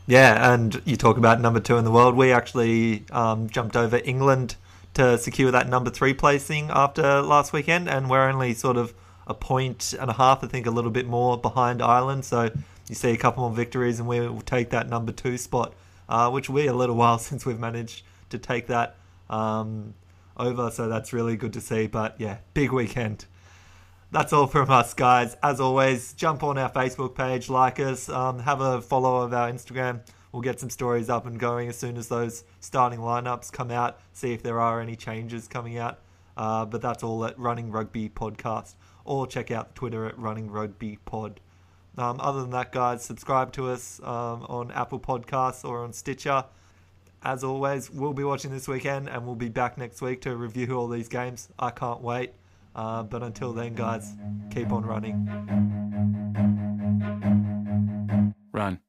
Yeah, 0.06 0.52
and 0.52 0.80
you 0.84 0.96
talk 0.96 1.16
about 1.16 1.40
number 1.40 1.60
two 1.60 1.76
in 1.78 1.84
the 1.84 1.90
world. 1.90 2.14
We 2.14 2.30
actually 2.30 3.04
um, 3.10 3.48
jumped 3.48 3.76
over 3.76 4.00
England 4.04 4.56
to 4.94 5.18
secure 5.18 5.50
that 5.50 5.68
number 5.68 5.90
three 5.90 6.14
placing 6.14 6.70
after 6.70 7.22
last 7.22 7.52
weekend, 7.52 7.88
and 7.88 8.08
we're 8.08 8.28
only 8.28 8.54
sort 8.54 8.76
of 8.76 8.94
a 9.26 9.34
point 9.34 9.94
and 9.98 10.10
a 10.10 10.12
half, 10.12 10.44
I 10.44 10.46
think, 10.46 10.66
a 10.66 10.70
little 10.70 10.90
bit 10.90 11.06
more 11.06 11.38
behind 11.38 11.82
Ireland. 11.82 12.24
So 12.24 12.50
you 12.88 12.94
see 12.94 13.10
a 13.10 13.16
couple 13.16 13.42
more 13.48 13.56
victories, 13.56 13.98
and 13.98 14.06
we 14.06 14.20
will 14.20 14.42
take 14.42 14.70
that 14.70 14.88
number 14.88 15.10
two 15.10 15.38
spot, 15.38 15.74
uh, 16.08 16.30
which 16.30 16.52
be 16.52 16.66
a 16.66 16.74
little 16.74 16.96
while 17.02 17.18
since 17.18 17.44
we've 17.44 17.58
managed 17.58 18.02
to 18.30 18.38
take 18.38 18.68
that 18.68 18.96
um, 19.30 19.94
over. 20.36 20.70
So 20.70 20.88
that's 20.88 21.12
really 21.12 21.36
good 21.36 21.54
to 21.54 21.60
see. 21.60 21.86
But 21.86 22.16
yeah, 22.20 22.38
big 22.52 22.72
weekend. 22.72 23.24
That's 24.14 24.32
all 24.32 24.46
from 24.46 24.70
us, 24.70 24.94
guys. 24.94 25.36
As 25.42 25.58
always, 25.58 26.12
jump 26.12 26.44
on 26.44 26.56
our 26.56 26.70
Facebook 26.70 27.16
page, 27.16 27.50
like 27.50 27.80
us, 27.80 28.08
um, 28.08 28.38
have 28.38 28.60
a 28.60 28.80
follow 28.80 29.22
of 29.22 29.34
our 29.34 29.50
Instagram. 29.50 30.02
We'll 30.30 30.40
get 30.40 30.60
some 30.60 30.70
stories 30.70 31.10
up 31.10 31.26
and 31.26 31.36
going 31.36 31.68
as 31.68 31.76
soon 31.76 31.96
as 31.96 32.06
those 32.06 32.44
starting 32.60 33.00
lineups 33.00 33.50
come 33.50 33.72
out. 33.72 33.98
See 34.12 34.32
if 34.32 34.40
there 34.40 34.60
are 34.60 34.80
any 34.80 34.94
changes 34.94 35.48
coming 35.48 35.78
out. 35.78 35.98
Uh, 36.36 36.64
but 36.64 36.80
that's 36.80 37.02
all 37.02 37.24
at 37.24 37.36
Running 37.36 37.72
Rugby 37.72 38.08
Podcast. 38.08 38.76
Or 39.04 39.26
check 39.26 39.50
out 39.50 39.74
Twitter 39.74 40.06
at 40.06 40.16
Running 40.16 40.48
Rugby 40.48 41.00
Pod. 41.04 41.40
Um, 41.98 42.20
other 42.20 42.42
than 42.42 42.50
that, 42.50 42.70
guys, 42.70 43.04
subscribe 43.04 43.50
to 43.54 43.66
us 43.66 43.98
um, 44.04 44.46
on 44.48 44.70
Apple 44.70 45.00
Podcasts 45.00 45.68
or 45.68 45.82
on 45.82 45.92
Stitcher. 45.92 46.44
As 47.24 47.42
always, 47.42 47.90
we'll 47.90 48.12
be 48.12 48.22
watching 48.22 48.52
this 48.52 48.68
weekend 48.68 49.08
and 49.08 49.26
we'll 49.26 49.34
be 49.34 49.48
back 49.48 49.76
next 49.76 50.00
week 50.00 50.20
to 50.20 50.36
review 50.36 50.70
all 50.76 50.86
these 50.86 51.08
games. 51.08 51.48
I 51.58 51.70
can't 51.70 52.00
wait. 52.00 52.30
Uh, 52.74 53.02
but 53.02 53.22
until 53.22 53.52
then, 53.52 53.74
guys, 53.74 54.14
keep 54.50 54.72
on 54.72 54.84
running. 54.84 55.28
Run. 58.52 58.80